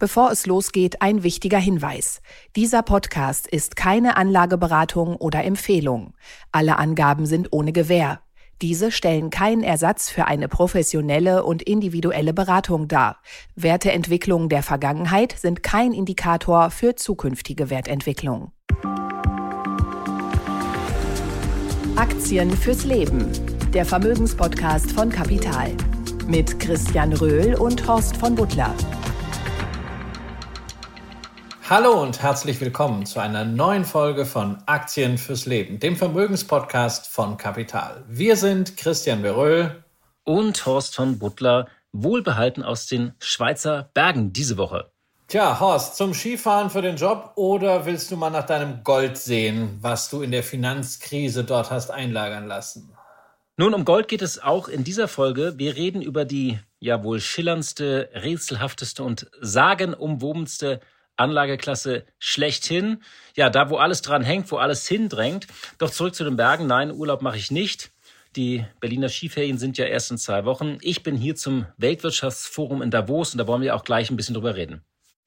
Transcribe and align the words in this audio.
Bevor 0.00 0.32
es 0.32 0.46
losgeht, 0.46 1.02
ein 1.02 1.22
wichtiger 1.22 1.58
Hinweis. 1.58 2.20
Dieser 2.56 2.82
Podcast 2.82 3.46
ist 3.46 3.76
keine 3.76 4.16
Anlageberatung 4.16 5.14
oder 5.14 5.44
Empfehlung. 5.44 6.14
Alle 6.50 6.78
Angaben 6.78 7.26
sind 7.26 7.52
ohne 7.52 7.72
Gewähr. 7.72 8.20
Diese 8.60 8.90
stellen 8.90 9.30
keinen 9.30 9.62
Ersatz 9.62 10.10
für 10.10 10.26
eine 10.26 10.48
professionelle 10.48 11.44
und 11.44 11.62
individuelle 11.62 12.34
Beratung 12.34 12.88
dar. 12.88 13.20
Werteentwicklungen 13.54 14.48
der 14.48 14.64
Vergangenheit 14.64 15.36
sind 15.38 15.62
kein 15.62 15.92
Indikator 15.92 16.70
für 16.70 16.96
zukünftige 16.96 17.70
Wertentwicklung. 17.70 18.50
Aktien 21.94 22.50
fürs 22.50 22.84
Leben. 22.84 23.30
Der 23.72 23.84
Vermögenspodcast 23.84 24.90
von 24.90 25.10
Kapital. 25.10 25.70
Mit 26.26 26.58
Christian 26.58 27.12
Röhl 27.12 27.54
und 27.54 27.86
Horst 27.86 28.16
von 28.16 28.34
Butler. 28.34 28.74
Hallo 31.70 32.02
und 32.02 32.20
herzlich 32.20 32.60
willkommen 32.60 33.06
zu 33.06 33.20
einer 33.20 33.46
neuen 33.46 33.86
Folge 33.86 34.26
von 34.26 34.58
Aktien 34.66 35.16
fürs 35.16 35.46
Leben, 35.46 35.80
dem 35.80 35.96
Vermögenspodcast 35.96 37.08
von 37.08 37.38
Kapital. 37.38 38.04
Wir 38.06 38.36
sind 38.36 38.76
Christian 38.76 39.22
Beröhl 39.22 39.82
und 40.24 40.66
Horst 40.66 40.94
von 40.94 41.18
Butler, 41.18 41.68
wohlbehalten 41.90 42.62
aus 42.62 42.86
den 42.86 43.14
Schweizer 43.18 43.88
Bergen 43.94 44.34
diese 44.34 44.58
Woche. 44.58 44.90
Tja, 45.28 45.58
Horst, 45.58 45.96
zum 45.96 46.12
Skifahren 46.12 46.68
für 46.68 46.82
den 46.82 46.96
Job 46.96 47.32
oder 47.36 47.86
willst 47.86 48.10
du 48.10 48.18
mal 48.18 48.28
nach 48.28 48.44
deinem 48.44 48.84
Gold 48.84 49.16
sehen, 49.16 49.78
was 49.80 50.10
du 50.10 50.20
in 50.20 50.32
der 50.32 50.42
Finanzkrise 50.42 51.44
dort 51.44 51.70
hast 51.70 51.90
einlagern 51.90 52.46
lassen? 52.46 52.94
Nun, 53.56 53.72
um 53.72 53.86
Gold 53.86 54.08
geht 54.08 54.20
es 54.20 54.38
auch 54.38 54.68
in 54.68 54.84
dieser 54.84 55.08
Folge. 55.08 55.54
Wir 55.56 55.76
reden 55.76 56.02
über 56.02 56.26
die 56.26 56.58
ja 56.78 57.02
wohl 57.02 57.20
schillerndste, 57.20 58.10
rätselhafteste 58.12 59.02
und 59.02 59.30
sagenumwobenste 59.40 60.80
Anlageklasse 61.16 62.04
schlechthin. 62.18 63.02
Ja, 63.36 63.50
da, 63.50 63.70
wo 63.70 63.76
alles 63.76 64.02
dran 64.02 64.22
hängt, 64.22 64.50
wo 64.50 64.56
alles 64.56 64.86
hindrängt. 64.88 65.46
Doch 65.78 65.90
zurück 65.90 66.14
zu 66.14 66.24
den 66.24 66.36
Bergen. 66.36 66.66
Nein, 66.66 66.92
Urlaub 66.92 67.22
mache 67.22 67.36
ich 67.36 67.50
nicht. 67.50 67.90
Die 68.36 68.64
Berliner 68.80 69.08
Skiferien 69.08 69.58
sind 69.58 69.78
ja 69.78 69.84
erst 69.84 70.10
in 70.10 70.18
zwei 70.18 70.44
Wochen. 70.44 70.78
Ich 70.80 71.02
bin 71.02 71.16
hier 71.16 71.36
zum 71.36 71.66
Weltwirtschaftsforum 71.76 72.82
in 72.82 72.90
Davos 72.90 73.32
und 73.32 73.38
da 73.38 73.46
wollen 73.46 73.62
wir 73.62 73.76
auch 73.76 73.84
gleich 73.84 74.10
ein 74.10 74.16
bisschen 74.16 74.34
drüber 74.34 74.56
reden. 74.56 74.82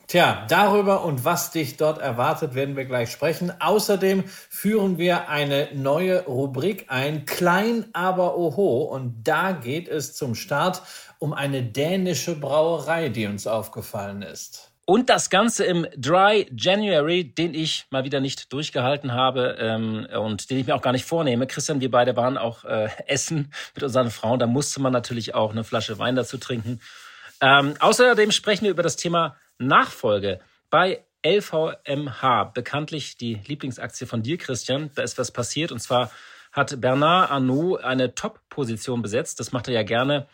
Tja, 0.08 0.46
darüber 0.48 1.04
und 1.04 1.26
was 1.26 1.52
dich 1.52 1.76
dort 1.76 2.00
erwartet, 2.00 2.56
werden 2.56 2.78
wir 2.78 2.86
gleich 2.86 3.12
sprechen. 3.12 3.52
Außerdem 3.60 4.24
führen 4.26 4.98
wir 4.98 5.28
eine 5.28 5.68
neue 5.74 6.24
Rubrik 6.26 6.86
ein, 6.88 7.26
Klein 7.26 7.88
aber 7.92 8.38
Oho. 8.38 8.84
Und 8.84 9.24
da 9.26 9.52
geht 9.52 9.90
es 9.90 10.16
zum 10.16 10.34
Start 10.34 10.82
um 11.20 11.34
eine 11.34 11.62
dänische 11.62 12.36
Brauerei, 12.36 13.10
die 13.10 13.26
uns 13.26 13.48
aufgefallen 13.48 14.22
ist. 14.22 14.67
Und 14.90 15.10
das 15.10 15.30
Ganze 15.30 15.66
im 15.66 15.86
Dry 15.98 16.50
January, 16.56 17.26
den 17.26 17.54
ich 17.54 17.88
mal 17.90 18.06
wieder 18.06 18.22
nicht 18.22 18.54
durchgehalten 18.54 19.12
habe 19.12 19.58
ähm, 19.60 20.08
und 20.18 20.50
den 20.50 20.58
ich 20.58 20.66
mir 20.66 20.76
auch 20.76 20.82
gar 20.82 20.94
nicht 20.94 21.04
vornehme. 21.04 21.46
Christian, 21.46 21.82
wir 21.82 21.92
beide 21.92 22.16
waren 22.16 22.38
auch 22.38 22.64
äh, 22.64 22.88
essen 23.06 23.52
mit 23.76 23.84
unseren 23.84 24.10
Frauen. 24.12 24.40
Da 24.40 24.48
musste 24.48 24.82
man 24.82 24.94
natürlich 24.94 25.36
auch 25.36 25.52
eine 25.52 25.66
Flasche 25.66 26.00
Wein 26.00 26.16
dazu 26.16 26.38
trinken. 26.38 26.80
Ähm, 27.42 27.74
außerdem 27.82 28.32
sprechen 28.32 28.64
wir 28.64 28.72
über 28.72 28.82
das 28.82 28.96
Thema 28.96 29.36
Nachfolge. 29.58 30.40
Bei 30.70 31.04
LVMH, 31.22 32.52
bekanntlich 32.54 33.18
die 33.18 33.42
Lieblingsaktie 33.46 34.08
von 34.08 34.24
dir, 34.24 34.38
Christian, 34.38 34.90
da 34.96 35.02
ist 35.02 35.18
was 35.18 35.32
passiert. 35.32 35.74
Und 35.74 35.80
zwar 35.80 36.12
hat 36.54 36.80
Bernard 36.80 37.30
Arnault 37.30 37.84
eine 37.84 38.16
Top-Position 38.16 39.02
besetzt. 39.02 39.42
Das 39.42 39.52
macht 39.52 39.68
er 39.68 39.74
ja 39.74 39.84
gerne 39.84 40.28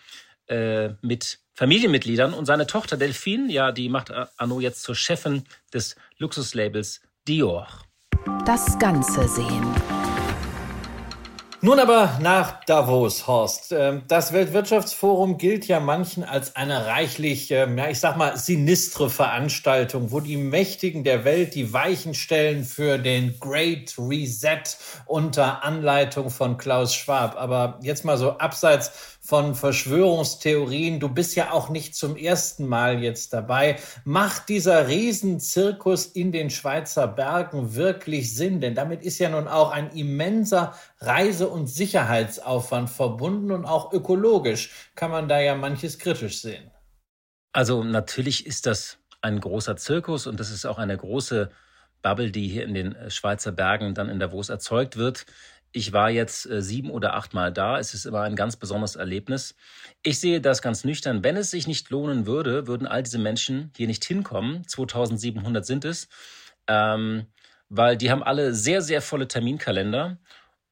äh, 0.47 0.89
mit 1.01 1.39
Familienmitgliedern. 1.53 2.33
Und 2.33 2.45
seine 2.45 2.67
Tochter 2.67 2.97
Delphine, 2.97 3.51
ja, 3.51 3.71
die 3.71 3.89
macht 3.89 4.11
Arno 4.37 4.59
jetzt 4.59 4.83
zur 4.83 4.95
Chefin 4.95 5.43
des 5.73 5.95
Luxuslabels 6.17 7.01
Dior. 7.27 7.67
Das 8.45 8.77
Ganze 8.79 9.27
sehen. 9.27 9.65
Nun 11.65 11.79
aber 11.79 12.19
nach 12.21 12.65
Davos, 12.65 13.25
Horst. 13.25 13.71
Ähm, 13.71 14.01
das 14.09 14.33
Weltwirtschaftsforum 14.33 15.37
gilt 15.37 15.65
ja 15.65 15.79
manchen 15.79 16.25
als 16.25 16.57
eine 16.57 16.87
reichlich, 16.87 17.51
ähm, 17.51 17.77
ja, 17.77 17.87
ich 17.87 18.01
sag 18.01 18.17
mal, 18.17 18.35
sinistre 18.35 19.09
Veranstaltung, 19.09 20.11
wo 20.11 20.19
die 20.19 20.35
Mächtigen 20.35 21.05
der 21.05 21.23
Welt 21.23 21.55
die 21.55 21.71
Weichen 21.71 22.15
stellen 22.15 22.65
für 22.65 22.97
den 22.97 23.39
Great 23.39 23.95
Reset 23.97 24.61
unter 25.05 25.63
Anleitung 25.63 26.29
von 26.31 26.57
Klaus 26.57 26.93
Schwab. 26.93 27.37
Aber 27.37 27.79
jetzt 27.81 28.03
mal 28.03 28.17
so 28.17 28.31
abseits 28.31 29.12
von 29.25 29.55
Verschwörungstheorien. 29.55 30.99
Du 30.99 31.07
bist 31.07 31.35
ja 31.35 31.51
auch 31.51 31.69
nicht 31.69 31.95
zum 31.95 32.17
ersten 32.17 32.67
Mal 32.67 33.01
jetzt 33.01 33.31
dabei. 33.31 33.77
Macht 34.03 34.49
dieser 34.49 34.89
Riesenzirkus 34.89 36.07
in 36.07 36.33
den 36.33 36.49
Schweizer 36.49 37.07
Bergen 37.07 37.73
wirklich 37.73 38.35
Sinn? 38.35 38.59
Denn 38.59 38.75
damit 38.75 39.01
ist 39.01 39.19
ja 39.19 39.29
nun 39.29 39.47
auch 39.47 39.71
ein 39.71 39.91
immenser 39.91 40.75
Reise- 40.99 41.47
und 41.47 41.67
Sicherheitsaufwand 41.67 42.89
verbunden 42.89 43.51
und 43.51 43.65
auch 43.65 43.93
ökologisch 43.93 44.71
kann 44.95 45.09
man 45.09 45.29
da 45.29 45.39
ja 45.39 45.55
manches 45.55 45.99
kritisch 45.99 46.41
sehen. 46.41 46.69
Also 47.53 47.83
natürlich 47.83 48.45
ist 48.45 48.65
das 48.65 48.97
ein 49.21 49.39
großer 49.39 49.77
Zirkus 49.77 50.27
und 50.27 50.37
das 50.37 50.51
ist 50.51 50.65
auch 50.65 50.79
eine 50.79 50.97
große 50.97 51.49
Bubble, 52.01 52.29
die 52.29 52.49
hier 52.49 52.65
in 52.65 52.73
den 52.73 52.95
Schweizer 53.09 53.53
Bergen 53.53 53.95
dann 53.95 54.09
in 54.09 54.19
Davos 54.19 54.49
erzeugt 54.49 54.97
wird. 54.97 55.25
Ich 55.75 55.91
war 55.91 56.11
jetzt 56.11 56.45
äh, 56.45 56.61
sieben 56.61 56.91
oder 56.91 57.15
acht 57.15 57.33
Mal 57.33 57.51
da. 57.51 57.79
Es 57.79 57.95
ist 57.95 58.05
immer 58.05 58.21
ein 58.21 58.35
ganz 58.35 58.55
besonderes 58.55 58.95
Erlebnis. 58.95 59.55
Ich 60.03 60.19
sehe 60.19 60.39
das 60.39 60.61
ganz 60.61 60.83
nüchtern. 60.83 61.23
Wenn 61.23 61.35
es 61.35 61.49
sich 61.49 61.67
nicht 61.67 61.89
lohnen 61.89 62.27
würde, 62.27 62.67
würden 62.67 62.85
all 62.85 63.01
diese 63.01 63.17
Menschen 63.17 63.71
hier 63.75 63.87
nicht 63.87 64.05
hinkommen. 64.05 64.67
2700 64.67 65.65
sind 65.65 65.83
es. 65.83 66.07
Ähm, 66.67 67.25
weil 67.69 67.97
die 67.97 68.11
haben 68.11 68.21
alle 68.21 68.53
sehr, 68.53 68.83
sehr 68.83 69.01
volle 69.01 69.27
Terminkalender. 69.27 70.19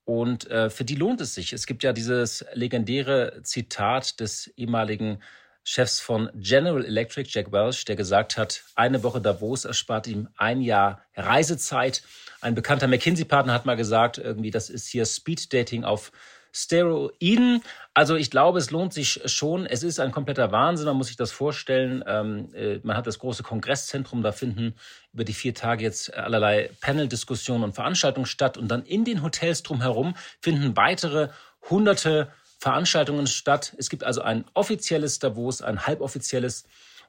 Und 0.06 0.50
äh, 0.52 0.70
für 0.70 0.86
die 0.86 0.96
lohnt 0.96 1.20
es 1.20 1.34
sich. 1.34 1.52
Es 1.52 1.66
gibt 1.66 1.82
ja 1.82 1.94
dieses 1.94 2.46
legendäre 2.54 3.42
Zitat 3.42 4.20
des 4.20 4.48
ehemaligen 4.56 5.20
Chefs 5.64 6.00
von 6.00 6.30
General 6.36 6.84
Electric, 6.84 7.30
Jack 7.32 7.52
Welch, 7.52 7.86
der 7.86 7.96
gesagt 7.96 8.38
hat, 8.38 8.64
eine 8.76 9.04
Woche 9.04 9.22
Davos 9.22 9.66
erspart 9.66 10.08
ihm 10.08 10.28
ein 10.36 10.62
Jahr 10.62 11.02
Reisezeit. 11.16 12.04
Ein 12.42 12.56
bekannter 12.56 12.88
McKinsey-Partner 12.88 13.54
hat 13.54 13.66
mal 13.66 13.76
gesagt, 13.76 14.18
irgendwie, 14.18 14.52
das 14.52 14.70
ist 14.70 14.88
hier 14.88 15.06
Speed-Dating 15.06 15.84
auf 15.84 16.12
Steroiden. 16.54 17.62
Also 17.94 18.16
ich 18.16 18.32
glaube, 18.32 18.60
es 18.60 18.72
lohnt 18.72 18.94
sich 18.94 19.22
schon. 19.26 19.66
Es 19.66 19.84
ist 19.84 20.00
ein 20.00 20.12
kompletter 20.12 20.52
Wahnsinn, 20.52 20.88
man 20.88 20.98
muss 20.98 21.08
sich 21.08 21.16
das 21.16 21.32
vorstellen. 21.32 22.04
Ähm, 22.08 22.54
äh, 22.54 22.80
man 22.84 22.98
hat 22.98 23.08
das 23.08 23.20
große 23.20 23.44
Kongresszentrum, 23.44 24.22
da 24.22 24.32
finden 24.32 24.76
über 25.14 25.24
die 25.24 25.34
vier 25.34 25.54
Tage 25.54 25.84
jetzt 25.84 26.14
allerlei 26.14 26.72
Panel-Diskussionen 26.82 27.64
und 27.64 27.76
Veranstaltungen 27.76 28.26
statt. 28.26 28.58
Und 28.58 28.70
dann 28.70 28.84
in 28.84 29.06
den 29.06 29.24
Hotels 29.24 29.64
drumherum 29.64 30.16
finden 30.42 30.76
weitere 30.76 31.30
hunderte 31.70 32.32
Veranstaltungen 32.62 33.26
statt. 33.26 33.74
Es 33.78 33.90
gibt 33.90 34.04
also 34.04 34.22
ein 34.22 34.46
offizielles 34.54 35.18
Davos, 35.18 35.64
ein 35.64 35.88
halboffizielles 35.88 36.66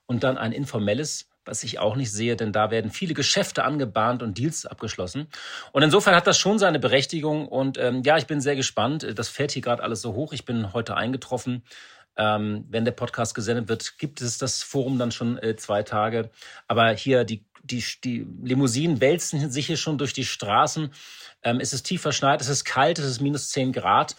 und 0.06 0.24
dann 0.24 0.38
ein 0.38 0.52
informelles 0.52 1.28
was 1.44 1.64
ich 1.64 1.78
auch 1.80 1.96
nicht 1.96 2.12
sehe, 2.12 2.36
denn 2.36 2.52
da 2.52 2.70
werden 2.70 2.92
viele 2.92 3.14
Geschäfte 3.14 3.64
angebahnt 3.64 4.22
und 4.22 4.38
Deals 4.38 4.64
abgeschlossen. 4.64 5.26
Und 5.72 5.82
insofern 5.82 6.14
hat 6.14 6.26
das 6.28 6.38
schon 6.38 6.60
seine 6.60 6.78
Berechtigung. 6.78 7.48
Und 7.48 7.78
ähm, 7.78 8.02
ja, 8.04 8.16
ich 8.16 8.26
bin 8.26 8.40
sehr 8.40 8.54
gespannt. 8.54 9.04
Das 9.16 9.28
fährt 9.28 9.50
hier 9.50 9.62
gerade 9.62 9.82
alles 9.82 10.02
so 10.02 10.14
hoch. 10.14 10.32
Ich 10.32 10.44
bin 10.44 10.72
heute 10.72 10.96
eingetroffen. 10.96 11.64
Ähm, 12.16 12.64
wenn 12.68 12.84
der 12.84 12.92
Podcast 12.92 13.34
gesendet 13.34 13.68
wird, 13.68 13.98
gibt 13.98 14.20
es 14.20 14.38
das 14.38 14.62
Forum 14.62 14.98
dann 14.98 15.10
schon 15.10 15.38
äh, 15.38 15.56
zwei 15.56 15.82
Tage. 15.82 16.30
Aber 16.68 16.90
hier 16.92 17.24
die, 17.24 17.44
die, 17.64 17.84
die 18.04 18.26
Limousinen 18.42 19.00
wälzen 19.00 19.50
sich 19.50 19.66
hier 19.66 19.76
schon 19.76 19.98
durch 19.98 20.12
die 20.12 20.24
Straßen. 20.24 20.92
Ähm, 21.42 21.58
es 21.58 21.72
ist 21.72 21.82
tief 21.82 22.02
verschneit, 22.02 22.40
es 22.40 22.48
ist 22.48 22.64
kalt, 22.64 23.00
es 23.00 23.06
ist 23.06 23.20
minus 23.20 23.48
zehn 23.48 23.72
Grad. 23.72 24.14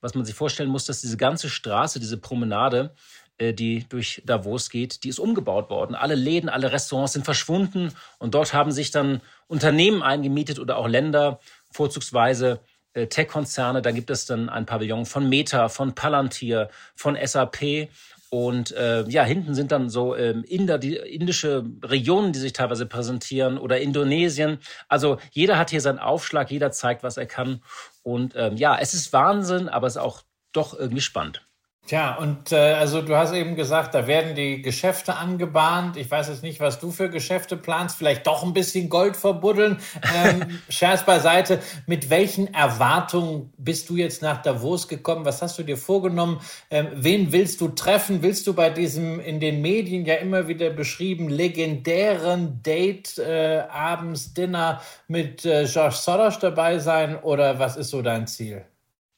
Was 0.00 0.14
man 0.14 0.24
sich 0.24 0.34
vorstellen 0.34 0.70
muss, 0.70 0.84
dass 0.84 1.00
diese 1.00 1.16
ganze 1.16 1.48
Straße, 1.48 2.00
diese 2.00 2.18
Promenade, 2.18 2.94
äh, 3.38 3.52
die 3.54 3.86
durch 3.88 4.22
Davos 4.26 4.70
geht, 4.70 5.04
die 5.04 5.08
ist 5.08 5.18
umgebaut 5.18 5.70
worden. 5.70 5.94
Alle 5.94 6.14
Läden, 6.14 6.48
alle 6.48 6.72
Restaurants 6.72 7.12
sind 7.12 7.24
verschwunden 7.24 7.92
und 8.18 8.34
dort 8.34 8.52
haben 8.52 8.72
sich 8.72 8.90
dann 8.90 9.20
Unternehmen 9.46 10.02
eingemietet 10.02 10.58
oder 10.58 10.76
auch 10.76 10.88
Länder, 10.88 11.40
vorzugsweise 11.70 12.60
äh, 12.94 13.06
Tech-Konzerne. 13.06 13.82
Da 13.82 13.92
gibt 13.92 14.10
es 14.10 14.26
dann 14.26 14.48
ein 14.48 14.66
Pavillon 14.66 15.06
von 15.06 15.28
Meta, 15.28 15.68
von 15.68 15.94
Palantir, 15.94 16.68
von 16.96 17.16
SAP. 17.22 17.88
Und 18.30 18.72
äh, 18.72 19.08
ja, 19.08 19.24
hinten 19.24 19.54
sind 19.54 19.72
dann 19.72 19.88
so 19.88 20.14
ähm, 20.14 20.44
Inder, 20.44 20.78
die, 20.78 20.96
indische 20.96 21.64
Regionen, 21.82 22.32
die 22.32 22.38
sich 22.38 22.52
teilweise 22.52 22.84
präsentieren 22.84 23.56
oder 23.56 23.80
Indonesien. 23.80 24.58
Also 24.88 25.18
jeder 25.30 25.56
hat 25.58 25.70
hier 25.70 25.80
seinen 25.80 25.98
Aufschlag, 25.98 26.50
jeder 26.50 26.70
zeigt, 26.70 27.02
was 27.02 27.16
er 27.16 27.26
kann. 27.26 27.62
Und 28.08 28.34
ähm, 28.36 28.56
ja, 28.56 28.78
es 28.78 28.94
ist 28.94 29.12
Wahnsinn, 29.12 29.68
aber 29.68 29.86
es 29.86 29.96
ist 29.96 30.02
auch 30.02 30.22
doch 30.52 30.72
irgendwie 30.72 31.02
spannend. 31.02 31.46
Tja, 31.88 32.16
und 32.16 32.52
äh, 32.52 32.74
also 32.74 33.00
du 33.00 33.16
hast 33.16 33.32
eben 33.32 33.56
gesagt, 33.56 33.94
da 33.94 34.06
werden 34.06 34.34
die 34.34 34.60
Geschäfte 34.60 35.16
angebahnt. 35.16 35.96
Ich 35.96 36.10
weiß 36.10 36.28
jetzt 36.28 36.42
nicht, 36.42 36.60
was 36.60 36.80
du 36.80 36.90
für 36.90 37.08
Geschäfte 37.08 37.56
planst. 37.56 37.96
Vielleicht 37.96 38.26
doch 38.26 38.42
ein 38.42 38.52
bisschen 38.52 38.90
Gold 38.90 39.16
verbuddeln. 39.16 39.78
Ähm, 40.14 40.60
Scherz 40.68 41.06
beiseite. 41.06 41.60
Mit 41.86 42.10
welchen 42.10 42.52
Erwartungen 42.52 43.54
bist 43.56 43.88
du 43.88 43.96
jetzt 43.96 44.20
nach 44.20 44.42
Davos 44.42 44.86
gekommen? 44.86 45.24
Was 45.24 45.40
hast 45.40 45.58
du 45.58 45.62
dir 45.62 45.78
vorgenommen? 45.78 46.42
Ähm, 46.70 46.88
wen 46.92 47.32
willst 47.32 47.62
du 47.62 47.68
treffen? 47.68 48.20
Willst 48.20 48.46
du 48.46 48.52
bei 48.52 48.68
diesem 48.68 49.18
in 49.18 49.40
den 49.40 49.62
Medien 49.62 50.04
ja 50.04 50.16
immer 50.16 50.46
wieder 50.46 50.68
beschrieben 50.68 51.30
legendären 51.30 52.62
Date 52.62 53.16
äh, 53.16 53.62
abends 53.70 54.34
Dinner 54.34 54.82
mit 55.06 55.46
äh, 55.46 55.64
George 55.64 55.96
Soros 55.96 56.38
dabei 56.38 56.80
sein? 56.80 57.16
Oder 57.16 57.58
was 57.58 57.78
ist 57.78 57.88
so 57.88 58.02
dein 58.02 58.26
Ziel? 58.26 58.66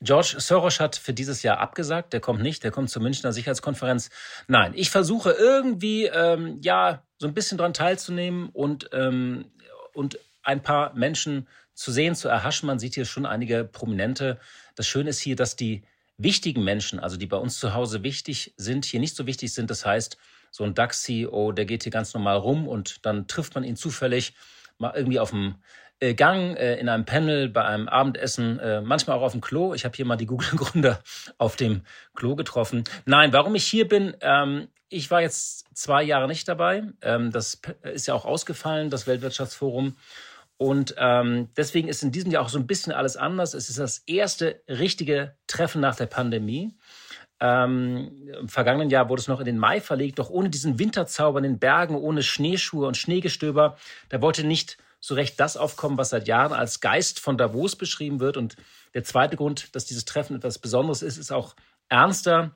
George 0.02 0.36
Soros 0.38 0.80
hat 0.80 0.96
für 0.96 1.12
dieses 1.12 1.42
Jahr 1.42 1.58
abgesagt. 1.58 2.12
Der 2.12 2.20
kommt 2.20 2.40
nicht. 2.40 2.64
Der 2.64 2.70
kommt 2.70 2.90
zur 2.90 3.02
Münchner 3.02 3.32
Sicherheitskonferenz. 3.32 4.10
Nein, 4.48 4.72
ich 4.74 4.90
versuche 4.90 5.32
irgendwie 5.32 6.06
ähm, 6.06 6.58
ja 6.62 7.02
so 7.18 7.26
ein 7.26 7.34
bisschen 7.34 7.58
dran 7.58 7.74
teilzunehmen 7.74 8.48
und 8.50 8.88
ähm, 8.92 9.44
und 9.92 10.18
ein 10.42 10.62
paar 10.62 10.94
Menschen 10.94 11.48
zu 11.74 11.92
sehen, 11.92 12.14
zu 12.14 12.28
erhaschen. 12.28 12.66
Man 12.66 12.78
sieht 12.78 12.94
hier 12.94 13.04
schon 13.04 13.26
einige 13.26 13.64
Prominente. 13.64 14.38
Das 14.74 14.86
Schöne 14.86 15.10
ist 15.10 15.20
hier, 15.20 15.36
dass 15.36 15.56
die 15.56 15.82
wichtigen 16.16 16.64
Menschen, 16.64 17.00
also 17.00 17.16
die 17.16 17.26
bei 17.26 17.36
uns 17.36 17.58
zu 17.58 17.74
Hause 17.74 18.02
wichtig 18.02 18.54
sind, 18.56 18.84
hier 18.84 19.00
nicht 19.00 19.16
so 19.16 19.26
wichtig 19.26 19.52
sind. 19.52 19.70
Das 19.70 19.84
heißt, 19.84 20.16
so 20.50 20.64
ein 20.64 20.74
DAX-CEO, 20.74 21.52
der 21.52 21.64
geht 21.64 21.82
hier 21.84 21.92
ganz 21.92 22.12
normal 22.14 22.36
rum 22.36 22.68
und 22.68 23.04
dann 23.06 23.26
trifft 23.26 23.54
man 23.54 23.64
ihn 23.64 23.76
zufällig 23.76 24.34
mal 24.78 24.92
irgendwie 24.94 25.20
auf 25.20 25.30
dem 25.30 25.56
äh, 26.00 26.14
Gang, 26.14 26.56
äh, 26.56 26.76
in 26.76 26.88
einem 26.88 27.04
Panel, 27.04 27.48
bei 27.48 27.64
einem 27.64 27.88
Abendessen, 27.88 28.58
äh, 28.58 28.80
manchmal 28.80 29.18
auch 29.18 29.22
auf 29.22 29.32
dem 29.32 29.40
Klo. 29.40 29.74
Ich 29.74 29.84
habe 29.84 29.94
hier 29.94 30.06
mal 30.06 30.16
die 30.16 30.26
Google-Gründer 30.26 31.00
auf 31.38 31.56
dem 31.56 31.82
Klo 32.14 32.34
getroffen. 32.34 32.84
Nein, 33.04 33.32
warum 33.32 33.54
ich 33.54 33.66
hier 33.66 33.86
bin, 33.86 34.16
ähm, 34.20 34.68
ich 34.88 35.10
war 35.10 35.20
jetzt 35.20 35.66
zwei 35.72 36.02
Jahre 36.02 36.26
nicht 36.26 36.48
dabei. 36.48 36.82
Ähm, 37.02 37.30
das 37.30 37.60
ist 37.82 38.06
ja 38.06 38.14
auch 38.14 38.24
ausgefallen, 38.24 38.90
das 38.90 39.06
Weltwirtschaftsforum. 39.06 39.96
Und 40.56 40.94
ähm, 40.98 41.48
deswegen 41.56 41.88
ist 41.88 42.02
in 42.02 42.12
diesem 42.12 42.30
Jahr 42.30 42.42
auch 42.42 42.48
so 42.48 42.58
ein 42.58 42.66
bisschen 42.66 42.92
alles 42.92 43.16
anders. 43.16 43.54
Es 43.54 43.70
ist 43.70 43.78
das 43.78 43.98
erste 44.06 44.60
richtige 44.68 45.36
Treffen 45.46 45.80
nach 45.80 45.96
der 45.96 46.06
Pandemie. 46.06 46.76
Ähm, 47.40 48.28
Im 48.38 48.48
vergangenen 48.48 48.90
Jahr 48.90 49.08
wurde 49.08 49.20
es 49.20 49.28
noch 49.28 49.40
in 49.40 49.46
den 49.46 49.56
Mai 49.56 49.80
verlegt, 49.80 50.18
doch 50.18 50.28
ohne 50.28 50.50
diesen 50.50 50.78
Winterzauber 50.78 51.38
in 51.38 51.44
den 51.44 51.58
Bergen, 51.58 51.94
ohne 51.94 52.22
Schneeschuhe 52.22 52.86
und 52.86 52.98
Schneegestöber. 52.98 53.78
Da 54.10 54.20
wollte 54.20 54.44
nicht 54.44 54.76
so 55.00 55.14
recht 55.14 55.40
das 55.40 55.56
aufkommen, 55.56 55.98
was 55.98 56.10
seit 56.10 56.28
Jahren 56.28 56.52
als 56.52 56.80
Geist 56.80 57.20
von 57.20 57.38
Davos 57.38 57.74
beschrieben 57.74 58.20
wird. 58.20 58.36
Und 58.36 58.56
der 58.94 59.02
zweite 59.02 59.36
Grund, 59.36 59.74
dass 59.74 59.86
dieses 59.86 60.04
Treffen 60.04 60.36
etwas 60.36 60.58
Besonderes 60.58 61.02
ist, 61.02 61.16
ist 61.16 61.32
auch 61.32 61.56
ernster. 61.88 62.52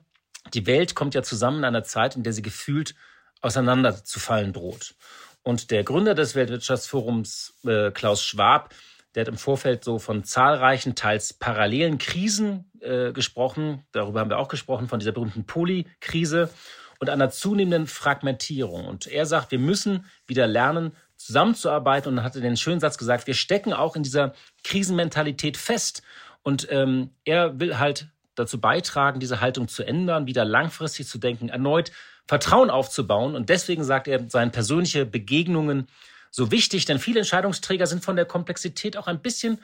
Die 0.53 0.67
Welt 0.67 0.95
kommt 0.95 1.15
ja 1.15 1.23
zusammen 1.23 1.59
in 1.59 1.65
einer 1.65 1.83
Zeit, 1.83 2.15
in 2.15 2.23
der 2.23 2.33
sie 2.33 2.43
gefühlt 2.43 2.95
auseinanderzufallen 3.41 4.53
droht. 4.53 4.95
Und 5.43 5.71
der 5.71 5.83
Gründer 5.83 6.15
des 6.15 6.35
Weltwirtschaftsforums, 6.35 7.55
äh, 7.65 7.91
Klaus 7.91 8.23
Schwab, 8.23 8.73
der 9.13 9.21
hat 9.21 9.27
im 9.27 9.37
Vorfeld 9.37 9.83
so 9.83 9.97
von 9.97 10.23
zahlreichen, 10.23 10.95
teils 10.95 11.33
parallelen 11.33 11.97
Krisen 11.97 12.69
äh, 12.81 13.11
gesprochen. 13.13 13.85
Darüber 13.91 14.19
haben 14.19 14.29
wir 14.29 14.39
auch 14.39 14.49
gesprochen, 14.49 14.87
von 14.87 14.99
dieser 14.99 15.13
berühmten 15.13 15.45
Polykrise 15.45 16.49
und 16.99 17.09
einer 17.09 17.29
zunehmenden 17.29 17.87
Fragmentierung. 17.87 18.85
Und 18.85 19.07
er 19.07 19.25
sagt, 19.25 19.51
wir 19.51 19.59
müssen 19.59 20.05
wieder 20.27 20.47
lernen, 20.47 20.93
zusammenzuarbeiten 21.17 22.17
und 22.17 22.23
hatte 22.23 22.41
den 22.41 22.57
schönen 22.57 22.79
Satz 22.79 22.97
gesagt, 22.97 23.27
wir 23.27 23.33
stecken 23.33 23.73
auch 23.73 23.95
in 23.95 24.03
dieser 24.03 24.33
Krisenmentalität 24.63 25.57
fest. 25.57 26.01
Und 26.43 26.67
ähm, 26.71 27.11
er 27.23 27.59
will 27.59 27.79
halt 27.79 28.07
dazu 28.35 28.59
beitragen, 28.59 29.19
diese 29.19 29.41
Haltung 29.41 29.67
zu 29.67 29.83
ändern, 29.83 30.27
wieder 30.27 30.45
langfristig 30.45 31.07
zu 31.07 31.17
denken, 31.17 31.49
erneut 31.49 31.91
Vertrauen 32.27 32.69
aufzubauen. 32.69 33.35
Und 33.35 33.49
deswegen 33.49 33.83
sagt 33.83 34.07
er, 34.07 34.29
seien 34.29 34.51
persönliche 34.51 35.05
Begegnungen 35.05 35.87
so 36.31 36.51
wichtig, 36.51 36.85
denn 36.85 36.99
viele 36.99 37.19
Entscheidungsträger 37.19 37.87
sind 37.87 38.03
von 38.03 38.15
der 38.15 38.25
Komplexität 38.25 38.97
auch 38.97 39.07
ein 39.07 39.21
bisschen 39.21 39.59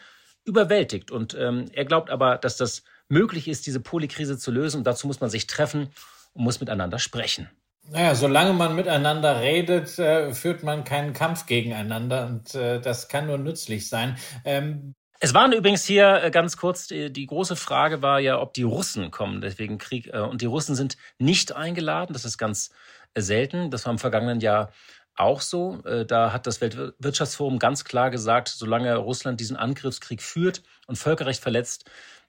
überwältigt. 0.46 1.12
Und 1.12 1.36
ähm, 1.38 1.66
er 1.74 1.86
glaubt 1.86 2.10
aber, 2.10 2.38
dass 2.38 2.58
das 2.58 2.84
möglich 3.10 3.48
ist, 3.48 3.68
diese 3.68 3.80
Polykrise 3.80 4.38
zu 4.38 4.52
lösen. 4.52 4.78
Und 4.78 4.84
dazu 4.86 5.06
muss 5.06 5.20
man 5.20 5.30
sich 5.30 5.48
treffen 5.48 5.90
und 6.34 6.44
muss 6.44 6.60
miteinander 6.60 6.98
sprechen. 6.98 7.50
Naja, 7.90 8.16
solange 8.16 8.54
man 8.54 8.76
miteinander 8.76 9.42
redet, 9.42 9.98
äh, 10.00 10.34
führt 10.34 10.64
man 10.64 10.84
keinen 10.84 11.14
Kampf 11.14 11.46
gegeneinander 11.46 12.28
und 12.28 12.56
äh, 12.56 12.80
das 12.80 13.10
kann 13.10 13.28
nur 13.28 13.38
nützlich 13.38 13.90
sein. 13.90 14.18
Ähm 14.46 14.94
es 15.20 15.34
waren 15.34 15.52
übrigens 15.52 15.84
hier 15.86 16.24
äh, 16.24 16.32
ganz 16.32 16.58
kurz, 16.58 16.88
die, 16.88 17.26
große 17.26 17.56
Frage 17.56 18.02
war 18.02 18.20
ja, 18.20 18.40
ob 18.40 18.54
die 18.54 18.64
Russen 18.64 19.12
kommen, 19.12 19.42
deswegen 19.42 19.78
Krieg. 19.78 20.12
Und 20.14 20.42
die 20.42 20.48
Russen 20.48 20.76
sind 20.76 20.98
nicht 21.20 21.56
eingeladen, 21.56 22.14
das 22.14 22.26
ist 22.26 22.38
ganz 22.38 22.72
selten. 23.16 23.70
Das 23.70 23.86
war 23.86 23.92
im 23.92 24.00
vergangenen 24.00 24.40
Jahr 24.40 24.72
auch 25.16 25.42
so. 25.42 25.78
Da 26.08 26.34
hat 26.34 26.48
das 26.48 26.60
Weltwirtschaftsforum 26.60 27.60
ganz 27.60 27.84
klar 27.84 28.10
gesagt, 28.10 28.48
solange 28.48 28.96
Russland 28.96 29.40
diesen 29.40 29.58
Angriffskrieg 29.58 30.24
führt 30.24 30.64
und 30.88 30.96
Völkerrecht 30.96 31.44
verletzt, 31.44 31.86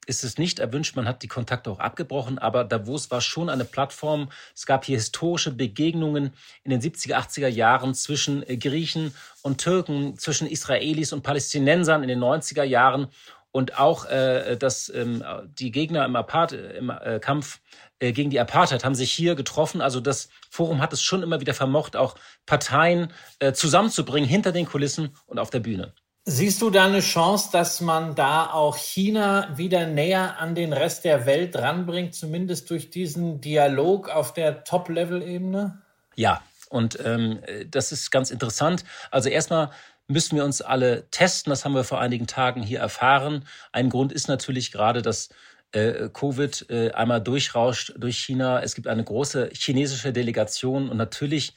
ist 0.06 0.24
es 0.24 0.38
nicht 0.38 0.58
erwünscht. 0.58 0.96
Man 0.96 1.06
hat 1.06 1.22
die 1.22 1.28
Kontakte 1.28 1.70
auch 1.70 1.78
abgebrochen, 1.78 2.38
aber 2.38 2.64
Davos 2.64 3.10
war 3.10 3.20
schon 3.20 3.48
eine 3.48 3.64
Plattform. 3.64 4.30
Es 4.54 4.66
gab 4.66 4.84
hier 4.84 4.96
historische 4.96 5.52
Begegnungen 5.52 6.32
in 6.64 6.70
den 6.70 6.80
70er, 6.80 7.14
80er 7.14 7.48
Jahren 7.48 7.94
zwischen 7.94 8.42
äh, 8.48 8.56
Griechen 8.56 9.14
und 9.42 9.58
Türken, 9.58 10.18
zwischen 10.18 10.46
Israelis 10.46 11.12
und 11.12 11.22
Palästinensern 11.22 12.02
in 12.02 12.08
den 12.08 12.20
90er 12.20 12.64
Jahren 12.64 13.08
und 13.52 13.78
auch 13.78 14.06
äh, 14.06 14.56
dass 14.56 14.88
ähm, 14.88 15.22
die 15.44 15.70
Gegner 15.70 16.04
im, 16.04 16.16
Apart 16.16 16.52
im 16.52 16.90
äh, 16.90 17.20
Kampf 17.20 17.60
äh, 17.98 18.12
gegen 18.12 18.30
die 18.30 18.40
Apartheid 18.40 18.84
haben 18.84 18.94
sich 18.94 19.12
hier 19.12 19.34
getroffen. 19.34 19.80
Also 19.80 20.00
das 20.00 20.28
Forum 20.50 20.80
hat 20.80 20.92
es 20.92 21.02
schon 21.02 21.22
immer 21.22 21.40
wieder 21.40 21.54
vermocht, 21.54 21.94
auch 21.94 22.16
Parteien 22.46 23.12
äh, 23.38 23.52
zusammenzubringen 23.52 24.28
hinter 24.28 24.52
den 24.52 24.66
Kulissen 24.66 25.10
und 25.26 25.38
auf 25.38 25.50
der 25.50 25.60
Bühne. 25.60 25.94
Siehst 26.24 26.62
du 26.62 26.70
da 26.70 26.84
eine 26.84 27.00
Chance, 27.00 27.48
dass 27.52 27.80
man 27.80 28.14
da 28.14 28.52
auch 28.52 28.76
China 28.76 29.48
wieder 29.56 29.86
näher 29.86 30.38
an 30.38 30.54
den 30.54 30.72
Rest 30.72 31.04
der 31.04 31.26
Welt 31.26 31.56
ranbringt, 31.56 32.14
zumindest 32.14 32.70
durch 32.70 32.90
diesen 32.90 33.40
Dialog 33.40 34.08
auf 34.08 34.32
der 34.32 34.62
Top-Level-Ebene? 34.62 35.82
Ja, 36.14 36.40
und 36.68 36.98
ähm, 37.04 37.40
das 37.68 37.90
ist 37.90 38.12
ganz 38.12 38.30
interessant. 38.30 38.84
Also 39.10 39.30
erstmal 39.30 39.70
müssen 40.06 40.36
wir 40.36 40.44
uns 40.44 40.62
alle 40.62 41.10
testen. 41.10 41.50
Das 41.50 41.64
haben 41.64 41.74
wir 41.74 41.82
vor 41.82 42.00
einigen 42.00 42.28
Tagen 42.28 42.62
hier 42.62 42.78
erfahren. 42.78 43.44
Ein 43.72 43.90
Grund 43.90 44.12
ist 44.12 44.28
natürlich 44.28 44.70
gerade, 44.70 45.02
dass 45.02 45.28
äh, 45.72 46.08
Covid 46.12 46.66
äh, 46.70 46.92
einmal 46.92 47.20
durchrauscht 47.20 47.94
durch 47.96 48.18
China. 48.18 48.62
Es 48.62 48.76
gibt 48.76 48.86
eine 48.86 49.02
große 49.02 49.50
chinesische 49.54 50.12
Delegation 50.12 50.88
und 50.88 50.98
natürlich 50.98 51.54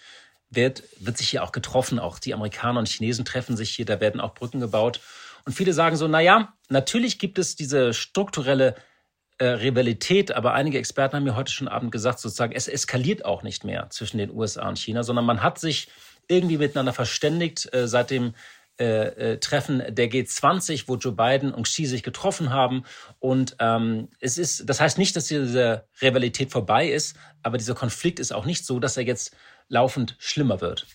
wird, 0.56 0.84
wird 1.00 1.18
sich 1.18 1.30
hier 1.30 1.44
auch 1.44 1.52
getroffen. 1.52 2.00
Auch 2.00 2.20
die 2.20 2.34
Amerikaner 2.34 2.80
und 2.80 2.88
Chinesen 2.88 3.26
treffen 3.26 3.58
sich 3.58 3.72
hier, 3.72 3.86
da 3.86 4.00
werden 4.00 4.22
auch 4.22 4.34
Brücken 4.34 4.60
gebaut. 4.60 5.00
Und 5.46 5.54
viele 5.54 5.74
sagen 5.74 5.96
so, 5.96 6.08
na 6.08 6.20
ja, 6.20 6.54
natürlich 6.70 7.20
gibt 7.20 7.38
es 7.38 7.56
diese 7.56 7.94
strukturelle 7.94 8.76
äh, 9.38 9.46
Rivalität, 9.48 10.32
aber 10.32 10.54
einige 10.54 10.80
Experten 10.80 11.18
haben 11.18 11.24
mir 11.24 11.36
heute 11.36 11.52
schon 11.52 11.68
Abend 11.68 11.92
gesagt, 11.92 12.20
sozusagen, 12.20 12.54
es 12.54 12.68
eskaliert 12.68 13.26
auch 13.26 13.44
nicht 13.44 13.64
mehr 13.64 13.90
zwischen 13.90 14.18
den 14.18 14.32
USA 14.32 14.68
und 14.70 14.80
China, 14.80 15.04
sondern 15.04 15.26
man 15.26 15.44
hat 15.44 15.60
sich 15.60 15.90
irgendwie 16.28 16.58
miteinander 16.58 16.94
verständigt 16.94 17.72
äh, 17.74 17.88
seit 17.88 18.10
dem 18.10 18.34
äh, 18.78 19.34
äh, 19.34 19.40
Treffen 19.40 19.84
der 19.88 20.10
G20, 20.10 20.84
wo 20.88 20.98
Joe 20.98 21.14
Biden 21.14 21.54
und 21.54 21.64
Xi 21.64 21.86
sich 21.86 22.04
getroffen 22.04 22.50
haben. 22.50 22.84
Und 23.20 23.56
ähm, 23.60 24.10
es 24.20 24.38
ist, 24.38 24.70
das 24.70 24.82
heißt 24.82 24.98
nicht, 24.98 25.16
dass 25.16 25.28
diese 25.28 25.86
Rivalität 26.02 26.52
vorbei 26.52 26.90
ist, 26.90 27.16
aber 27.42 27.58
dieser 27.58 27.74
Konflikt 27.74 28.20
ist 28.20 28.34
auch 28.34 28.46
nicht 28.46 28.66
so, 28.66 28.80
dass 28.80 28.98
er 28.98 29.04
jetzt 29.04 29.34
laufend 29.68 30.16
schlimmer 30.20 30.62
wird. 30.62 30.88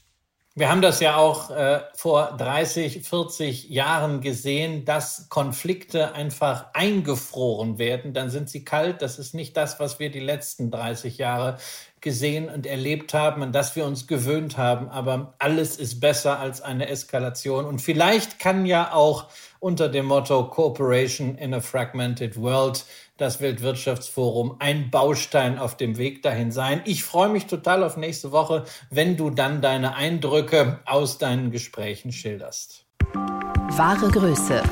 Wir 0.56 0.68
haben 0.68 0.82
das 0.82 0.98
ja 0.98 1.16
auch 1.16 1.50
äh, 1.50 1.80
vor 1.94 2.36
30, 2.36 3.06
40 3.06 3.70
Jahren 3.70 4.20
gesehen, 4.20 4.84
dass 4.84 5.28
Konflikte 5.28 6.12
einfach 6.12 6.66
eingefroren 6.74 7.78
werden. 7.78 8.14
Dann 8.14 8.30
sind 8.30 8.50
sie 8.50 8.64
kalt. 8.64 9.00
Das 9.00 9.20
ist 9.20 9.32
nicht 9.32 9.56
das, 9.56 9.78
was 9.78 10.00
wir 10.00 10.10
die 10.10 10.20
letzten 10.20 10.72
30 10.72 11.18
Jahre 11.18 11.56
gesehen 12.00 12.48
und 12.48 12.66
erlebt 12.66 13.14
haben, 13.14 13.42
an 13.42 13.52
das 13.52 13.76
wir 13.76 13.84
uns 13.84 14.06
gewöhnt 14.06 14.56
haben. 14.56 14.88
Aber 14.88 15.34
alles 15.38 15.76
ist 15.76 16.00
besser 16.00 16.38
als 16.38 16.60
eine 16.60 16.88
Eskalation. 16.88 17.64
Und 17.64 17.80
vielleicht 17.80 18.38
kann 18.38 18.66
ja 18.66 18.92
auch 18.92 19.28
unter 19.58 19.88
dem 19.88 20.06
Motto 20.06 20.44
Cooperation 20.48 21.36
in 21.36 21.54
a 21.54 21.60
Fragmented 21.60 22.40
World 22.40 22.84
das 23.18 23.40
Weltwirtschaftsforum 23.40 24.56
ein 24.60 24.90
Baustein 24.90 25.58
auf 25.58 25.76
dem 25.76 25.98
Weg 25.98 26.22
dahin 26.22 26.50
sein. 26.50 26.80
Ich 26.86 27.04
freue 27.04 27.28
mich 27.28 27.46
total 27.46 27.84
auf 27.84 27.98
nächste 27.98 28.32
Woche, 28.32 28.64
wenn 28.88 29.16
du 29.18 29.28
dann 29.28 29.60
deine 29.60 29.94
Eindrücke 29.94 30.80
aus 30.86 31.18
deinen 31.18 31.50
Gesprächen 31.50 32.12
schilderst. 32.12 32.86
Wahre 33.14 34.08
Größe. 34.08 34.62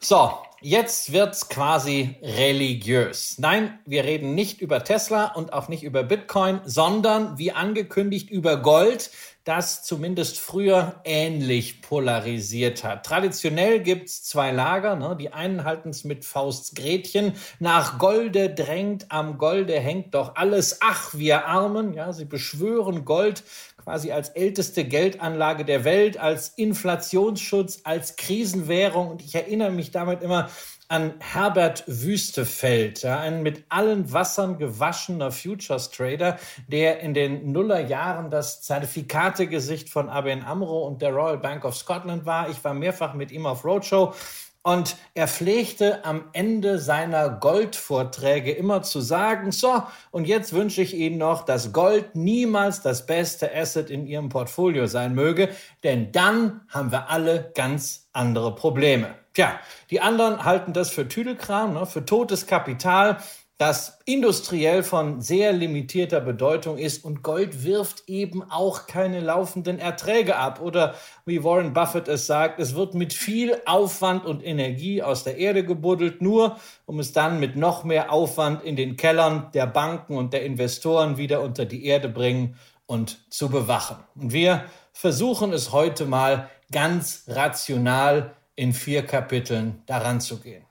So, 0.00 0.32
Jetzt 0.62 1.12
wird's 1.12 1.48
quasi 1.48 2.16
religiös. 2.22 3.36
Nein, 3.38 3.78
wir 3.86 4.04
reden 4.04 4.34
nicht 4.34 4.60
über 4.60 4.84
Tesla 4.84 5.32
und 5.32 5.54
auch 5.54 5.68
nicht 5.68 5.82
über 5.82 6.02
Bitcoin, 6.02 6.60
sondern 6.66 7.38
wie 7.38 7.52
angekündigt 7.52 8.28
über 8.28 8.58
Gold. 8.58 9.10
das 9.44 9.82
zumindest 9.82 10.38
früher 10.38 11.00
ähnlich 11.04 11.80
polarisiert 11.80 12.84
hat. 12.84 13.06
Traditionell 13.06 13.80
gibt's 13.80 14.22
zwei 14.22 14.52
Lager. 14.52 14.96
Ne? 14.96 15.16
Die 15.18 15.32
einen 15.32 15.64
halten 15.64 15.88
es 15.88 16.04
mit 16.04 16.26
Fausts 16.26 16.74
Gretchen. 16.74 17.32
Nach 17.58 17.98
Golde 17.98 18.50
drängt, 18.50 19.10
am 19.10 19.38
Golde 19.38 19.80
hängt 19.80 20.14
doch 20.14 20.36
alles. 20.36 20.78
Ach, 20.82 21.14
wir 21.14 21.46
Armen. 21.46 21.94
Ja, 21.94 22.12
sie 22.12 22.26
beschwören 22.26 23.06
Gold 23.06 23.42
quasi 23.82 24.12
als 24.12 24.30
älteste 24.30 24.84
Geldanlage 24.84 25.64
der 25.64 25.84
Welt, 25.84 26.18
als 26.18 26.48
Inflationsschutz, 26.50 27.80
als 27.84 28.16
Krisenwährung. 28.16 29.08
Und 29.08 29.22
ich 29.22 29.34
erinnere 29.34 29.70
mich 29.70 29.90
damit 29.90 30.22
immer 30.22 30.48
an 30.88 31.14
Herbert 31.20 31.84
Wüstefeld, 31.86 33.02
ja, 33.02 33.20
ein 33.20 33.44
mit 33.44 33.64
allen 33.68 34.12
Wassern 34.12 34.58
gewaschener 34.58 35.30
Futures 35.30 35.90
Trader, 35.92 36.36
der 36.66 36.98
in 36.98 37.14
den 37.14 37.52
Nullerjahren 37.52 38.28
das 38.28 38.62
Zertifikategesicht 38.62 39.88
von 39.88 40.08
ABN 40.08 40.42
Amro 40.42 40.84
und 40.88 41.00
der 41.00 41.12
Royal 41.12 41.38
Bank 41.38 41.64
of 41.64 41.76
Scotland 41.76 42.26
war. 42.26 42.50
Ich 42.50 42.64
war 42.64 42.74
mehrfach 42.74 43.14
mit 43.14 43.30
ihm 43.30 43.46
auf 43.46 43.64
Roadshow 43.64 44.14
und 44.62 44.96
er 45.14 45.26
pflegte 45.26 46.04
am 46.04 46.24
Ende 46.32 46.78
seiner 46.78 47.30
Goldvorträge 47.30 48.52
immer 48.52 48.82
zu 48.82 49.00
sagen, 49.00 49.52
so, 49.52 49.82
und 50.10 50.26
jetzt 50.26 50.52
wünsche 50.52 50.82
ich 50.82 50.94
Ihnen 50.94 51.18
noch, 51.18 51.44
dass 51.44 51.72
Gold 51.72 52.14
niemals 52.14 52.82
das 52.82 53.06
beste 53.06 53.54
Asset 53.54 53.90
in 53.90 54.06
Ihrem 54.06 54.28
Portfolio 54.28 54.86
sein 54.86 55.14
möge, 55.14 55.48
denn 55.82 56.12
dann 56.12 56.60
haben 56.68 56.92
wir 56.92 57.08
alle 57.08 57.52
ganz 57.54 58.08
andere 58.12 58.54
Probleme. 58.54 59.14
Tja, 59.32 59.60
die 59.90 60.00
anderen 60.00 60.44
halten 60.44 60.72
das 60.72 60.90
für 60.90 61.06
Tüdelkram, 61.06 61.74
ne, 61.74 61.86
für 61.86 62.04
totes 62.04 62.46
Kapital, 62.46 63.18
das 63.60 63.98
industriell 64.06 64.82
von 64.82 65.20
sehr 65.20 65.52
limitierter 65.52 66.22
Bedeutung 66.22 66.78
ist 66.78 67.04
und 67.04 67.22
Gold 67.22 67.62
wirft 67.62 68.08
eben 68.08 68.42
auch 68.50 68.86
keine 68.86 69.20
laufenden 69.20 69.78
Erträge 69.78 70.36
ab. 70.36 70.62
Oder 70.62 70.94
wie 71.26 71.44
Warren 71.44 71.74
Buffett 71.74 72.08
es 72.08 72.26
sagt, 72.26 72.58
es 72.58 72.74
wird 72.74 72.94
mit 72.94 73.12
viel 73.12 73.60
Aufwand 73.66 74.24
und 74.24 74.42
Energie 74.42 75.02
aus 75.02 75.24
der 75.24 75.36
Erde 75.36 75.62
gebuddelt, 75.62 76.22
nur 76.22 76.56
um 76.86 77.00
es 77.00 77.12
dann 77.12 77.38
mit 77.38 77.54
noch 77.54 77.84
mehr 77.84 78.10
Aufwand 78.10 78.64
in 78.64 78.76
den 78.76 78.96
Kellern 78.96 79.50
der 79.52 79.66
Banken 79.66 80.16
und 80.16 80.32
der 80.32 80.42
Investoren 80.42 81.18
wieder 81.18 81.42
unter 81.42 81.66
die 81.66 81.84
Erde 81.84 82.08
bringen 82.08 82.56
und 82.86 83.30
zu 83.30 83.50
bewachen. 83.50 83.96
Und 84.14 84.32
wir 84.32 84.64
versuchen 84.94 85.52
es 85.52 85.70
heute 85.70 86.06
mal 86.06 86.48
ganz 86.72 87.24
rational 87.28 88.34
in 88.56 88.72
vier 88.72 89.04
Kapiteln 89.04 89.82
daran 89.84 90.22
zu 90.22 90.40
gehen. 90.40 90.64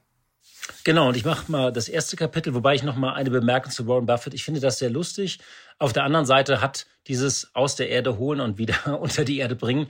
Genau, 0.84 1.10
und 1.10 1.18
ich 1.18 1.26
mache 1.26 1.52
mal 1.52 1.72
das 1.72 1.90
erste 1.90 2.16
Kapitel, 2.16 2.54
wobei 2.54 2.76
ich 2.76 2.84
noch 2.84 2.96
mal 2.96 3.14
eine 3.14 3.30
Bemerkung 3.30 3.72
zu 3.72 3.88
Warren 3.88 4.06
Buffett. 4.06 4.34
Ich 4.34 4.44
finde 4.44 4.60
das 4.60 4.80
sehr 4.80 4.90
lustig. 4.90 5.40
Auf 5.78 5.94
der 5.94 6.04
anderen 6.04 6.26
Seite 6.26 6.62
hat 6.62 6.86
dieses 7.08 7.54
aus 7.56 7.76
der 7.76 7.90
Erde 7.90 8.18
holen 8.18 8.40
und 8.40 8.58
wieder 8.58 9.00
unter 9.00 9.24
die 9.24 9.40
Erde 9.40 9.56
bringen 9.56 9.88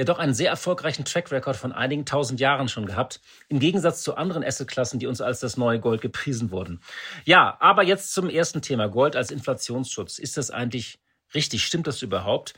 ja 0.00 0.04
doch 0.04 0.18
einen 0.18 0.32
sehr 0.32 0.48
erfolgreichen 0.48 1.04
Track 1.04 1.30
Record 1.30 1.56
von 1.56 1.72
einigen 1.72 2.06
tausend 2.06 2.40
Jahren 2.40 2.68
schon 2.68 2.86
gehabt, 2.86 3.20
im 3.48 3.58
Gegensatz 3.58 4.02
zu 4.02 4.14
anderen 4.14 4.42
Assetklassen, 4.42 4.98
die 4.98 5.06
uns 5.06 5.20
als 5.20 5.40
das 5.40 5.58
neue 5.58 5.78
Gold 5.78 6.00
gepriesen 6.00 6.50
wurden. 6.50 6.80
Ja, 7.26 7.58
aber 7.60 7.82
jetzt 7.82 8.14
zum 8.14 8.30
ersten 8.30 8.62
Thema 8.62 8.88
Gold 8.88 9.14
als 9.14 9.30
Inflationsschutz. 9.30 10.18
Ist 10.18 10.38
das 10.38 10.50
eigentlich 10.50 11.00
richtig? 11.34 11.64
Stimmt 11.66 11.86
das 11.86 12.00
überhaupt? 12.00 12.54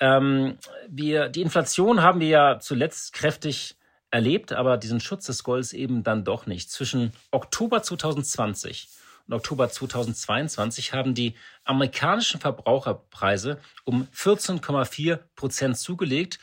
Ähm, 0.00 0.58
wir, 0.86 1.30
die 1.30 1.40
Inflation 1.40 2.02
haben 2.02 2.20
wir 2.20 2.28
ja 2.28 2.58
zuletzt 2.60 3.14
kräftig 3.14 3.76
erlebt, 4.12 4.52
aber 4.52 4.76
diesen 4.76 5.00
Schutz 5.00 5.26
des 5.26 5.42
Golds 5.42 5.72
eben 5.72 6.04
dann 6.04 6.24
doch 6.24 6.46
nicht. 6.46 6.70
Zwischen 6.70 7.12
Oktober 7.32 7.82
2020 7.82 8.88
und 9.26 9.34
Oktober 9.34 9.68
2022 9.68 10.92
haben 10.92 11.14
die 11.14 11.34
amerikanischen 11.64 12.38
Verbraucherpreise 12.38 13.58
um 13.84 14.06
14,4 14.14 15.18
Prozent 15.34 15.78
zugelegt 15.78 16.38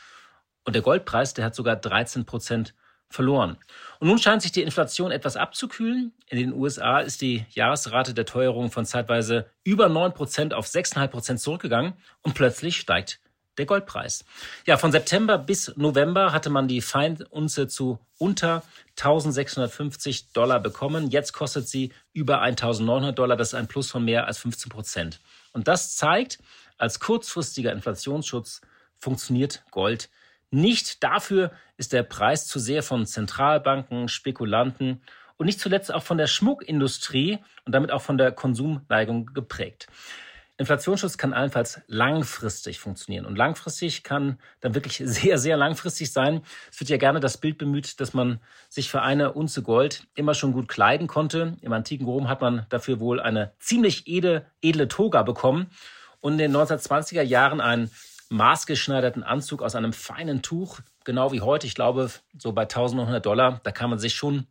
und 0.64 0.74
der 0.74 0.82
Goldpreis, 0.82 1.32
der 1.32 1.44
hat 1.44 1.54
sogar 1.54 1.76
13 1.76 2.26
Prozent 2.26 2.74
verloren. 3.08 3.56
Und 3.98 4.08
nun 4.08 4.18
scheint 4.18 4.42
sich 4.42 4.52
die 4.52 4.62
Inflation 4.62 5.10
etwas 5.10 5.36
abzukühlen. 5.36 6.12
In 6.26 6.38
den 6.38 6.52
USA 6.52 7.00
ist 7.00 7.20
die 7.20 7.44
Jahresrate 7.50 8.14
der 8.14 8.26
Teuerung 8.26 8.70
von 8.70 8.84
zeitweise 8.84 9.50
über 9.64 9.88
9 9.88 10.12
Prozent 10.12 10.54
auf 10.54 10.66
6,5 10.66 11.06
Prozent 11.08 11.40
zurückgegangen 11.40 11.94
und 12.22 12.34
plötzlich 12.34 12.76
steigt 12.76 13.20
der 13.60 13.66
Goldpreis. 13.66 14.24
Ja, 14.66 14.76
von 14.76 14.90
September 14.90 15.38
bis 15.38 15.76
November 15.76 16.32
hatte 16.32 16.50
man 16.50 16.66
die 16.66 16.80
Feinunze 16.80 17.68
zu 17.68 17.98
unter 18.18 18.62
1650 18.98 20.32
Dollar 20.32 20.60
bekommen. 20.60 21.10
Jetzt 21.10 21.32
kostet 21.32 21.68
sie 21.68 21.92
über 22.12 22.40
1900 22.40 23.18
Dollar. 23.18 23.36
Das 23.36 23.48
ist 23.48 23.54
ein 23.54 23.68
Plus 23.68 23.90
von 23.90 24.04
mehr 24.04 24.26
als 24.26 24.38
15 24.38 24.70
Prozent. 24.70 25.20
Und 25.52 25.68
das 25.68 25.96
zeigt, 25.96 26.38
als 26.78 27.00
kurzfristiger 27.00 27.72
Inflationsschutz 27.72 28.62
funktioniert 28.98 29.62
Gold 29.70 30.08
nicht. 30.50 31.02
Dafür 31.02 31.52
ist 31.76 31.92
der 31.92 32.02
Preis 32.02 32.46
zu 32.46 32.58
sehr 32.58 32.82
von 32.82 33.06
Zentralbanken, 33.06 34.08
Spekulanten 34.08 35.02
und 35.36 35.46
nicht 35.46 35.60
zuletzt 35.60 35.92
auch 35.92 36.02
von 36.02 36.18
der 36.18 36.26
Schmuckindustrie 36.26 37.38
und 37.64 37.72
damit 37.72 37.90
auch 37.90 38.02
von 38.02 38.18
der 38.18 38.32
Konsumneigung 38.32 39.26
geprägt. 39.26 39.86
Inflationsschutz 40.60 41.16
kann 41.16 41.32
allenfalls 41.32 41.80
langfristig 41.86 42.80
funktionieren. 42.80 43.24
Und 43.24 43.36
langfristig 43.36 44.02
kann 44.02 44.38
dann 44.60 44.74
wirklich 44.74 44.98
sehr, 45.04 45.38
sehr 45.38 45.56
langfristig 45.56 46.12
sein. 46.12 46.42
Es 46.70 46.78
wird 46.78 46.90
ja 46.90 46.98
gerne 46.98 47.18
das 47.18 47.38
Bild 47.38 47.56
bemüht, 47.56 47.98
dass 47.98 48.12
man 48.12 48.40
sich 48.68 48.90
für 48.90 49.00
eine 49.00 49.32
Unze 49.32 49.62
Gold 49.62 50.06
immer 50.14 50.34
schon 50.34 50.52
gut 50.52 50.68
kleiden 50.68 51.06
konnte. 51.06 51.56
Im 51.62 51.72
antiken 51.72 52.04
Rom 52.04 52.28
hat 52.28 52.42
man 52.42 52.66
dafür 52.68 53.00
wohl 53.00 53.20
eine 53.20 53.52
ziemlich 53.58 54.06
edle, 54.06 54.44
edle 54.60 54.86
Toga 54.86 55.22
bekommen 55.22 55.70
und 56.20 56.32
in 56.34 56.38
den 56.38 56.56
1920er 56.56 57.22
Jahren 57.22 57.62
einen 57.62 57.90
maßgeschneiderten 58.28 59.22
Anzug 59.22 59.62
aus 59.62 59.74
einem 59.74 59.94
feinen 59.94 60.42
Tuch, 60.42 60.80
genau 61.04 61.32
wie 61.32 61.40
heute. 61.40 61.66
Ich 61.66 61.74
glaube, 61.74 62.10
so 62.38 62.52
bei 62.52 62.62
1100 62.62 63.24
Dollar, 63.24 63.60
da 63.64 63.72
kann 63.72 63.88
man 63.88 63.98
sich 63.98 64.14
schon 64.14 64.46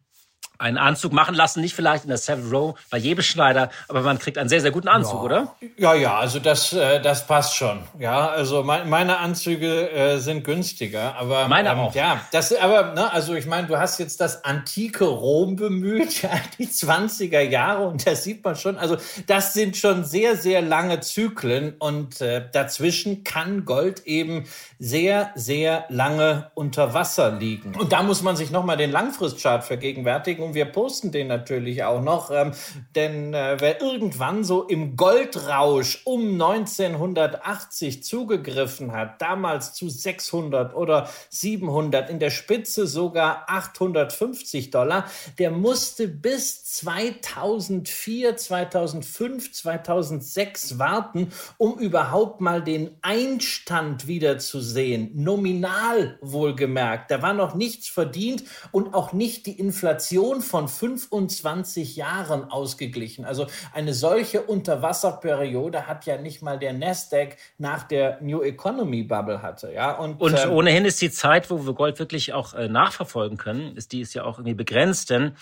einen 0.59 0.77
Anzug 0.77 1.13
machen 1.13 1.35
lassen, 1.35 1.61
nicht 1.61 1.73
vielleicht 1.73 2.03
in 2.03 2.09
der 2.09 2.17
Savile 2.17 2.49
Row 2.51 2.79
bei 2.89 2.97
jedem 2.97 3.23
Schneider, 3.23 3.69
aber 3.87 4.01
man 4.01 4.19
kriegt 4.19 4.37
einen 4.37 4.49
sehr, 4.49 4.61
sehr 4.61 4.71
guten 4.71 4.89
Anzug, 4.89 5.15
ja. 5.15 5.21
oder? 5.21 5.55
Ja, 5.77 5.93
ja, 5.93 6.17
also 6.17 6.39
das, 6.39 6.73
äh, 6.73 7.01
das 7.01 7.25
passt 7.25 7.55
schon. 7.55 7.79
Ja, 7.97 8.27
also 8.27 8.63
mein, 8.63 8.89
meine 8.89 9.17
Anzüge 9.17 9.89
äh, 9.89 10.17
sind 10.19 10.43
günstiger, 10.43 11.15
aber 11.15 11.47
meine 11.47 11.69
ähm, 11.69 11.79
auch. 11.79 11.95
Ja, 11.95 12.21
das, 12.31 12.53
aber 12.53 12.93
ne, 12.93 13.11
also 13.11 13.33
ich 13.35 13.45
meine, 13.45 13.67
du 13.67 13.77
hast 13.77 13.99
jetzt 13.99 14.19
das 14.19 14.43
antike 14.43 15.05
Rom 15.05 15.55
bemüht, 15.55 16.21
ja, 16.21 16.31
die 16.57 16.67
20er 16.67 17.41
Jahre 17.41 17.87
und 17.87 18.05
da 18.05 18.15
sieht 18.15 18.43
man 18.43 18.55
schon, 18.55 18.77
also 18.77 18.97
das 19.27 19.53
sind 19.53 19.77
schon 19.77 20.03
sehr, 20.03 20.35
sehr 20.35 20.61
lange 20.61 20.99
Zyklen 20.99 21.75
und 21.79 22.19
äh, 22.19 22.43
dazwischen 22.51 23.23
kann 23.23 23.63
Gold 23.63 24.05
eben 24.05 24.43
sehr, 24.77 25.31
sehr 25.35 25.85
lange 25.87 26.51
unter 26.53 26.93
Wasser 26.93 27.31
liegen. 27.31 27.75
Und 27.75 27.93
da 27.93 28.03
muss 28.03 28.21
man 28.21 28.35
sich 28.35 28.51
nochmal 28.51 28.75
den 28.75 28.91
Langfristchart 28.91 29.63
vergegenwärtigen 29.63 30.48
und 30.49 30.55
wir 30.55 30.65
posten 30.65 31.11
den 31.11 31.27
natürlich 31.27 31.83
auch 31.83 32.01
noch, 32.01 32.31
ähm, 32.31 32.53
denn 32.95 33.35
äh, 33.35 33.57
wer 33.59 33.81
irgendwann 33.81 34.43
so 34.43 34.63
im 34.63 34.95
Goldrausch 34.95 36.01
um 36.05 36.33
1980 36.33 38.03
zugegriffen 38.03 38.91
hat, 38.91 39.21
damals 39.21 39.73
zu 39.73 39.89
600 39.89 40.73
oder 40.73 41.07
700, 41.29 42.09
in 42.09 42.17
der 42.17 42.31
Spitze 42.31 42.87
sogar 42.87 43.43
850 43.47 44.71
Dollar, 44.71 45.05
der 45.37 45.51
musste 45.51 46.07
bis 46.07 46.63
2004, 46.71 48.37
2005, 48.37 49.51
2006 49.51 50.77
warten, 50.77 51.31
um 51.57 51.79
überhaupt 51.79 52.41
mal 52.41 52.61
den 52.61 52.91
Einstand 53.01 54.05
wieder 54.05 54.37
zu 54.37 54.61
sehen. 54.61 55.09
Nominal 55.15 56.19
wohlgemerkt. 56.21 57.09
Da 57.09 57.23
war 57.23 57.33
noch 57.33 57.55
nichts 57.55 57.89
verdient 57.89 58.43
und 58.71 58.93
auch 58.93 59.13
nicht 59.13 59.47
die 59.47 59.59
Inflation 59.59 60.41
von 60.41 60.67
25 60.67 61.95
Jahren 61.95 62.43
ausgeglichen. 62.51 63.25
Also 63.25 63.47
eine 63.73 63.95
solche 63.95 64.43
Unterwasserperiode 64.43 65.87
hat 65.87 66.05
ja 66.05 66.17
nicht 66.17 66.43
mal 66.43 66.59
der 66.59 66.73
Nasdaq 66.73 67.37
nach 67.57 67.81
der 67.81 68.21
New 68.21 68.43
Economy 68.43 69.01
Bubble 69.01 69.41
hatte. 69.41 69.73
Ja? 69.73 69.97
Und, 69.97 70.21
und 70.21 70.37
ähm, 70.37 70.51
ohnehin 70.51 70.85
ist 70.85 71.01
die 71.01 71.09
Zeit, 71.09 71.49
wo 71.49 71.65
wir 71.65 71.73
Gold 71.73 71.97
wirklich 71.97 72.33
auch 72.33 72.53
äh, 72.53 72.69
nachverfolgen 72.69 73.39
können, 73.39 73.75
ist 73.75 73.91
die 73.91 74.01
ist 74.01 74.13
ja 74.13 74.23
auch 74.23 74.37
irgendwie 74.37 74.53
begrenzt, 74.53 75.09
denn 75.09 75.35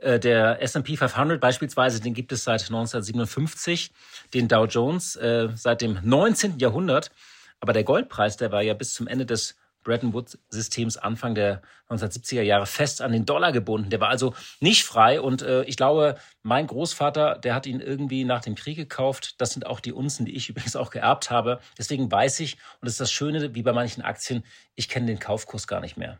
der 0.00 0.62
S&P 0.62 0.96
500 0.96 1.40
beispielsweise, 1.40 2.00
den 2.00 2.14
gibt 2.14 2.32
es 2.32 2.44
seit 2.44 2.62
1957, 2.62 3.92
den 4.34 4.48
Dow 4.48 4.66
Jones 4.66 5.16
äh, 5.16 5.48
seit 5.54 5.82
dem 5.82 5.98
19. 6.02 6.58
Jahrhundert. 6.58 7.10
Aber 7.60 7.72
der 7.72 7.84
Goldpreis, 7.84 8.36
der 8.36 8.52
war 8.52 8.62
ja 8.62 8.74
bis 8.74 8.94
zum 8.94 9.06
Ende 9.06 9.26
des 9.26 9.56
Bretton 9.82 10.12
Woods-Systems 10.12 10.96
Anfang 10.96 11.34
der 11.34 11.62
1970er 11.88 12.42
Jahre 12.42 12.66
fest 12.66 13.00
an 13.00 13.12
den 13.12 13.24
Dollar 13.24 13.52
gebunden. 13.52 13.90
Der 13.90 14.00
war 14.00 14.08
also 14.08 14.34
nicht 14.60 14.84
frei 14.84 15.20
und 15.20 15.42
äh, 15.42 15.64
ich 15.64 15.76
glaube, 15.76 16.16
mein 16.42 16.66
Großvater, 16.66 17.38
der 17.38 17.54
hat 17.54 17.66
ihn 17.66 17.80
irgendwie 17.80 18.24
nach 18.24 18.42
dem 18.42 18.54
Krieg 18.54 18.76
gekauft. 18.76 19.40
Das 19.40 19.52
sind 19.52 19.66
auch 19.66 19.80
die 19.80 19.92
Unzen, 19.92 20.26
die 20.26 20.36
ich 20.36 20.48
übrigens 20.50 20.76
auch 20.76 20.90
geerbt 20.90 21.30
habe. 21.30 21.60
Deswegen 21.78 22.10
weiß 22.10 22.40
ich, 22.40 22.54
und 22.54 22.86
das 22.86 22.94
ist 22.94 23.00
das 23.00 23.12
Schöne, 23.12 23.54
wie 23.54 23.62
bei 23.62 23.72
manchen 23.72 24.02
Aktien, 24.02 24.44
ich 24.74 24.88
kenne 24.88 25.06
den 25.06 25.18
Kaufkurs 25.18 25.66
gar 25.66 25.80
nicht 25.80 25.96
mehr. 25.96 26.18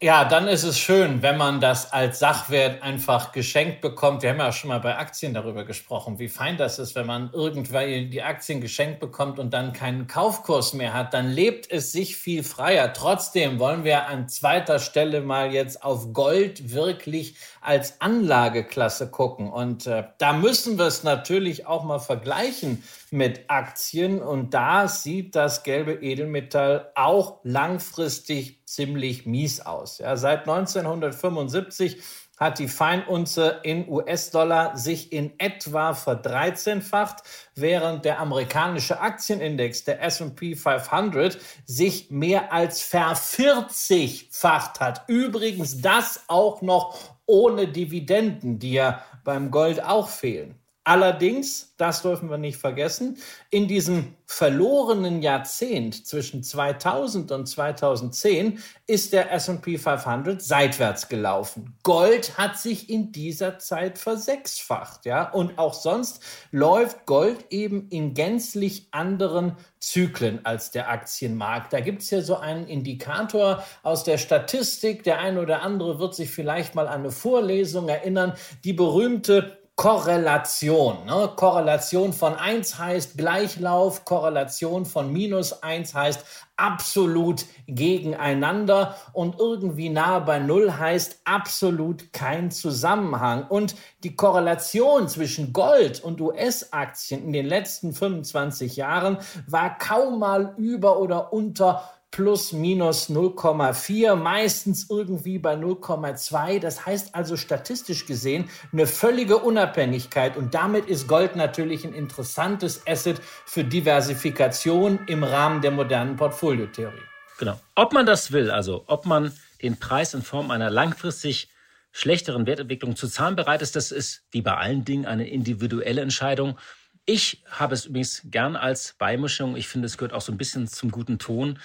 Ja, 0.00 0.24
dann 0.24 0.46
ist 0.46 0.62
es 0.62 0.78
schön, 0.78 1.22
wenn 1.22 1.36
man 1.36 1.60
das 1.60 1.92
als 1.92 2.20
Sachwert 2.20 2.84
einfach 2.84 3.32
geschenkt 3.32 3.80
bekommt. 3.80 4.22
Wir 4.22 4.30
haben 4.30 4.38
ja 4.38 4.52
schon 4.52 4.68
mal 4.68 4.78
bei 4.78 4.96
Aktien 4.96 5.34
darüber 5.34 5.64
gesprochen, 5.64 6.20
wie 6.20 6.28
fein 6.28 6.56
das 6.56 6.78
ist, 6.78 6.94
wenn 6.94 7.06
man 7.06 7.30
irgendwann 7.32 8.08
die 8.08 8.22
Aktien 8.22 8.60
geschenkt 8.60 9.00
bekommt 9.00 9.40
und 9.40 9.52
dann 9.52 9.72
keinen 9.72 10.06
Kaufkurs 10.06 10.72
mehr 10.72 10.94
hat. 10.94 11.14
Dann 11.14 11.28
lebt 11.28 11.68
es 11.72 11.90
sich 11.90 12.16
viel 12.16 12.44
freier. 12.44 12.92
Trotzdem 12.92 13.58
wollen 13.58 13.82
wir 13.82 14.06
an 14.06 14.28
zweiter 14.28 14.78
Stelle 14.78 15.20
mal 15.20 15.52
jetzt 15.52 15.82
auf 15.82 16.12
Gold 16.12 16.72
wirklich 16.72 17.34
als 17.60 18.00
Anlageklasse 18.00 19.10
gucken. 19.10 19.50
Und 19.50 19.88
äh, 19.88 20.04
da 20.18 20.32
müssen 20.32 20.78
wir 20.78 20.86
es 20.86 21.02
natürlich 21.02 21.66
auch 21.66 21.82
mal 21.82 21.98
vergleichen 21.98 22.84
mit 23.12 23.48
Aktien. 23.48 24.20
Und 24.20 24.54
da 24.54 24.88
sieht 24.88 25.34
das 25.34 25.62
gelbe 25.62 25.94
Edelmetall 25.94 26.90
auch 26.94 27.40
langfristig 27.42 28.66
ziemlich 28.66 29.26
mies 29.26 29.60
aus. 29.60 29.98
Ja, 29.98 30.16
seit 30.16 30.48
1975 30.48 32.02
hat 32.38 32.58
die 32.60 32.68
Feinunze 32.68 33.60
in 33.64 33.88
US-Dollar 33.88 34.76
sich 34.76 35.12
in 35.12 35.32
etwa 35.38 35.94
verdreizehnfacht, 35.94 37.24
während 37.56 38.04
der 38.04 38.20
amerikanische 38.20 39.00
Aktienindex, 39.00 39.84
der 39.84 40.02
S&P 40.02 40.54
500, 40.54 41.38
sich 41.66 42.10
mehr 42.10 42.52
als 42.52 42.80
vervierzigfacht 42.80 44.78
hat. 44.80 45.08
Übrigens 45.08 45.80
das 45.80 46.22
auch 46.28 46.62
noch 46.62 46.96
ohne 47.26 47.66
Dividenden, 47.68 48.58
die 48.58 48.74
ja 48.74 49.02
beim 49.24 49.50
Gold 49.50 49.82
auch 49.82 50.08
fehlen. 50.08 50.54
Allerdings, 50.88 51.74
das 51.76 52.00
dürfen 52.00 52.30
wir 52.30 52.38
nicht 52.38 52.56
vergessen, 52.56 53.18
in 53.50 53.68
diesem 53.68 54.14
verlorenen 54.24 55.20
Jahrzehnt 55.20 56.06
zwischen 56.06 56.42
2000 56.42 57.30
und 57.30 57.46
2010 57.46 58.58
ist 58.86 59.12
der 59.12 59.30
S&P 59.30 59.76
500 59.76 60.40
seitwärts 60.40 61.10
gelaufen. 61.10 61.76
Gold 61.82 62.38
hat 62.38 62.58
sich 62.58 62.88
in 62.88 63.12
dieser 63.12 63.58
Zeit 63.58 63.98
versechsfacht, 63.98 65.04
ja, 65.04 65.30
und 65.30 65.58
auch 65.58 65.74
sonst 65.74 66.22
läuft 66.52 67.04
Gold 67.04 67.44
eben 67.50 67.88
in 67.90 68.14
gänzlich 68.14 68.88
anderen 68.90 69.58
Zyklen 69.80 70.40
als 70.44 70.70
der 70.70 70.88
Aktienmarkt. 70.88 71.74
Da 71.74 71.80
gibt 71.80 72.00
es 72.00 72.10
ja 72.10 72.22
so 72.22 72.38
einen 72.38 72.66
Indikator 72.66 73.62
aus 73.82 74.04
der 74.04 74.16
Statistik. 74.16 75.04
Der 75.04 75.20
eine 75.20 75.40
oder 75.40 75.62
andere 75.62 75.98
wird 75.98 76.14
sich 76.14 76.30
vielleicht 76.30 76.74
mal 76.74 76.88
an 76.88 77.00
eine 77.00 77.10
Vorlesung 77.10 77.88
erinnern, 77.88 78.32
die 78.64 78.72
berühmte 78.72 79.57
Korrelation. 79.78 81.06
Ne? 81.06 81.30
Korrelation 81.36 82.12
von 82.12 82.34
1 82.34 82.80
heißt 82.80 83.16
Gleichlauf, 83.16 84.04
Korrelation 84.04 84.84
von 84.84 85.12
minus 85.12 85.62
1 85.62 85.94
heißt 85.94 86.24
absolut 86.56 87.44
gegeneinander 87.68 88.96
und 89.12 89.38
irgendwie 89.38 89.88
nahe 89.88 90.22
bei 90.22 90.40
Null 90.40 90.72
heißt 90.72 91.20
absolut 91.24 92.12
kein 92.12 92.50
Zusammenhang. 92.50 93.46
Und 93.48 93.76
die 94.02 94.16
Korrelation 94.16 95.06
zwischen 95.08 95.52
Gold 95.52 96.02
und 96.02 96.20
US-Aktien 96.20 97.22
in 97.22 97.32
den 97.32 97.46
letzten 97.46 97.92
25 97.92 98.74
Jahren 98.74 99.18
war 99.46 99.78
kaum 99.78 100.18
mal 100.18 100.54
über 100.56 100.98
oder 100.98 101.32
unter 101.32 101.84
plus 102.10 102.52
minus 102.52 103.10
0,4, 103.10 104.16
meistens 104.16 104.88
irgendwie 104.90 105.38
bei 105.38 105.54
0,2. 105.54 106.60
Das 106.60 106.86
heißt 106.86 107.14
also 107.14 107.36
statistisch 107.36 108.06
gesehen 108.06 108.48
eine 108.72 108.86
völlige 108.86 109.38
Unabhängigkeit 109.38 110.36
und 110.36 110.54
damit 110.54 110.86
ist 110.86 111.06
Gold 111.06 111.36
natürlich 111.36 111.84
ein 111.84 111.92
interessantes 111.92 112.86
Asset 112.86 113.20
für 113.44 113.64
Diversifikation 113.64 115.00
im 115.06 115.22
Rahmen 115.22 115.60
der 115.60 115.70
modernen 115.70 116.16
Portfoliotheorie. 116.16 117.02
Genau. 117.38 117.60
Ob 117.74 117.92
man 117.92 118.06
das 118.06 118.32
will, 118.32 118.50
also 118.50 118.84
ob 118.86 119.06
man 119.06 119.32
den 119.62 119.78
Preis 119.78 120.14
in 120.14 120.22
Form 120.22 120.50
einer 120.50 120.70
langfristig 120.70 121.48
schlechteren 121.92 122.46
Wertentwicklung 122.46 122.96
zu 122.96 123.08
zahlen 123.08 123.36
bereit 123.36 123.62
ist, 123.62 123.76
das 123.76 123.92
ist 123.92 124.22
wie 124.30 124.42
bei 124.42 124.56
allen 124.56 124.84
Dingen 124.84 125.06
eine 125.06 125.28
individuelle 125.28 126.00
Entscheidung. 126.00 126.58
Ich 127.06 127.42
habe 127.50 127.74
es 127.74 127.86
übrigens 127.86 128.22
gern 128.26 128.54
als 128.54 128.94
Beimischung. 128.98 129.56
Ich 129.56 129.68
finde, 129.68 129.86
es 129.86 129.96
gehört 129.96 130.12
auch 130.12 130.20
so 130.20 130.30
ein 130.30 130.36
bisschen 130.36 130.68
zum 130.68 130.90
guten 130.90 131.18
Ton. 131.18 131.58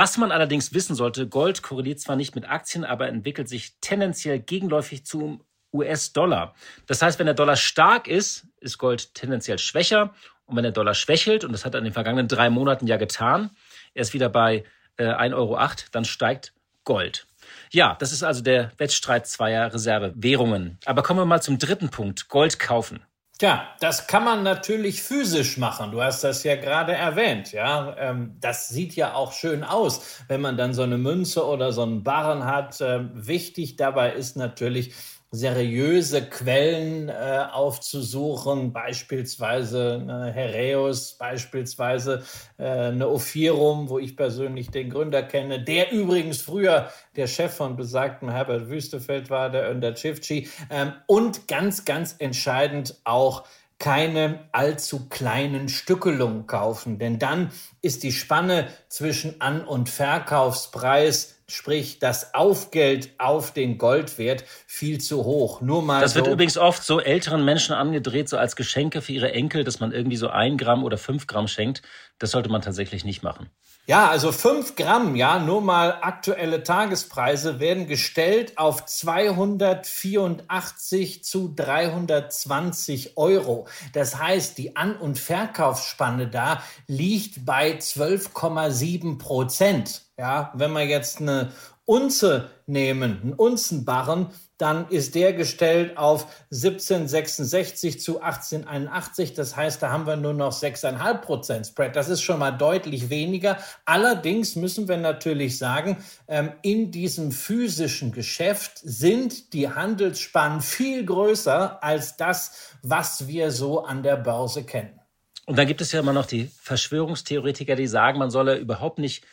Was 0.00 0.16
man 0.16 0.30
allerdings 0.30 0.72
wissen 0.72 0.94
sollte, 0.94 1.26
Gold 1.26 1.60
korreliert 1.60 1.98
zwar 1.98 2.14
nicht 2.14 2.36
mit 2.36 2.48
Aktien, 2.48 2.84
aber 2.84 3.08
entwickelt 3.08 3.48
sich 3.48 3.72
tendenziell 3.80 4.38
gegenläufig 4.38 5.04
zum 5.04 5.42
US-Dollar. 5.72 6.54
Das 6.86 7.02
heißt, 7.02 7.18
wenn 7.18 7.26
der 7.26 7.34
Dollar 7.34 7.56
stark 7.56 8.06
ist, 8.06 8.46
ist 8.60 8.78
Gold 8.78 9.12
tendenziell 9.14 9.58
schwächer. 9.58 10.14
Und 10.46 10.54
wenn 10.54 10.62
der 10.62 10.70
Dollar 10.70 10.94
schwächelt, 10.94 11.42
und 11.42 11.50
das 11.50 11.64
hat 11.64 11.74
er 11.74 11.78
in 11.78 11.84
den 11.84 11.92
vergangenen 11.92 12.28
drei 12.28 12.48
Monaten 12.48 12.86
ja 12.86 12.96
getan, 12.96 13.50
er 13.92 14.02
ist 14.02 14.14
wieder 14.14 14.28
bei 14.28 14.62
äh, 14.98 15.06
1,08 15.06 15.34
Euro, 15.34 15.58
dann 15.90 16.04
steigt 16.04 16.52
Gold. 16.84 17.26
Ja, 17.72 17.96
das 17.98 18.12
ist 18.12 18.22
also 18.22 18.40
der 18.40 18.70
Wettstreit 18.78 19.26
zweier 19.26 19.74
Reservewährungen. 19.74 20.78
Aber 20.84 21.02
kommen 21.02 21.18
wir 21.18 21.26
mal 21.26 21.42
zum 21.42 21.58
dritten 21.58 21.88
Punkt, 21.88 22.28
Gold 22.28 22.60
kaufen. 22.60 23.00
Tja, 23.38 23.68
das 23.78 24.08
kann 24.08 24.24
man 24.24 24.42
natürlich 24.42 25.00
physisch 25.00 25.58
machen. 25.58 25.92
Du 25.92 26.02
hast 26.02 26.24
das 26.24 26.42
ja 26.42 26.56
gerade 26.56 26.92
erwähnt. 26.92 27.52
Ja, 27.52 27.94
ähm, 27.96 28.36
das 28.40 28.68
sieht 28.68 28.96
ja 28.96 29.14
auch 29.14 29.32
schön 29.32 29.62
aus, 29.62 30.24
wenn 30.26 30.40
man 30.40 30.56
dann 30.56 30.74
so 30.74 30.82
eine 30.82 30.98
Münze 30.98 31.46
oder 31.46 31.70
so 31.70 31.82
einen 31.82 32.02
Barren 32.02 32.44
hat. 32.46 32.80
Ähm, 32.80 33.10
wichtig 33.14 33.76
dabei 33.76 34.12
ist 34.12 34.36
natürlich, 34.36 34.92
seriöse 35.30 36.22
Quellen 36.22 37.10
äh, 37.10 37.44
aufzusuchen, 37.52 38.72
beispielsweise 38.72 39.98
eine 40.00 40.32
Hereus, 40.32 41.18
beispielsweise 41.18 42.22
äh, 42.56 42.64
eine 42.64 43.08
Ophirum, 43.08 43.90
wo 43.90 43.98
ich 43.98 44.16
persönlich 44.16 44.70
den 44.70 44.88
Gründer 44.88 45.22
kenne, 45.22 45.62
der 45.62 45.92
übrigens 45.92 46.40
früher 46.40 46.90
der 47.16 47.26
Chef 47.26 47.54
von 47.54 47.76
besagten 47.76 48.30
Herbert 48.30 48.70
Wüstefeld 48.70 49.28
war, 49.28 49.50
der 49.50 49.70
Önder 49.70 49.94
Chivci, 49.94 50.48
ähm, 50.70 50.92
und 51.06 51.46
ganz, 51.46 51.84
ganz 51.84 52.16
entscheidend 52.18 52.98
auch 53.04 53.44
keine 53.78 54.48
allzu 54.52 55.08
kleinen 55.08 55.68
Stückelungen 55.68 56.46
kaufen, 56.46 56.98
denn 56.98 57.18
dann 57.18 57.52
ist 57.80 58.02
die 58.02 58.12
Spanne 58.12 58.68
zwischen 58.88 59.40
An- 59.40 59.64
und 59.64 59.88
Verkaufspreis 59.88 61.37
sprich 61.50 61.98
das 61.98 62.34
Aufgeld 62.34 63.10
auf 63.18 63.52
den 63.52 63.78
Goldwert 63.78 64.44
viel 64.66 65.00
zu 65.00 65.24
hoch. 65.24 65.60
Nur 65.60 65.82
mal 65.82 66.00
das 66.00 66.12
so. 66.12 66.16
wird 66.16 66.28
übrigens 66.28 66.58
oft 66.58 66.82
so 66.84 67.00
älteren 67.00 67.44
Menschen 67.44 67.74
angedreht, 67.74 68.28
so 68.28 68.36
als 68.36 68.54
Geschenke 68.54 69.00
für 69.00 69.12
ihre 69.12 69.32
Enkel, 69.32 69.64
dass 69.64 69.80
man 69.80 69.92
irgendwie 69.92 70.16
so 70.16 70.28
ein 70.28 70.58
Gramm 70.58 70.84
oder 70.84 70.98
fünf 70.98 71.26
Gramm 71.26 71.48
schenkt. 71.48 71.82
Das 72.18 72.32
sollte 72.32 72.50
man 72.50 72.60
tatsächlich 72.60 73.04
nicht 73.04 73.22
machen. 73.22 73.50
Ja, 73.88 74.08
also 74.10 74.32
fünf 74.32 74.76
Gramm, 74.76 75.16
ja, 75.16 75.38
nur 75.38 75.62
mal 75.62 76.00
aktuelle 76.02 76.62
Tagespreise 76.62 77.58
werden 77.58 77.86
gestellt 77.86 78.58
auf 78.58 78.84
284 78.84 81.24
zu 81.24 81.54
320 81.56 83.16
Euro. 83.16 83.66
Das 83.94 84.18
heißt, 84.18 84.58
die 84.58 84.76
An- 84.76 84.98
und 84.98 85.18
Verkaufsspanne 85.18 86.28
da 86.28 86.62
liegt 86.86 87.46
bei 87.46 87.78
12,7 87.78 89.16
Prozent. 89.16 90.02
Ja, 90.18 90.52
wenn 90.54 90.72
wir 90.72 90.84
jetzt 90.84 91.22
eine 91.22 91.52
Unze 91.86 92.50
nehmen, 92.66 93.20
einen 93.22 93.32
Unzenbarren, 93.32 94.26
dann 94.58 94.88
ist 94.88 95.14
der 95.14 95.32
gestellt 95.32 95.96
auf 95.96 96.26
1766 96.52 98.00
zu 98.00 98.20
1881. 98.20 99.34
Das 99.34 99.56
heißt, 99.56 99.82
da 99.82 99.90
haben 99.90 100.06
wir 100.06 100.16
nur 100.16 100.34
noch 100.34 100.52
6,5 100.52 101.14
Prozent 101.18 101.66
Spread. 101.66 101.96
Das 101.96 102.08
ist 102.08 102.22
schon 102.22 102.40
mal 102.40 102.50
deutlich 102.50 103.08
weniger. 103.08 103.58
Allerdings 103.84 104.56
müssen 104.56 104.88
wir 104.88 104.96
natürlich 104.96 105.58
sagen, 105.58 105.96
ähm, 106.26 106.52
in 106.62 106.90
diesem 106.90 107.30
physischen 107.30 108.12
Geschäft 108.12 108.78
sind 108.82 109.52
die 109.52 109.68
Handelsspannen 109.68 110.60
viel 110.60 111.04
größer 111.06 111.82
als 111.82 112.16
das, 112.16 112.74
was 112.82 113.28
wir 113.28 113.52
so 113.52 113.84
an 113.84 114.02
der 114.02 114.16
Börse 114.16 114.64
kennen. 114.64 114.98
Und 115.46 115.56
dann 115.56 115.66
gibt 115.66 115.80
es 115.80 115.92
ja 115.92 116.00
immer 116.00 116.12
noch 116.12 116.26
die 116.26 116.50
Verschwörungstheoretiker, 116.60 117.74
die 117.74 117.86
sagen, 117.86 118.18
man 118.18 118.30
solle 118.30 118.56
überhaupt 118.56 118.98
nicht 118.98 119.24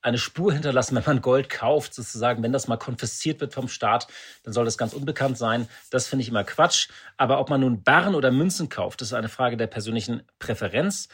eine 0.00 0.18
Spur 0.18 0.52
hinterlassen, 0.52 0.96
wenn 0.96 1.04
man 1.04 1.22
Gold 1.22 1.48
kauft, 1.48 1.94
sozusagen, 1.94 2.42
wenn 2.42 2.52
das 2.52 2.68
mal 2.68 2.76
konfisziert 2.76 3.40
wird 3.40 3.54
vom 3.54 3.68
Staat, 3.68 4.06
dann 4.44 4.52
soll 4.52 4.64
das 4.64 4.78
ganz 4.78 4.92
unbekannt 4.92 5.38
sein. 5.38 5.68
Das 5.90 6.06
finde 6.06 6.22
ich 6.22 6.28
immer 6.28 6.44
Quatsch. 6.44 6.88
Aber 7.16 7.40
ob 7.40 7.50
man 7.50 7.60
nun 7.60 7.82
Barren 7.82 8.14
oder 8.14 8.30
Münzen 8.30 8.68
kauft, 8.68 9.00
das 9.00 9.08
ist 9.08 9.14
eine 9.14 9.28
Frage 9.28 9.56
der 9.56 9.66
persönlichen 9.66 10.22
Präferenz. 10.38 11.08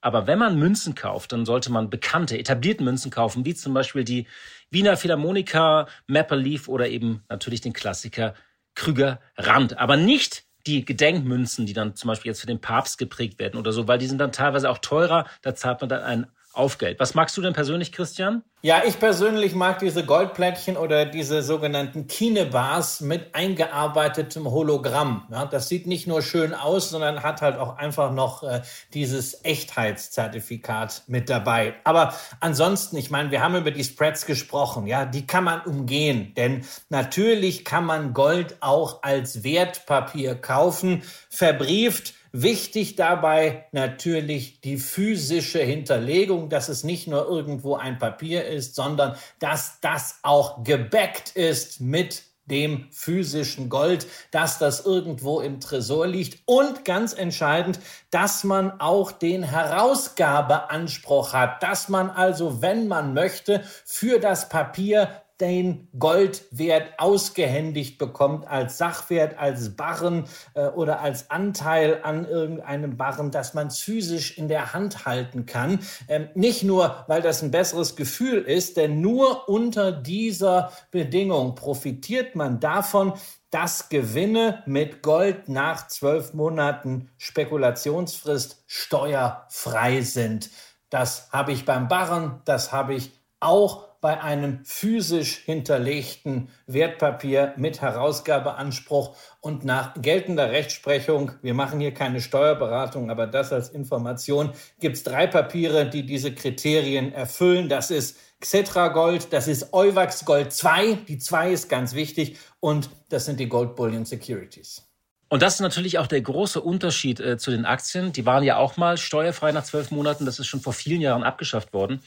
Aber 0.00 0.26
wenn 0.26 0.38
man 0.38 0.58
Münzen 0.58 0.94
kauft, 0.94 1.32
dann 1.32 1.44
sollte 1.44 1.72
man 1.72 1.90
bekannte, 1.90 2.38
etablierte 2.38 2.84
Münzen 2.84 3.10
kaufen, 3.10 3.44
wie 3.44 3.54
zum 3.54 3.74
Beispiel 3.74 4.04
die 4.04 4.26
Wiener 4.70 4.96
Philharmoniker, 4.96 5.88
Maple 6.06 6.38
Leaf 6.38 6.68
oder 6.68 6.88
eben 6.88 7.24
natürlich 7.28 7.60
den 7.60 7.72
Klassiker 7.72 8.34
Krüger 8.74 9.20
Rand. 9.36 9.78
Aber 9.78 9.96
nicht 9.96 10.44
die 10.66 10.84
Gedenkmünzen, 10.84 11.66
die 11.66 11.72
dann 11.72 11.96
zum 11.96 12.08
Beispiel 12.08 12.30
jetzt 12.30 12.40
für 12.40 12.46
den 12.46 12.60
Papst 12.60 12.98
geprägt 12.98 13.38
werden 13.38 13.58
oder 13.58 13.72
so, 13.72 13.88
weil 13.88 13.98
die 13.98 14.06
sind 14.06 14.18
dann 14.18 14.32
teilweise 14.32 14.70
auch 14.70 14.78
teurer. 14.78 15.26
Da 15.42 15.54
zahlt 15.54 15.80
man 15.80 15.88
dann 15.88 16.02
einen 16.02 16.26
Aufgeld. 16.58 16.98
Was 17.00 17.14
magst 17.14 17.36
du 17.36 17.42
denn 17.42 17.52
persönlich, 17.52 17.92
Christian? 17.92 18.42
Ja, 18.60 18.82
ich 18.84 18.98
persönlich 18.98 19.54
mag 19.54 19.78
diese 19.78 20.04
Goldplättchen 20.04 20.76
oder 20.76 21.06
diese 21.06 21.42
sogenannten 21.42 22.08
Kinebars 22.08 23.00
mit 23.00 23.32
eingearbeitetem 23.32 24.50
Hologramm. 24.50 25.28
Ja, 25.30 25.46
das 25.46 25.68
sieht 25.68 25.86
nicht 25.86 26.08
nur 26.08 26.22
schön 26.22 26.54
aus, 26.54 26.90
sondern 26.90 27.22
hat 27.22 27.40
halt 27.40 27.56
auch 27.56 27.76
einfach 27.76 28.10
noch 28.10 28.42
äh, 28.42 28.62
dieses 28.94 29.44
Echtheitszertifikat 29.44 31.04
mit 31.06 31.30
dabei. 31.30 31.74
Aber 31.84 32.14
ansonsten, 32.40 32.96
ich 32.96 33.12
meine, 33.12 33.30
wir 33.30 33.42
haben 33.42 33.54
über 33.54 33.70
die 33.70 33.84
Spreads 33.84 34.26
gesprochen. 34.26 34.88
Ja, 34.88 35.04
die 35.04 35.24
kann 35.24 35.44
man 35.44 35.60
umgehen, 35.60 36.34
denn 36.36 36.64
natürlich 36.88 37.64
kann 37.64 37.84
man 37.84 38.12
Gold 38.12 38.56
auch 38.58 39.04
als 39.04 39.44
Wertpapier 39.44 40.34
kaufen, 40.34 41.02
verbrieft 41.30 42.14
Wichtig 42.32 42.96
dabei 42.96 43.66
natürlich 43.72 44.60
die 44.60 44.76
physische 44.76 45.60
Hinterlegung, 45.60 46.48
dass 46.48 46.68
es 46.68 46.84
nicht 46.84 47.08
nur 47.08 47.26
irgendwo 47.26 47.76
ein 47.76 47.98
Papier 47.98 48.46
ist, 48.46 48.74
sondern 48.74 49.16
dass 49.38 49.80
das 49.80 50.18
auch 50.22 50.62
gebackt 50.62 51.30
ist 51.36 51.80
mit 51.80 52.22
dem 52.50 52.88
physischen 52.90 53.68
Gold, 53.68 54.06
dass 54.30 54.58
das 54.58 54.84
irgendwo 54.84 55.40
im 55.40 55.60
Tresor 55.60 56.06
liegt. 56.06 56.40
Und 56.46 56.84
ganz 56.84 57.12
entscheidend, 57.12 57.78
dass 58.10 58.44
man 58.44 58.80
auch 58.80 59.12
den 59.12 59.42
Herausgabeanspruch 59.42 61.32
hat, 61.32 61.62
dass 61.62 61.88
man 61.88 62.10
also, 62.10 62.62
wenn 62.62 62.88
man 62.88 63.14
möchte, 63.14 63.62
für 63.84 64.18
das 64.18 64.48
Papier 64.48 65.22
den 65.40 65.88
Goldwert 65.98 66.98
ausgehändigt 66.98 67.98
bekommt 67.98 68.46
als 68.48 68.78
Sachwert, 68.78 69.38
als 69.38 69.76
Barren 69.76 70.24
äh, 70.54 70.66
oder 70.66 71.00
als 71.00 71.30
Anteil 71.30 72.00
an 72.02 72.26
irgendeinem 72.26 72.96
Barren, 72.96 73.30
dass 73.30 73.54
man 73.54 73.70
physisch 73.70 74.36
in 74.36 74.48
der 74.48 74.72
Hand 74.72 75.06
halten 75.06 75.46
kann. 75.46 75.80
Ähm, 76.08 76.28
nicht 76.34 76.64
nur, 76.64 77.04
weil 77.06 77.22
das 77.22 77.42
ein 77.42 77.50
besseres 77.50 77.94
Gefühl 77.94 78.42
ist, 78.42 78.76
denn 78.76 79.00
nur 79.00 79.48
unter 79.48 79.92
dieser 79.92 80.72
Bedingung 80.90 81.54
profitiert 81.54 82.34
man 82.34 82.60
davon, 82.60 83.12
dass 83.50 83.88
Gewinne 83.88 84.62
mit 84.66 85.02
Gold 85.02 85.48
nach 85.48 85.88
zwölf 85.88 86.34
Monaten 86.34 87.10
Spekulationsfrist 87.16 88.62
steuerfrei 88.66 90.02
sind. 90.02 90.50
Das 90.90 91.30
habe 91.32 91.52
ich 91.52 91.64
beim 91.64 91.88
Barren, 91.88 92.40
das 92.44 92.72
habe 92.72 92.94
ich 92.94 93.12
auch 93.40 93.87
bei 94.00 94.20
einem 94.20 94.64
physisch 94.64 95.38
hinterlegten 95.38 96.50
Wertpapier 96.66 97.54
mit 97.56 97.80
Herausgabeanspruch 97.80 99.16
und 99.40 99.64
nach 99.64 99.94
geltender 100.00 100.50
Rechtsprechung, 100.52 101.32
wir 101.42 101.54
machen 101.54 101.80
hier 101.80 101.92
keine 101.92 102.20
Steuerberatung, 102.20 103.10
aber 103.10 103.26
das 103.26 103.52
als 103.52 103.70
Information, 103.70 104.52
gibt 104.78 104.96
es 104.96 105.02
drei 105.02 105.26
Papiere, 105.26 105.88
die 105.88 106.06
diese 106.06 106.32
Kriterien 106.32 107.12
erfüllen. 107.12 107.68
Das 107.68 107.90
ist 107.90 108.18
Xetra 108.40 108.88
Gold, 108.88 109.32
das 109.32 109.48
ist 109.48 109.72
Euwax 109.72 110.24
Gold 110.24 110.52
2, 110.52 110.98
die 111.08 111.18
2 111.18 111.52
ist 111.52 111.68
ganz 111.68 111.94
wichtig 111.94 112.38
und 112.60 112.90
das 113.08 113.24
sind 113.24 113.40
die 113.40 113.48
Gold 113.48 113.74
Bullion 113.74 114.04
Securities. 114.04 114.88
Und 115.30 115.42
das 115.42 115.54
ist 115.54 115.60
natürlich 115.60 115.98
auch 115.98 116.06
der 116.06 116.22
große 116.22 116.60
Unterschied 116.60 117.20
äh, 117.20 117.36
zu 117.36 117.50
den 117.50 117.66
Aktien. 117.66 118.12
Die 118.12 118.24
waren 118.24 118.42
ja 118.44 118.56
auch 118.56 118.78
mal 118.78 118.96
steuerfrei 118.96 119.52
nach 119.52 119.64
zwölf 119.64 119.90
Monaten. 119.90 120.24
Das 120.24 120.38
ist 120.38 120.46
schon 120.46 120.60
vor 120.60 120.72
vielen 120.72 121.02
Jahren 121.02 121.22
abgeschafft 121.22 121.74
worden. 121.74 122.00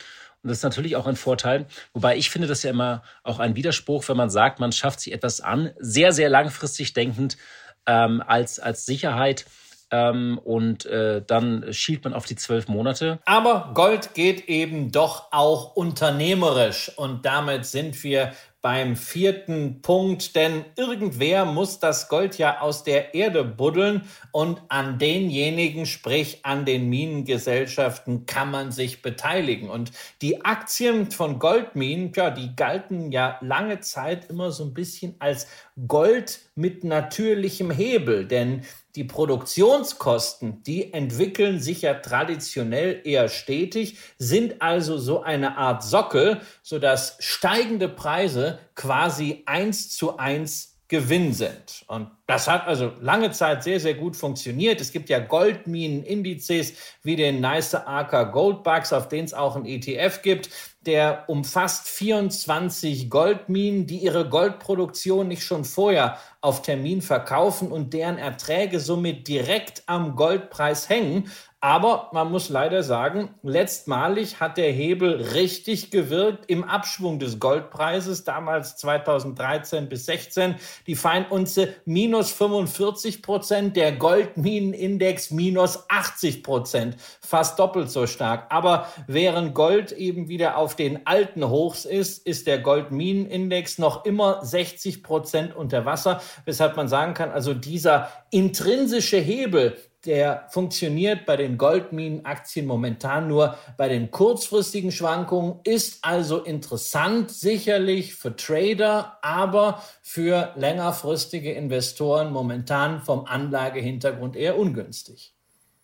Und 0.44 0.50
das 0.50 0.58
ist 0.58 0.64
natürlich 0.64 0.96
auch 0.96 1.08
ein 1.08 1.16
Vorteil. 1.16 1.68
Wobei 1.94 2.18
ich 2.18 2.30
finde 2.30 2.48
das 2.48 2.64
ja 2.64 2.72
immer 2.72 3.04
auch 3.24 3.40
ein 3.40 3.56
Widerspruch, 3.56 4.08
wenn 4.08 4.18
man 4.18 4.30
sagt, 4.30 4.60
man 4.60 4.72
schafft 4.72 5.00
sich 5.00 5.14
etwas 5.14 5.42
an, 5.42 5.72
sehr, 5.80 6.14
sehr 6.14 6.30
langfristig 6.30 6.94
denkend 6.94 7.38
ähm, 7.86 8.24
als, 8.26 8.60
als 8.60 8.86
Sicherheit. 8.86 9.46
Ähm, 9.92 10.40
und 10.44 10.86
äh, 10.86 11.22
dann 11.26 11.74
schielt 11.74 12.04
man 12.06 12.14
auf 12.14 12.26
die 12.26 12.38
zwölf 12.38 12.68
Monate. 12.70 13.20
Aber 13.26 13.72
Gold 13.74 14.14
geht 14.14 14.48
eben 14.48 14.92
doch 14.92 15.28
auch 15.32 15.76
unternehmerisch. 15.76 16.92
Und 16.98 17.26
damit 17.26 17.66
sind 17.66 18.02
wir 18.04 18.32
beim 18.62 18.96
vierten 18.96 19.82
Punkt, 19.82 20.36
denn 20.36 20.64
irgendwer 20.76 21.46
muss 21.46 21.80
das 21.80 22.10
Gold 22.10 22.38
ja 22.38 22.62
aus 22.62 22.84
der 22.84 23.16
Erde 23.16 23.44
buddeln 23.44 24.04
und 24.32 24.62
an 24.68 25.00
denjenigen, 25.00 25.88
sprich 25.88 26.46
an 26.46 26.64
den 26.64 26.88
Minengesellschaften, 26.88 28.28
kann 28.28 28.52
man 28.52 28.72
sich 28.72 29.02
beteiligen. 29.02 29.70
Und 29.70 29.92
die 30.22 30.46
Aktien 30.46 31.10
von 31.10 31.40
Goldminen, 31.40 32.12
ja, 32.16 32.30
die 32.30 32.56
galten 32.56 33.12
ja 33.12 33.40
lange 33.42 33.80
Zeit 33.80 34.30
immer 34.30 34.52
so 34.52 34.64
ein 34.66 34.76
bisschen 34.76 35.16
als 35.18 35.48
Gold 35.88 36.42
mit 36.54 36.84
natürlichem 36.84 37.72
Hebel, 37.72 38.28
denn 38.28 38.64
die 38.96 39.04
Produktionskosten, 39.04 40.64
die 40.64 40.94
entwickeln 40.94 41.60
sich 41.60 41.84
ja 41.84 41.94
traditionell 41.96 43.02
eher 43.04 43.30
stetig, 43.30 43.98
sind 44.18 44.62
also 44.62 44.98
so 44.98 45.22
eine 45.22 45.58
Art 45.58 45.84
Sockel, 45.84 46.42
sodass 46.62 47.18
steigende 47.20 47.88
Preise 47.88 48.60
quasi 48.76 49.44
eins 49.46 49.90
zu 49.90 50.18
eins 50.18 50.72
Gewinn 50.88 51.32
sind. 51.34 51.86
Und 51.88 52.12
das 52.28 52.50
hat 52.50 52.68
also 52.68 52.92
lange 53.00 53.32
Zeit 53.32 53.64
sehr, 53.64 53.80
sehr 53.80 53.94
gut 53.94 54.18
funktioniert. 54.18 54.82
Es 54.82 54.92
gibt 54.92 55.08
ja 55.08 55.20
Goldminenindizes 55.20 56.74
wie 57.02 57.16
den 57.16 57.40
Nice 57.40 57.76
Arca 57.76 58.24
Goldbugs, 58.24 58.92
auf 58.92 59.08
den 59.08 59.24
es 59.24 59.34
auch 59.34 59.56
ein 59.56 59.66
ETF 59.66 60.22
gibt 60.22 60.50
der 60.86 61.26
umfasst 61.28 61.88
24 61.90 63.10
Goldminen, 63.10 63.86
die 63.86 63.98
ihre 63.98 64.28
Goldproduktion 64.28 65.28
nicht 65.28 65.44
schon 65.44 65.64
vorher 65.64 66.18
auf 66.42 66.64
Termin 66.64 67.04
verkaufen 67.04 67.72
und 67.72 67.94
deren 67.94 68.18
Erträge 68.18 68.80
somit 68.80 69.28
direkt 69.28 69.84
am 69.86 70.16
Goldpreis 70.16 70.90
hängen. 70.90 71.30
Aber 71.64 72.10
man 72.12 72.32
muss 72.32 72.50
leider 72.50 72.82
sagen, 72.82 73.36
letztmalig 73.44 74.40
hat 74.40 74.58
der 74.58 74.72
Hebel 74.72 75.22
richtig 75.36 75.92
gewirkt 75.92 76.50
im 76.50 76.64
Abschwung 76.64 77.20
des 77.20 77.40
Goldpreises, 77.40 78.24
damals 78.24 78.78
2013 78.78 79.88
bis 79.88 80.08
16, 80.08 80.56
die 80.88 80.96
Feinunze 80.96 81.76
minus 81.86 82.32
45 82.32 83.22
Prozent, 83.22 83.78
der 83.78 83.92
Goldminenindex 83.92 85.30
minus 85.30 85.88
80 85.88 86.42
Prozent, 86.42 86.98
fast 87.22 87.60
doppelt 87.60 87.92
so 87.92 88.08
stark. 88.08 88.48
Aber 88.50 88.88
während 89.06 89.54
Gold 89.54 89.92
eben 89.92 90.30
wieder 90.30 90.58
auf 90.58 90.76
den 90.76 91.06
alten 91.06 91.48
Hochs 91.48 91.86
ist, 91.86 92.26
ist 92.26 92.48
der 92.48 92.58
Goldminenindex 92.58 93.78
noch 93.78 94.04
immer 94.06 94.44
60 94.44 95.04
Prozent 95.04 95.56
unter 95.56 95.86
Wasser, 95.86 96.22
weshalb 96.46 96.78
man 96.78 96.88
sagen 96.88 97.14
kann, 97.14 97.32
also 97.32 97.54
dieser 97.54 98.10
intrinsische 98.30 99.18
Hebel, 99.18 99.78
der 100.06 100.48
funktioniert 100.50 101.26
bei 101.26 101.38
den 101.38 101.58
Goldminenaktien 101.58 102.66
momentan 102.66 103.28
nur 103.28 103.58
bei 103.78 103.88
den 103.88 104.10
kurzfristigen 104.10 104.92
Schwankungen, 104.92 105.60
ist 105.64 106.04
also 106.04 106.40
interessant 106.40 107.30
sicherlich 107.30 108.16
für 108.16 108.36
Trader, 108.36 109.20
aber 109.22 109.82
für 110.02 110.54
längerfristige 110.56 111.52
Investoren 111.52 112.32
momentan 112.32 113.02
vom 113.02 113.26
Anlagehintergrund 113.26 114.36
eher 114.36 114.58
ungünstig. 114.58 115.34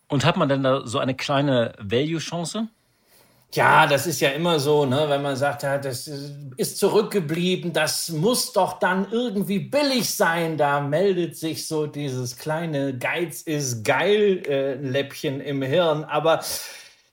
Und 0.08 0.26
hat 0.26 0.38
man 0.38 0.50
denn 0.50 0.64
da 0.64 0.88
so 0.88 1.00
eine 1.00 1.16
kleine 1.16 1.74
Value-Chance? 1.80 2.70
Ja, 3.54 3.88
das 3.88 4.06
ist 4.06 4.20
ja 4.20 4.30
immer 4.30 4.60
so, 4.60 4.86
ne, 4.86 5.06
wenn 5.08 5.22
man 5.22 5.38
sagt, 5.38 5.64
ja, 5.64 5.78
das 5.78 6.08
ist 6.58 6.78
zurückgeblieben, 6.78 7.72
das 7.72 8.10
muss 8.10 8.52
doch 8.52 8.78
dann 8.80 9.08
irgendwie 9.10 9.60
billig 9.60 10.10
sein. 10.10 10.58
Da 10.58 10.82
meldet 10.82 11.38
sich 11.38 11.66
so 11.66 11.88
dieses 11.88 12.38
kleine 12.38 12.98
Geiz 12.98 13.42
ist 13.42 13.84
geil 13.86 14.44
äh, 14.48 14.74
Läppchen 14.76 15.40
im 15.40 15.62
Hirn. 15.62 16.04
Aber 16.04 16.42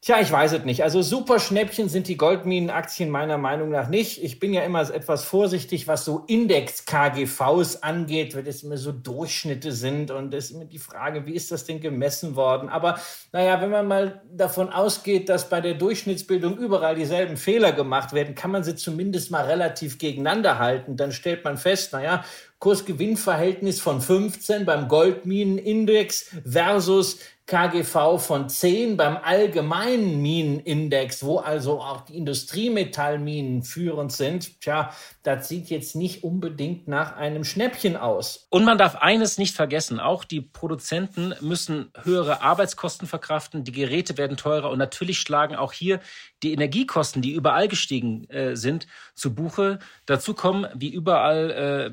Tja, 0.05 0.21
ich 0.21 0.31
weiß 0.31 0.53
es 0.53 0.65
nicht. 0.67 0.83
Also 0.83 1.01
super 1.01 1.41
Schnäppchen 1.41 1.89
sind 1.89 2.09
die 2.09 2.19
Goldminenaktien 2.19 3.09
meiner 3.09 3.39
Meinung 3.39 3.71
nach 3.71 3.89
nicht. 3.89 4.23
Ich 4.23 4.39
bin 4.39 4.53
ja 4.53 4.61
immer 4.63 4.83
etwas 4.83 5.25
vorsichtig, 5.25 5.89
was 5.89 6.05
so 6.05 6.25
Index-KGVs 6.27 7.83
angeht, 7.83 8.37
weil 8.37 8.43
das 8.43 8.63
immer 8.63 8.77
so 8.77 8.93
Durchschnitte 8.93 9.73
sind 9.73 10.11
und 10.11 10.35
es 10.35 10.51
ist 10.51 10.57
immer 10.57 10.67
die 10.67 10.79
Frage, 10.79 11.25
wie 11.25 11.33
ist 11.33 11.51
das 11.53 11.65
denn 11.65 11.81
gemessen 11.81 12.37
worden? 12.37 12.69
Aber 12.69 13.01
naja, 13.33 13.63
wenn 13.63 13.71
man 13.71 13.89
mal 13.89 14.21
davon 14.31 14.69
ausgeht, 14.69 15.31
dass 15.31 15.49
bei 15.49 15.63
der 15.63 15.73
Durchschnittsbildung 15.73 16.59
überall 16.59 16.97
dieselben 16.97 17.39
Fehler 17.39 17.73
gemacht 17.73 18.13
werden, 18.13 18.35
kann 18.35 18.51
man 18.51 18.63
sie 18.63 18.77
zumindest 18.77 19.31
mal 19.31 19.47
relativ 19.47 19.97
gegeneinander 19.97 20.59
halten. 20.59 20.99
Dann 20.99 21.13
stellt 21.13 21.45
man 21.45 21.57
fest, 21.57 21.95
naja, 21.95 22.23
Kurs-Gewinn-Verhältnis 22.59 23.81
von 23.81 24.01
15 24.01 24.65
beim 24.65 24.89
Goldminenindex 24.89 26.35
versus 26.47 27.19
KGV 27.47 28.19
von 28.19 28.49
10 28.49 28.97
beim 28.97 29.19
allgemeinen 29.19 30.23
Minenindex, 30.23 31.23
wo 31.23 31.39
also 31.39 31.79
auch 31.79 32.01
die 32.01 32.17
Industriemetallminen 32.17 33.63
führend 33.63 34.13
sind, 34.13 34.63
tja, 34.63 34.95
das 35.23 35.51
sieht 35.51 35.69
jetzt 35.69 35.95
nicht 35.95 36.25
unbedingt 36.25 36.89
nach 36.89 37.17
einem 37.17 37.45
Schnäppchen 37.45 37.99
aus. 37.99 38.47
Und 38.49 38.65
man 38.65 38.79
darf 38.79 38.97
eines 38.97 39.37
nicht 39.37 39.55
vergessen, 39.55 40.01
auch 40.01 40.25
die 40.25 40.41
Produzenten 40.41 41.35
müssen 41.43 41.91
höhere 42.03 42.41
Arbeitskosten 42.41 43.07
verkraften, 43.07 43.63
die 43.63 43.73
Geräte 43.73 44.17
werden 44.17 44.39
teurer 44.39 44.71
und 44.71 44.79
natürlich 44.79 45.19
schlagen 45.19 45.55
auch 45.55 45.73
hier 45.73 46.01
die 46.43 46.55
Energiekosten, 46.55 47.21
die 47.21 47.33
überall 47.33 47.69
gestiegen 47.69 48.25
äh, 48.31 48.57
sind, 48.57 48.87
zu 49.15 49.35
Buche. 49.35 49.81
Dazu 50.07 50.33
kommen 50.33 50.67
wie 50.75 50.89
überall 50.89 51.51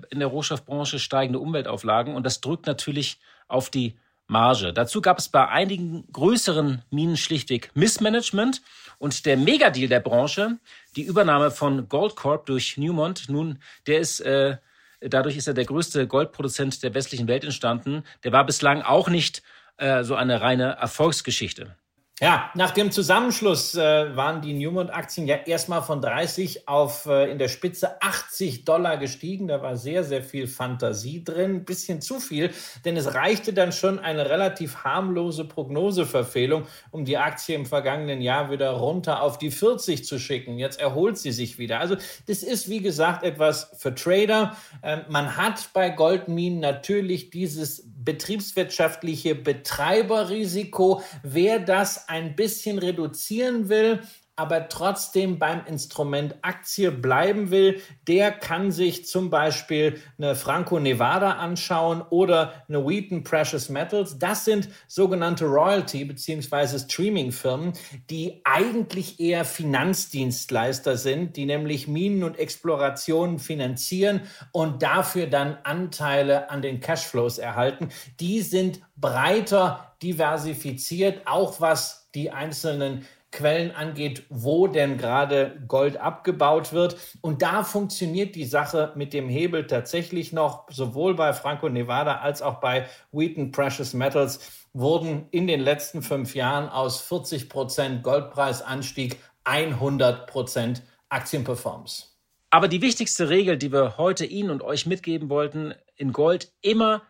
äh, 0.10 0.14
in 0.14 0.20
der 0.20 0.30
Rohstoffbranche 0.30 0.98
steigende 0.98 1.40
Umweltauflagen 1.40 2.16
und 2.16 2.26
das 2.26 2.40
drückt 2.40 2.68
natürlich 2.68 3.20
auf 3.50 3.70
die 3.70 3.98
Marge. 4.32 4.74
Dazu 4.74 5.02
gab 5.02 5.20
es 5.20 5.30
bei 5.30 5.48
einigen 5.48 6.06
größeren 6.12 6.82
Minen 6.90 7.18
schlichtweg 7.18 7.70
Missmanagement 7.76 8.62
Und 8.98 9.26
der 9.26 9.36
Megadeal 9.36 9.90
der 9.90 10.00
Branche, 10.00 10.58
die 10.96 11.04
Übernahme 11.04 11.52
von 11.52 11.90
Goldcorp 11.90 12.46
durch 12.46 12.78
Newmont, 12.78 13.30
nun, 13.30 13.60
der 13.88 14.00
ist, 14.00 14.22
äh, 14.22 14.58
dadurch 15.02 15.38
ist 15.38 15.48
er 15.48 15.54
der 15.54 15.66
größte 15.66 16.08
Goldproduzent 16.08 16.82
der 16.84 16.94
westlichen 16.94 17.28
Welt 17.28 17.44
entstanden. 17.44 18.04
Der 18.24 18.32
war 18.32 18.46
bislang 18.46 18.82
auch 18.82 19.10
nicht 19.10 19.44
äh, 19.78 20.04
so 20.04 20.16
eine 20.16 20.42
reine 20.42 20.74
Erfolgsgeschichte. 20.74 21.76
Ja, 22.24 22.52
nach 22.54 22.70
dem 22.70 22.92
Zusammenschluss 22.92 23.74
äh, 23.74 24.16
waren 24.16 24.44
die 24.44 24.54
Newmont-Aktien 24.54 25.26
ja 25.26 25.38
erstmal 25.38 25.82
von 25.82 26.02
30 26.02 26.68
auf 26.68 27.08
äh, 27.08 27.32
in 27.32 27.40
der 27.40 27.48
Spitze 27.48 28.00
80 28.00 28.64
Dollar 28.64 28.98
gestiegen. 28.98 29.48
Da 29.48 29.64
war 29.64 29.76
sehr, 29.76 30.04
sehr 30.04 30.22
viel 30.22 30.46
Fantasie 30.46 31.24
drin, 31.24 31.66
bisschen 31.66 32.00
zu 32.00 32.20
viel, 32.20 32.52
denn 32.86 32.96
es 32.96 33.16
reichte 33.16 33.54
dann 33.54 33.72
schon 33.72 33.98
eine 33.98 34.30
relativ 34.30 34.84
harmlose 34.84 35.46
Prognoseverfehlung, 35.46 36.68
um 36.92 37.06
die 37.06 37.18
Aktie 37.18 37.56
im 37.56 37.66
vergangenen 37.66 38.22
Jahr 38.22 38.52
wieder 38.52 38.70
runter 38.70 39.24
auf 39.24 39.40
die 39.40 39.50
40 39.50 40.06
zu 40.06 40.20
schicken. 40.20 40.60
Jetzt 40.60 40.80
erholt 40.80 41.18
sie 41.18 41.32
sich 41.32 41.58
wieder. 41.58 41.80
Also 41.80 41.96
das 42.28 42.44
ist, 42.44 42.70
wie 42.70 42.82
gesagt, 42.82 43.24
etwas 43.24 43.72
für 43.80 43.96
Trader. 43.96 44.56
Ähm, 44.84 45.02
man 45.10 45.38
hat 45.38 45.72
bei 45.74 45.90
Goldminen 45.90 46.60
natürlich 46.60 47.32
dieses 47.32 47.84
betriebswirtschaftliche 48.04 49.36
Betreiberrisiko. 49.36 51.02
Wer 51.24 51.60
das 51.60 52.10
ein 52.10 52.36
bisschen 52.36 52.78
reduzieren 52.80 53.70
will, 53.70 54.02
aber 54.42 54.70
trotzdem 54.70 55.38
beim 55.38 55.64
Instrument 55.68 56.34
Aktie 56.42 56.90
bleiben 56.90 57.52
will, 57.52 57.80
der 58.08 58.32
kann 58.32 58.72
sich 58.72 59.06
zum 59.06 59.30
Beispiel 59.30 60.02
eine 60.18 60.34
Franco 60.34 60.80
Nevada 60.80 61.34
anschauen 61.34 62.02
oder 62.10 62.64
eine 62.68 62.84
Wheaton 62.84 63.24
Precious 63.24 63.70
Metals. 63.70 64.18
Das 64.18 64.44
sind 64.46 64.68
sogenannte 64.88 65.46
Royalty- 65.46 66.06
bzw. 66.06 66.80
Streaming-Firmen, 66.80 67.74
die 68.10 68.42
eigentlich 68.44 69.20
eher 69.20 69.46
Finanzdienstleister 69.46 70.98
sind, 70.98 71.36
die 71.36 71.46
nämlich 71.46 71.88
Minen 71.88 72.24
und 72.24 72.40
Explorationen 72.40 73.38
finanzieren 73.38 74.22
und 74.52 74.82
dafür 74.82 75.28
dann 75.28 75.60
Anteile 75.62 76.50
an 76.50 76.64
den 76.64 76.80
Cashflows 76.80 77.38
erhalten. 77.38 77.90
Die 78.20 78.42
sind 78.42 78.82
breiter 78.96 79.94
diversifiziert, 80.02 81.28
auch 81.28 81.62
was 81.62 82.10
die 82.16 82.32
einzelnen 82.32 83.06
Quellen 83.32 83.72
angeht, 83.72 84.24
wo 84.30 84.68
denn 84.68 84.98
gerade 84.98 85.62
Gold 85.68 85.98
abgebaut 85.98 86.74
wird. 86.74 86.98
Und 87.22 87.42
da 87.42 87.64
funktioniert 87.64 88.36
die 88.36 88.46
Sache 88.46 88.92
mit 88.96 89.14
dem 89.14 89.30
Hebel 89.30 89.68
tatsächlich 89.68 90.34
noch, 90.34 90.70
sowohl 90.70 91.16
bei 91.16 91.34
Franco 91.34 91.70
Nevada 91.70 92.18
als 92.18 92.42
auch 92.42 92.56
bei 92.56 92.88
Wheaton 93.12 93.52
Precious 93.52 93.94
Metals 93.94 94.40
wurden 94.74 95.28
in 95.32 95.48
den 95.48 95.62
letzten 95.62 96.02
fünf 96.02 96.36
Jahren 96.36 96.70
aus 96.70 97.02
40 97.02 97.50
Prozent 97.50 98.04
Goldpreisanstieg 98.04 99.18
100 99.44 100.28
Prozent 100.28 100.84
Aktienperformance. 101.10 102.12
Aber 102.50 102.68
die 102.68 102.82
wichtigste 102.82 103.30
Regel, 103.30 103.58
die 103.58 103.72
wir 103.72 103.98
heute 103.98 104.26
Ihnen 104.26 104.50
und 104.50 104.62
euch 104.62 104.86
mitgeben 104.86 105.30
wollten, 105.30 105.74
in 105.96 106.12
Gold 106.12 106.52
immer 106.62 107.02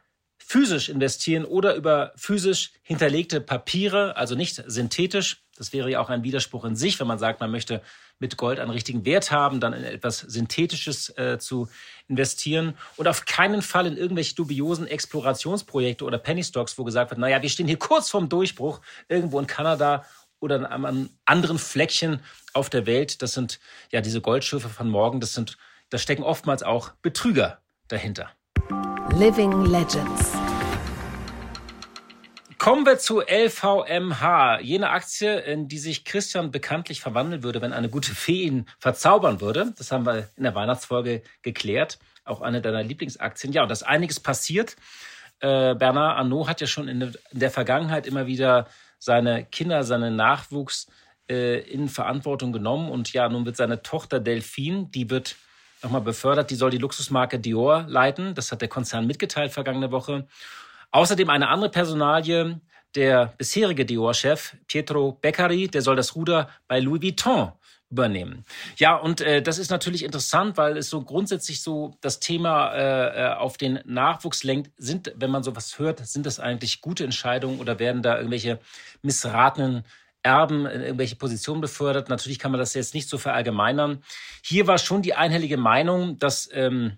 physisch 0.45 0.89
investieren 0.89 1.45
oder 1.45 1.75
über 1.75 2.13
physisch 2.15 2.71
hinterlegte 2.82 3.41
Papiere, 3.41 4.15
also 4.17 4.36
nicht 4.36 4.63
synthetisch. 4.67 5.43
Das 5.58 5.73
wäre 5.73 5.91
ja 5.91 5.99
auch 5.99 6.10
ein 6.10 6.23
Widerspruch 6.23 6.65
in 6.65 6.75
sich, 6.75 6.99
wenn 6.99 7.08
man 7.08 7.19
sagt, 7.19 7.39
man 7.39 7.51
möchte 7.51 7.82
mit 8.19 8.38
Gold 8.38 8.60
einen 8.60 8.71
richtigen 8.71 9.06
Wert 9.06 9.32
haben, 9.32 9.60
dann 9.60 9.73
in 9.73 9.84
etwas 9.84 10.19
Synthetisches 10.19 11.10
äh, 11.17 11.38
zu 11.39 11.67
investieren 12.08 12.77
und 12.97 13.08
auf 13.08 13.25
keinen 13.25 13.62
Fall 13.62 13.88
in 13.88 13.97
irgendwelche 13.97 14.36
dubiosen 14.36 14.88
Explorationsprojekte 14.88 16.06
oder 16.06 16.17
Penny 16.17 16.43
Stocks, 16.43 16.77
wo 16.77 16.84
gesagt 16.84 17.12
wird, 17.12 17.19
naja, 17.19 17.41
wir 17.41 17.49
stehen 17.49 17.67
hier 17.67 17.80
kurz 17.80 18.10
vorm 18.10 18.30
Durchbruch, 18.30 18.82
irgendwo 19.08 19.39
in 19.39 19.47
Kanada 19.47 20.06
oder 20.39 20.71
an 20.71 20.86
einem 20.86 21.10
anderen 21.25 21.60
Fleckchen 21.60 22.19
auf 22.54 22.69
der 22.69 22.86
Welt. 22.86 23.21
Das 23.21 23.34
sind 23.34 23.60
ja 23.91 24.01
diese 24.01 24.21
Goldschiffe 24.21 24.69
von 24.69 24.89
morgen, 24.89 25.19
das 25.19 25.34
sind, 25.34 25.58
da 25.89 25.97
stecken 25.97 26.23
oftmals 26.23 26.63
auch 26.63 26.91
Betrüger 27.01 27.62
dahinter. 27.88 28.32
Living 29.13 29.65
Legends. 29.65 30.32
Kommen 32.58 32.86
wir 32.86 32.97
zu 32.97 33.19
LVMH, 33.19 34.62
jene 34.62 34.89
Aktie, 34.89 35.39
in 35.39 35.67
die 35.67 35.80
sich 35.80 36.06
Christian 36.06 36.50
bekanntlich 36.50 37.02
verwandeln 37.02 37.43
würde, 37.43 37.62
wenn 37.62 37.74
eine 37.74 37.89
gute 37.89 38.15
Fee 38.15 38.43
ihn 38.43 38.67
verzaubern 38.80 39.41
würde. 39.41 39.74
Das 39.78 39.91
haben 39.91 40.06
wir 40.06 40.30
in 40.38 40.43
der 40.43 40.56
Weihnachtsfolge 40.56 41.24
geklärt. 41.41 42.00
Auch 42.24 42.41
eine 42.41 42.62
deiner 42.62 42.84
Lieblingsaktien. 42.84 43.52
Ja, 43.52 43.63
und 43.63 43.69
dass 43.69 43.84
einiges 43.84 44.21
passiert. 44.21 44.78
Äh, 45.39 45.76
Bernard 45.76 46.17
Arnault 46.17 46.47
hat 46.47 46.62
ja 46.62 46.67
schon 46.67 46.88
in 46.88 47.13
der 47.34 47.52
Vergangenheit 47.52 48.08
immer 48.08 48.28
wieder 48.28 48.67
seine 48.97 49.43
Kinder, 49.43 49.84
seinen 49.84 50.15
Nachwuchs 50.15 50.88
äh, 51.30 51.60
in 51.60 51.89
Verantwortung 51.89 52.54
genommen. 52.54 52.89
Und 52.89 53.12
ja, 53.12 53.28
nun 53.28 53.45
wird 53.45 53.58
seine 53.58 53.82
Tochter 53.82 54.21
Delphine, 54.21 54.88
die 54.89 55.10
wird 55.10 55.36
nochmal 55.83 56.01
befördert, 56.01 56.49
die 56.51 56.55
soll 56.55 56.71
die 56.71 56.77
Luxusmarke 56.77 57.39
Dior 57.39 57.85
leiten. 57.87 58.35
Das 58.35 58.51
hat 58.51 58.61
der 58.61 58.69
Konzern 58.69 59.07
mitgeteilt 59.07 59.51
vergangene 59.51 59.91
Woche. 59.91 60.27
Außerdem 60.91 61.29
eine 61.29 61.47
andere 61.47 61.69
Personalie, 61.69 62.59
der 62.95 63.33
bisherige 63.37 63.85
Dior-Chef 63.85 64.55
Pietro 64.67 65.17
Beccari, 65.21 65.67
der 65.67 65.81
soll 65.81 65.95
das 65.95 66.15
Ruder 66.15 66.49
bei 66.67 66.79
Louis 66.79 67.01
Vuitton 67.01 67.53
übernehmen. 67.89 68.45
Ja, 68.77 68.95
und 68.95 69.21
äh, 69.21 69.41
das 69.41 69.57
ist 69.57 69.69
natürlich 69.69 70.03
interessant, 70.03 70.57
weil 70.57 70.77
es 70.77 70.89
so 70.89 71.01
grundsätzlich 71.01 71.61
so 71.61 71.97
das 72.01 72.19
Thema 72.19 72.73
äh, 72.73 73.25
äh, 73.25 73.33
auf 73.33 73.57
den 73.57 73.79
Nachwuchs 73.85 74.43
lenkt. 74.43 74.71
Sind, 74.77 75.11
wenn 75.15 75.29
man 75.29 75.43
sowas 75.43 75.77
hört, 75.77 76.05
sind 76.07 76.25
das 76.25 76.39
eigentlich 76.39 76.81
gute 76.81 77.03
Entscheidungen 77.03 77.59
oder 77.59 77.79
werden 77.79 78.01
da 78.01 78.15
irgendwelche 78.15 78.59
missratenen 79.01 79.83
Erben 80.23 80.65
in 80.65 80.81
irgendwelche 80.81 81.15
Positionen 81.15 81.62
befördert? 81.62 82.10
Natürlich 82.10 82.39
kann 82.39 82.51
man 82.51 82.60
das 82.60 82.73
jetzt 82.73 82.93
nicht 82.93 83.10
so 83.10 83.17
verallgemeinern. 83.17 84.03
Hier 84.43 84.67
war 84.67 84.77
schon 84.77 85.01
die 85.01 85.13
einhellige 85.13 85.57
Meinung, 85.57 86.17
dass 86.19 86.49
ähm, 86.53 86.97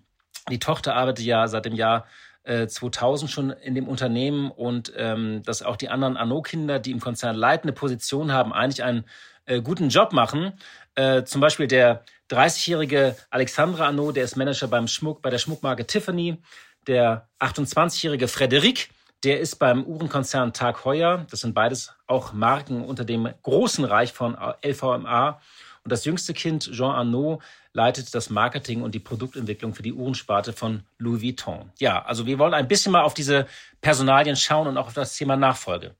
die 0.49 0.59
Tochter 0.59 0.95
arbeitet 0.95 1.25
ja 1.25 1.47
seit 1.47 1.65
dem 1.65 1.75
Jahr 1.75 2.05
2000 2.45 3.29
äh, 3.29 3.33
schon 3.33 3.49
in 3.51 3.73
dem 3.73 3.87
Unternehmen 3.87 4.51
und 4.51 4.91
ähm, 4.97 5.43
dass 5.43 5.63
auch 5.63 5.77
die 5.77 5.89
anderen 5.89 6.17
Anno-Kinder, 6.17 6.79
die 6.79 6.91
im 6.91 6.99
Konzern 6.99 7.35
leitende 7.37 7.73
Position 7.73 8.33
haben, 8.33 8.51
eigentlich 8.51 8.83
einen 8.83 9.05
äh, 9.45 9.61
guten 9.61 9.89
Job 9.89 10.11
machen. 10.11 10.53
Äh, 10.95 11.23
zum 11.23 11.39
Beispiel 11.39 11.67
der 11.67 12.03
30-jährige 12.29 13.15
Alexandra 13.29 13.87
Anno, 13.87 14.11
der 14.11 14.25
ist 14.25 14.35
Manager 14.35 14.67
beim 14.67 14.87
Schmuck, 14.87 15.21
bei 15.21 15.29
der 15.29 15.37
Schmuckmarke 15.37 15.87
Tiffany. 15.87 16.37
Der 16.85 17.29
28-jährige 17.39 18.27
Frederik, 18.27 18.89
der 19.23 19.39
ist 19.39 19.55
beim 19.55 19.83
Uhrenkonzern 19.83 20.53
Tag 20.53 20.83
Heuer. 20.85 21.25
Das 21.29 21.41
sind 21.41 21.53
beides 21.53 21.93
auch 22.07 22.33
Marken 22.33 22.83
unter 22.83 23.05
dem 23.05 23.29
großen 23.41 23.85
Reich 23.85 24.11
von 24.11 24.37
LVMA. 24.65 25.39
Und 25.83 25.91
das 25.91 26.05
jüngste 26.05 26.33
Kind, 26.33 26.71
Jean 26.71 26.91
Arnaud, 26.91 27.41
leitet 27.73 28.13
das 28.13 28.29
Marketing 28.29 28.81
und 28.81 28.93
die 28.93 28.99
Produktentwicklung 28.99 29.73
für 29.73 29.83
die 29.83 29.93
Uhrensparte 29.93 30.53
von 30.53 30.83
Louis 30.97 31.21
Vuitton. 31.21 31.71
Ja, 31.79 32.03
also 32.03 32.25
wir 32.25 32.39
wollen 32.39 32.53
ein 32.53 32.67
bisschen 32.67 32.91
mal 32.91 33.01
auf 33.01 33.13
diese 33.13 33.47
Personalien 33.81 34.35
schauen 34.35 34.67
und 34.67 34.77
auch 34.77 34.87
auf 34.87 34.93
das 34.93 35.15
Thema 35.15 35.35
Nachfolge. 35.35 35.95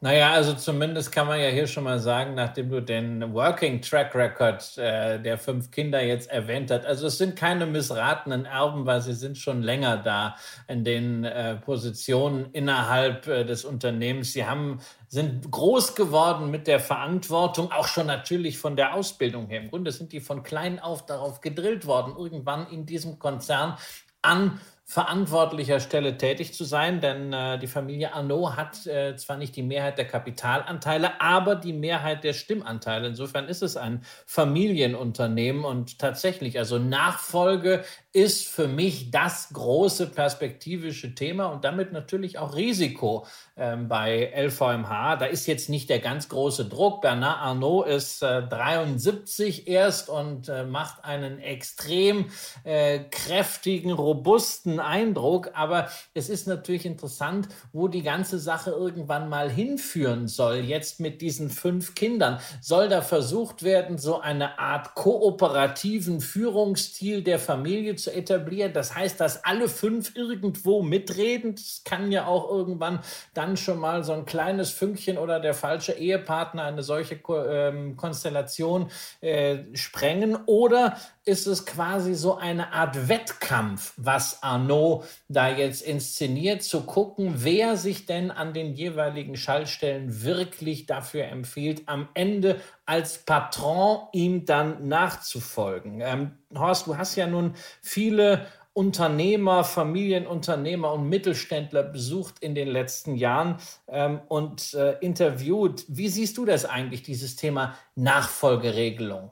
Naja, 0.00 0.30
also 0.30 0.54
zumindest 0.54 1.10
kann 1.10 1.26
man 1.26 1.40
ja 1.40 1.48
hier 1.48 1.66
schon 1.66 1.82
mal 1.82 1.98
sagen, 1.98 2.34
nachdem 2.34 2.70
du 2.70 2.80
den 2.80 3.34
Working 3.34 3.82
Track 3.82 4.14
Record 4.14 4.78
äh, 4.78 5.20
der 5.20 5.38
fünf 5.38 5.72
Kinder 5.72 6.00
jetzt 6.00 6.30
erwähnt 6.30 6.70
hast, 6.70 6.86
also 6.86 7.08
es 7.08 7.18
sind 7.18 7.34
keine 7.34 7.66
missratenen 7.66 8.44
Erben, 8.44 8.86
weil 8.86 9.02
sie 9.02 9.14
sind 9.14 9.36
schon 9.38 9.60
länger 9.60 9.96
da 9.96 10.36
in 10.68 10.84
den 10.84 11.24
äh, 11.24 11.56
Positionen 11.56 12.46
innerhalb 12.52 13.26
äh, 13.26 13.44
des 13.44 13.64
Unternehmens. 13.64 14.32
Sie 14.32 14.46
haben 14.46 14.80
sind 15.08 15.50
groß 15.50 15.96
geworden 15.96 16.48
mit 16.52 16.68
der 16.68 16.78
Verantwortung, 16.78 17.72
auch 17.72 17.88
schon 17.88 18.06
natürlich 18.06 18.56
von 18.58 18.76
der 18.76 18.94
Ausbildung 18.94 19.48
her. 19.48 19.62
Im 19.62 19.68
Grunde 19.68 19.90
sind 19.90 20.12
die 20.12 20.20
von 20.20 20.44
klein 20.44 20.78
auf 20.78 21.06
darauf 21.06 21.40
gedrillt 21.40 21.86
worden, 21.86 22.14
irgendwann 22.16 22.68
in 22.70 22.86
diesem 22.86 23.18
Konzern 23.18 23.76
an 24.22 24.60
verantwortlicher 24.90 25.80
Stelle 25.80 26.16
tätig 26.16 26.54
zu 26.54 26.64
sein, 26.64 27.02
denn 27.02 27.30
äh, 27.30 27.58
die 27.58 27.66
Familie 27.66 28.14
Arnaud 28.14 28.56
hat 28.56 28.86
äh, 28.86 29.14
zwar 29.16 29.36
nicht 29.36 29.54
die 29.54 29.62
Mehrheit 29.62 29.98
der 29.98 30.06
Kapitalanteile, 30.06 31.20
aber 31.20 31.56
die 31.56 31.74
Mehrheit 31.74 32.24
der 32.24 32.32
Stimmanteile. 32.32 33.06
Insofern 33.06 33.48
ist 33.48 33.62
es 33.62 33.76
ein 33.76 34.02
Familienunternehmen 34.24 35.66
und 35.66 35.98
tatsächlich, 35.98 36.58
also 36.58 36.78
Nachfolge 36.78 37.84
ist 38.12 38.48
für 38.48 38.68
mich 38.68 39.10
das 39.10 39.50
große 39.52 40.06
perspektivische 40.06 41.14
Thema 41.14 41.46
und 41.46 41.64
damit 41.64 41.92
natürlich 41.92 42.38
auch 42.38 42.56
Risiko 42.56 43.26
ähm, 43.54 43.86
bei 43.86 44.32
LVMH. 44.34 45.16
Da 45.16 45.26
ist 45.26 45.46
jetzt 45.46 45.68
nicht 45.68 45.90
der 45.90 45.98
ganz 45.98 46.30
große 46.30 46.64
Druck. 46.64 47.02
Bernard 47.02 47.38
Arnault 47.38 47.86
ist 47.86 48.22
äh, 48.22 48.42
73 48.48 49.68
erst 49.68 50.08
und 50.08 50.48
äh, 50.48 50.64
macht 50.64 51.04
einen 51.04 51.38
extrem 51.38 52.30
äh, 52.64 53.00
kräftigen, 53.10 53.92
robusten 53.92 54.80
Eindruck. 54.80 55.50
Aber 55.52 55.90
es 56.14 56.30
ist 56.30 56.46
natürlich 56.48 56.86
interessant, 56.86 57.48
wo 57.72 57.88
die 57.88 58.02
ganze 58.02 58.38
Sache 58.38 58.70
irgendwann 58.70 59.28
mal 59.28 59.50
hinführen 59.50 60.28
soll. 60.28 60.60
Jetzt 60.60 60.98
mit 60.98 61.20
diesen 61.20 61.50
fünf 61.50 61.94
Kindern. 61.94 62.40
Soll 62.62 62.88
da 62.88 63.02
versucht 63.02 63.62
werden, 63.62 63.98
so 63.98 64.18
eine 64.18 64.58
Art 64.58 64.94
kooperativen 64.94 66.22
Führungsstil 66.22 67.22
der 67.22 67.38
Familie 67.38 67.97
zu 67.98 68.12
etablieren? 68.12 68.72
Das 68.72 68.94
heißt, 68.94 69.20
dass 69.20 69.44
alle 69.44 69.68
fünf 69.68 70.16
irgendwo 70.16 70.82
mitreden. 70.82 71.54
Das 71.54 71.82
kann 71.84 72.10
ja 72.12 72.26
auch 72.26 72.50
irgendwann 72.50 73.00
dann 73.34 73.56
schon 73.56 73.78
mal 73.78 74.04
so 74.04 74.12
ein 74.12 74.24
kleines 74.24 74.70
Fünkchen 74.70 75.18
oder 75.18 75.40
der 75.40 75.54
falsche 75.54 75.92
Ehepartner 75.92 76.64
eine 76.64 76.82
solche 76.82 77.20
ähm, 77.28 77.96
Konstellation 77.96 78.90
äh, 79.20 79.58
sprengen. 79.74 80.36
Oder 80.46 80.96
ist 81.28 81.46
es 81.46 81.66
quasi 81.66 82.14
so 82.14 82.36
eine 82.36 82.72
Art 82.72 83.08
Wettkampf, 83.08 83.92
was 83.98 84.42
Arnaud 84.42 85.04
da 85.28 85.50
jetzt 85.50 85.82
inszeniert, 85.82 86.62
zu 86.62 86.80
gucken, 86.80 87.34
wer 87.44 87.76
sich 87.76 88.06
denn 88.06 88.30
an 88.30 88.54
den 88.54 88.72
jeweiligen 88.72 89.36
Schaltstellen 89.36 90.22
wirklich 90.24 90.86
dafür 90.86 91.26
empfiehlt, 91.26 91.82
am 91.84 92.08
Ende 92.14 92.62
als 92.86 93.18
Patron 93.18 94.08
ihm 94.12 94.46
dann 94.46 94.88
nachzufolgen. 94.88 96.00
Ähm, 96.00 96.30
Horst, 96.56 96.86
du 96.86 96.96
hast 96.96 97.14
ja 97.16 97.26
nun 97.26 97.54
viele 97.82 98.46
Unternehmer, 98.72 99.64
Familienunternehmer 99.64 100.94
und 100.94 101.10
Mittelständler 101.10 101.82
besucht 101.82 102.36
in 102.40 102.54
den 102.54 102.68
letzten 102.68 103.16
Jahren 103.16 103.58
ähm, 103.88 104.20
und 104.28 104.72
äh, 104.72 104.96
interviewt. 105.00 105.84
Wie 105.88 106.08
siehst 106.08 106.38
du 106.38 106.46
das 106.46 106.64
eigentlich, 106.64 107.02
dieses 107.02 107.36
Thema 107.36 107.74
Nachfolgeregelung? 107.96 109.30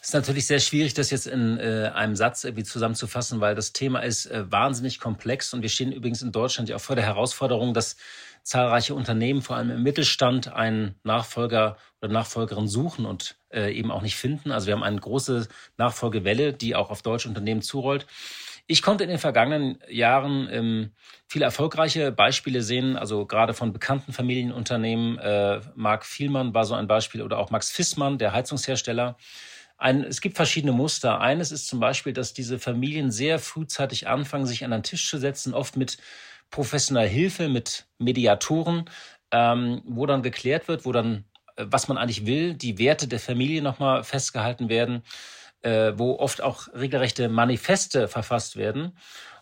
Es 0.00 0.08
ist 0.08 0.14
natürlich 0.14 0.46
sehr 0.46 0.60
schwierig, 0.60 0.94
das 0.94 1.10
jetzt 1.10 1.26
in 1.26 1.58
äh, 1.58 1.90
einem 1.92 2.14
Satz 2.14 2.44
irgendwie 2.44 2.62
zusammenzufassen, 2.62 3.40
weil 3.40 3.56
das 3.56 3.72
Thema 3.72 4.00
ist 4.00 4.26
äh, 4.26 4.50
wahnsinnig 4.50 5.00
komplex 5.00 5.52
und 5.52 5.62
wir 5.62 5.68
stehen 5.68 5.90
übrigens 5.90 6.22
in 6.22 6.30
Deutschland 6.30 6.68
ja 6.68 6.76
auch 6.76 6.80
vor 6.80 6.94
der 6.94 7.04
Herausforderung, 7.04 7.74
dass 7.74 7.96
zahlreiche 8.44 8.94
Unternehmen, 8.94 9.42
vor 9.42 9.56
allem 9.56 9.70
im 9.70 9.82
Mittelstand, 9.82 10.52
einen 10.52 10.94
Nachfolger 11.02 11.76
oder 12.00 12.12
Nachfolgerin 12.12 12.68
suchen 12.68 13.06
und 13.06 13.36
äh, 13.52 13.72
eben 13.72 13.90
auch 13.90 14.02
nicht 14.02 14.14
finden. 14.14 14.52
Also 14.52 14.68
wir 14.68 14.74
haben 14.74 14.84
eine 14.84 15.00
große 15.00 15.48
Nachfolgewelle, 15.76 16.52
die 16.52 16.76
auch 16.76 16.90
auf 16.90 17.02
deutsche 17.02 17.28
Unternehmen 17.28 17.60
zurollt. 17.60 18.06
Ich 18.68 18.82
konnte 18.82 19.02
in 19.02 19.10
den 19.10 19.18
vergangenen 19.18 19.78
Jahren 19.88 20.48
ähm, 20.50 20.92
viele 21.26 21.44
erfolgreiche 21.46 22.12
Beispiele 22.12 22.62
sehen, 22.62 22.96
also 22.96 23.26
gerade 23.26 23.52
von 23.52 23.72
bekannten 23.72 24.12
Familienunternehmen. 24.12 25.18
Äh, 25.18 25.60
Marc 25.74 26.06
Vielmann 26.06 26.54
war 26.54 26.64
so 26.64 26.74
ein 26.74 26.86
Beispiel 26.86 27.22
oder 27.22 27.38
auch 27.38 27.50
Max 27.50 27.70
Fissmann, 27.70 28.18
der 28.18 28.32
Heizungshersteller 28.32 29.16
ein, 29.78 30.02
es 30.02 30.20
gibt 30.20 30.36
verschiedene 30.36 30.72
Muster. 30.72 31.20
Eines 31.20 31.52
ist 31.52 31.68
zum 31.68 31.78
Beispiel, 31.80 32.12
dass 32.12 32.34
diese 32.34 32.58
Familien 32.58 33.10
sehr 33.12 33.38
frühzeitig 33.38 34.08
anfangen, 34.08 34.46
sich 34.46 34.64
an 34.64 34.72
einen 34.72 34.82
Tisch 34.82 35.08
zu 35.08 35.18
setzen, 35.18 35.54
oft 35.54 35.76
mit 35.76 35.98
professioneller 36.50 37.08
Hilfe, 37.08 37.48
mit 37.48 37.86
Mediatoren, 37.98 38.90
ähm, 39.30 39.82
wo 39.86 40.06
dann 40.06 40.22
geklärt 40.22 40.66
wird, 40.66 40.84
wo 40.84 40.92
dann, 40.92 41.24
äh, 41.56 41.66
was 41.68 41.86
man 41.86 41.96
eigentlich 41.96 42.26
will, 42.26 42.54
die 42.54 42.78
Werte 42.78 43.06
der 43.06 43.20
Familie 43.20 43.62
nochmal 43.62 44.02
festgehalten 44.02 44.68
werden, 44.68 45.02
äh, 45.62 45.92
wo 45.96 46.18
oft 46.18 46.42
auch 46.42 46.68
regelrechte 46.74 47.28
Manifeste 47.28 48.08
verfasst 48.08 48.56
werden 48.56 48.96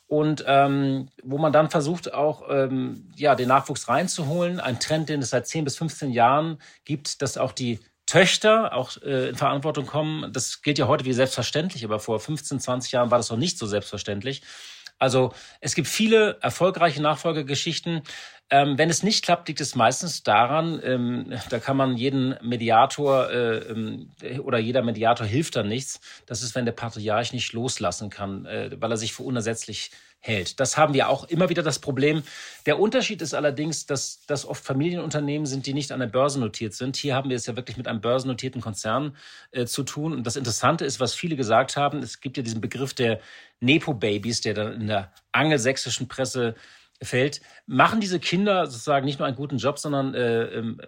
und 0.07 0.45
ähm, 0.47 1.09
wo 1.23 1.39
man 1.39 1.53
dann 1.53 1.71
versucht 1.71 2.13
auch 2.13 2.45
ähm, 2.51 3.11
ja 3.17 3.35
den 3.35 3.49
Nachwuchs 3.49 3.89
reinzuholen. 3.89 4.61
Ein 4.61 4.81
Trend, 4.81 5.09
den 5.09 5.21
es 5.21 5.31
seit 5.31 5.47
10 5.47 5.65
bis 5.65 5.79
15 5.79 6.11
Jahren 6.11 6.59
gibt, 6.85 7.23
dass 7.23 7.39
auch 7.39 7.53
die 7.53 7.81
Töchter 8.07 8.73
auch 8.75 8.97
äh, 9.03 9.31
in 9.31 9.37
Verantwortung 9.37 9.87
kommen. 9.87 10.33
Das 10.33 10.63
gilt 10.63 10.79
ja 10.79 10.87
heute 10.87 11.05
wie 11.05 11.13
selbstverständlich, 11.13 11.85
aber 11.85 11.99
vor 11.99 12.21
15, 12.21 12.61
20 12.61 12.93
Jahren 12.93 13.11
war 13.11 13.19
das 13.19 13.31
noch 13.31 13.37
nicht 13.37 13.59
so 13.59 13.67
selbstverständlich. 13.67 14.43
Also 14.99 15.33
es 15.61 15.75
gibt 15.75 15.89
viele 15.89 16.39
erfolgreiche 16.41 17.03
Nachfolgegeschichten. 17.03 18.03
Ähm, 18.49 18.79
wenn 18.79 18.89
es 18.89 19.03
nicht 19.03 19.25
klappt, 19.25 19.49
liegt 19.49 19.61
es 19.61 19.75
meistens 19.75 20.23
daran, 20.23 20.81
ähm, 20.85 21.35
da 21.51 21.59
kann 21.59 21.77
man 21.77 21.97
jeden 21.97 22.37
Mediator 22.43 23.29
äh, 23.29 23.57
ähm, 23.59 24.13
oder 24.43 24.59
jeder 24.59 24.83
Mediator 24.83 25.27
hilft 25.27 25.57
dann 25.57 25.69
nichts. 25.69 26.01
Das 26.27 26.43
ist, 26.43 26.55
wenn 26.55 26.65
der 26.65 26.73
Patriarch 26.73 27.33
nicht 27.33 27.53
loslassen 27.53 28.09
kann, 28.09 28.47
äh, 28.47 28.71
weil 28.81 28.91
er 28.91 28.97
sich 28.97 29.13
für 29.13 29.25
unersetzlich 29.25 29.91
hält. 30.27 30.61
Das 30.61 30.77
haben 30.77 30.95
wir 30.95 31.09
auch 31.09 31.25
immer 31.25 31.49
wieder 31.49 31.63
das 31.63 31.79
Problem. 31.79 32.23
Der 32.67 32.79
Unterschied 32.79 33.23
ist 33.23 33.35
allerdings, 33.35 33.87
dass 33.87 34.25
das 34.27 34.45
oft 34.45 34.65
Familienunternehmen 34.65 35.47
sind, 35.47 35.67
die 35.67 35.75
nicht 35.75 35.93
an 35.93 36.01
der 36.01 36.07
Börse 36.07 36.41
notiert 36.41 36.75
sind. 36.75 36.97
Hier 36.97 37.15
haben 37.15 37.31
wir 37.31 37.37
es 37.37 37.47
ja 37.47 37.57
wirklich 37.57 37.77
mit 37.77 37.89
einem 37.89 38.01
börsennotierten 38.01 38.61
Konzern 38.61 39.17
äh, 39.53 39.67
zu 39.67 39.83
tun. 39.83 40.13
Und 40.13 40.27
das 40.27 40.37
Interessante 40.37 40.85
ist, 40.85 41.01
was 41.01 41.15
viele 41.15 41.37
gesagt 41.37 41.77
haben, 41.77 41.99
es 41.99 42.21
gibt 42.21 42.37
ja 42.37 42.43
diesen 42.43 42.61
Begriff 42.61 42.95
der 42.95 43.21
Nepo-Babys, 43.61 44.41
der 44.41 44.55
dann 44.55 44.81
in 44.81 44.87
der 44.89 45.13
angelsächsischen 45.33 46.09
Presse 46.09 46.55
fällt. 47.03 47.41
Machen 47.67 48.01
diese 48.01 48.21
Kinder 48.21 48.67
sozusagen 48.67 49.05
nicht 49.05 49.19
nur 49.19 49.27
einen 49.27 49.37
guten 49.37 49.59
Job, 49.59 49.79
sondern 49.79 50.15
äh, 50.15 50.45
ähm, 50.45 50.81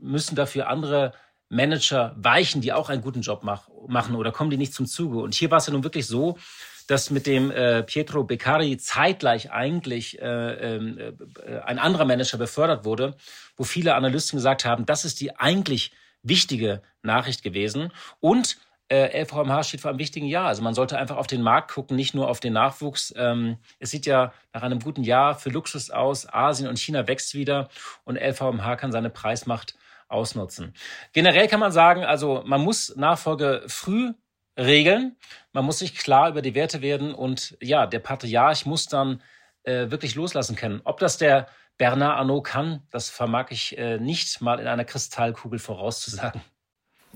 müssen 0.00 0.36
dafür 0.36 0.68
andere 0.68 1.12
Manager 1.48 2.14
weichen, 2.16 2.60
die 2.60 2.72
auch 2.72 2.88
einen 2.88 3.02
guten 3.02 3.20
Job 3.20 3.40
mach, 3.42 3.68
machen 3.86 4.16
oder 4.16 4.32
kommen 4.32 4.50
die 4.50 4.56
nicht 4.56 4.74
zum 4.74 4.86
Zuge? 4.86 5.18
Und 5.18 5.34
hier 5.34 5.50
war 5.50 5.58
es 5.58 5.66
ja 5.66 5.72
nun 5.72 5.84
wirklich 5.84 6.06
so, 6.06 6.38
dass 6.86 7.10
mit 7.10 7.26
dem 7.26 7.50
äh, 7.50 7.82
Pietro 7.82 8.24
Beccari 8.24 8.76
zeitgleich 8.76 9.50
eigentlich 9.50 10.20
äh, 10.20 10.76
ähm, 10.76 10.98
äh, 10.98 11.58
ein 11.60 11.78
anderer 11.78 12.04
Manager 12.04 12.38
befördert 12.38 12.84
wurde, 12.84 13.16
wo 13.56 13.64
viele 13.64 13.94
Analysten 13.94 14.36
gesagt 14.36 14.64
haben, 14.64 14.86
das 14.86 15.04
ist 15.04 15.20
die 15.20 15.36
eigentlich 15.36 15.92
wichtige 16.22 16.82
Nachricht 17.02 17.42
gewesen. 17.42 17.92
Und 18.20 18.58
äh, 18.88 19.22
LVMH 19.22 19.64
steht 19.64 19.80
vor 19.80 19.90
einem 19.90 19.98
wichtigen 19.98 20.26
Jahr. 20.26 20.46
Also 20.46 20.62
man 20.62 20.74
sollte 20.74 20.98
einfach 20.98 21.16
auf 21.16 21.26
den 21.26 21.42
Markt 21.42 21.72
gucken, 21.72 21.96
nicht 21.96 22.14
nur 22.14 22.28
auf 22.28 22.40
den 22.40 22.52
Nachwuchs. 22.52 23.14
Ähm, 23.16 23.58
es 23.78 23.90
sieht 23.90 24.06
ja 24.06 24.32
nach 24.52 24.62
einem 24.62 24.80
guten 24.80 25.04
Jahr 25.04 25.34
für 25.34 25.50
Luxus 25.50 25.90
aus. 25.90 26.26
Asien 26.32 26.68
und 26.68 26.78
China 26.78 27.06
wächst 27.06 27.34
wieder 27.34 27.68
und 28.04 28.16
LVMH 28.16 28.76
kann 28.76 28.92
seine 28.92 29.10
Preismacht 29.10 29.74
ausnutzen. 30.08 30.74
Generell 31.12 31.48
kann 31.48 31.60
man 31.60 31.72
sagen, 31.72 32.04
also 32.04 32.42
man 32.44 32.60
muss 32.60 32.94
Nachfolge 32.96 33.64
früh 33.66 34.12
regeln. 34.56 35.16
Man 35.52 35.64
muss 35.64 35.78
sich 35.78 35.96
klar 35.96 36.28
über 36.28 36.42
die 36.42 36.54
Werte 36.54 36.82
werden 36.82 37.14
und 37.14 37.56
ja, 37.60 37.86
der 37.86 38.00
Patriarch 38.00 38.66
muss 38.66 38.86
dann 38.86 39.22
äh, 39.64 39.90
wirklich 39.90 40.14
loslassen 40.14 40.56
können. 40.56 40.80
Ob 40.84 40.98
das 40.98 41.18
der 41.18 41.48
Bernard 41.76 42.18
Arnault 42.18 42.44
kann, 42.44 42.82
das 42.90 43.10
vermag 43.10 43.46
ich 43.50 43.76
äh, 43.78 43.98
nicht 43.98 44.40
mal 44.40 44.60
in 44.60 44.66
einer 44.66 44.84
Kristallkugel 44.84 45.58
vorauszusagen. 45.58 46.40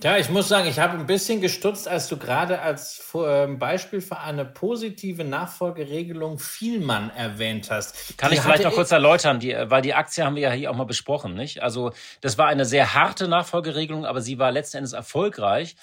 Ja, 0.00 0.16
ich 0.16 0.28
muss 0.30 0.46
sagen, 0.46 0.68
ich 0.68 0.78
habe 0.78 0.96
ein 0.96 1.06
bisschen 1.06 1.40
gestutzt, 1.40 1.88
als 1.88 2.08
du 2.08 2.16
gerade 2.16 2.60
als 2.60 3.12
ähm, 3.16 3.58
Beispiel 3.58 4.00
für 4.00 4.18
eine 4.18 4.44
positive 4.44 5.24
Nachfolgeregelung 5.24 6.38
Vielmann 6.38 7.10
erwähnt 7.10 7.68
hast. 7.68 8.16
Kann 8.16 8.30
die 8.30 8.36
ich 8.36 8.42
vielleicht 8.42 8.62
noch 8.62 8.74
kurz 8.74 8.92
erläutern, 8.92 9.40
die, 9.40 9.56
weil 9.56 9.82
die 9.82 9.94
Aktie 9.94 10.24
haben 10.24 10.36
wir 10.36 10.42
ja 10.42 10.52
hier 10.52 10.70
auch 10.70 10.76
mal 10.76 10.84
besprochen, 10.84 11.34
nicht? 11.34 11.64
Also 11.64 11.90
das 12.20 12.38
war 12.38 12.46
eine 12.46 12.64
sehr 12.64 12.94
harte 12.94 13.26
Nachfolgeregelung, 13.26 14.06
aber 14.06 14.20
sie 14.20 14.38
war 14.38 14.52
letzten 14.52 14.78
Endes 14.78 14.92
erfolgreich 14.92 15.74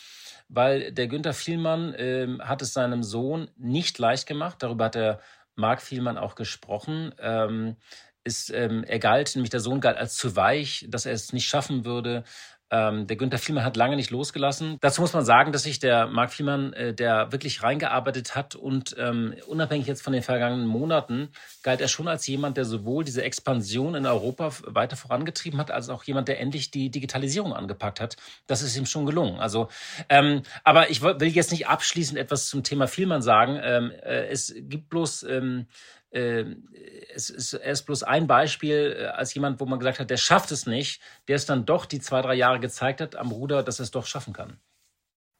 weil 0.48 0.92
der 0.92 1.08
Günther 1.08 1.34
Vielmann 1.34 1.94
äh, 1.94 2.28
hat 2.40 2.62
es 2.62 2.74
seinem 2.74 3.04
Sohn 3.04 3.50
nicht 3.58 3.98
leicht 4.00 4.28
gemacht. 4.28 4.58
Darüber 4.60 4.86
hat 4.86 4.96
der 4.96 5.20
Marc 5.56 5.82
Vielmann 5.82 6.18
auch 6.18 6.36
gesprochen. 6.36 7.14
Ähm, 7.20 7.78
ist, 8.24 8.50
ähm, 8.50 8.84
er 8.84 9.00
galt, 9.00 9.36
nämlich 9.36 9.52
der 9.52 9.60
Sohn 9.60 9.80
galt 9.80 9.98
als 9.98 10.16
zu 10.16 10.36
weich, 10.36 10.86
dass 10.90 11.06
er 11.06 11.14
es 11.14 11.32
nicht 11.32 11.48
schaffen 11.48 11.86
würde, 11.86 12.24
ähm, 12.72 13.06
der 13.06 13.16
Günther 13.16 13.38
Vielmann 13.38 13.64
hat 13.64 13.78
lange 13.78 13.96
nicht 13.96 14.10
losgelassen. 14.10 14.78
Dazu 14.82 15.02
muss 15.02 15.14
man 15.14 15.24
sagen, 15.24 15.52
dass 15.52 15.64
sich 15.64 15.80
der 15.80 16.08
Marc 16.08 16.34
Vielmann, 16.34 16.74
äh, 16.74 16.94
der 16.94 17.32
wirklich 17.32 17.62
reingearbeitet 17.62 18.36
hat 18.36 18.56
und 18.56 18.96
ähm, 18.98 19.36
unabhängig 19.48 19.86
jetzt 19.86 20.02
von 20.02 20.14
den 20.14 20.24
vergangenen 20.24 20.66
Monaten, 20.66 21.30
galt 21.62 21.80
er 21.80 21.88
schon 21.88 22.08
als 22.08 22.26
jemand, 22.26 22.58
der 22.58 22.66
sowohl 22.66 23.04
diese 23.04 23.24
Expansion 23.24 23.94
in 23.94 24.08
Europa 24.08 24.52
weiter 24.66 24.96
vorangetrieben 24.96 25.60
hat, 25.60 25.70
als 25.70 25.90
auch 25.90 26.04
jemand, 26.04 26.28
der 26.28 26.40
endlich 26.40 26.72
die 26.72 26.90
Digitalisierung 26.90 27.54
angepackt 27.54 28.00
hat. 28.00 28.16
Das 28.48 28.64
ist 28.64 28.76
ihm 28.76 28.88
schon 28.88 29.06
gelungen. 29.06 29.40
Also, 29.40 29.68
ähm, 30.10 30.42
aber 30.64 30.90
ich 30.90 31.04
will 31.04 31.28
jetzt 31.28 31.52
nicht 31.52 31.68
abschließend 31.68 32.18
etwas 32.18 32.48
zum 32.48 32.64
Thema 32.64 32.88
Vielmann 32.88 33.22
sagen. 33.22 33.60
Ähm, 33.62 33.92
äh, 33.92 34.28
es 34.28 34.54
gibt 34.58 34.90
bloß 34.90 35.24
ähm, 35.24 35.68
es 36.12 37.30
ist, 37.30 37.54
er 37.54 37.72
ist 37.72 37.84
bloß 37.84 38.04
ein 38.04 38.28
Beispiel 38.28 38.96
äh, 38.98 39.06
als 39.08 39.34
jemand, 39.34 39.60
wo 39.60 39.66
man 39.66 39.80
gesagt 39.80 40.00
hat, 40.00 40.10
der 40.10 40.18
schafft 40.18 40.52
es 40.52 40.66
nicht, 40.66 41.02
der 41.28 41.36
es 41.36 41.46
dann 41.46 41.66
doch 41.66 41.86
die 41.86 42.00
zwei, 42.00 42.22
drei 42.22 42.36
Jahre 42.36 42.60
gezeigt 42.60 43.02
hat 43.02 43.16
am 43.16 43.32
Ruder, 43.32 43.64
dass 43.64 43.80
er 43.80 43.84
es 43.84 43.92
doch 43.92 44.06
schaffen 44.06 44.34
kann. 44.34 44.60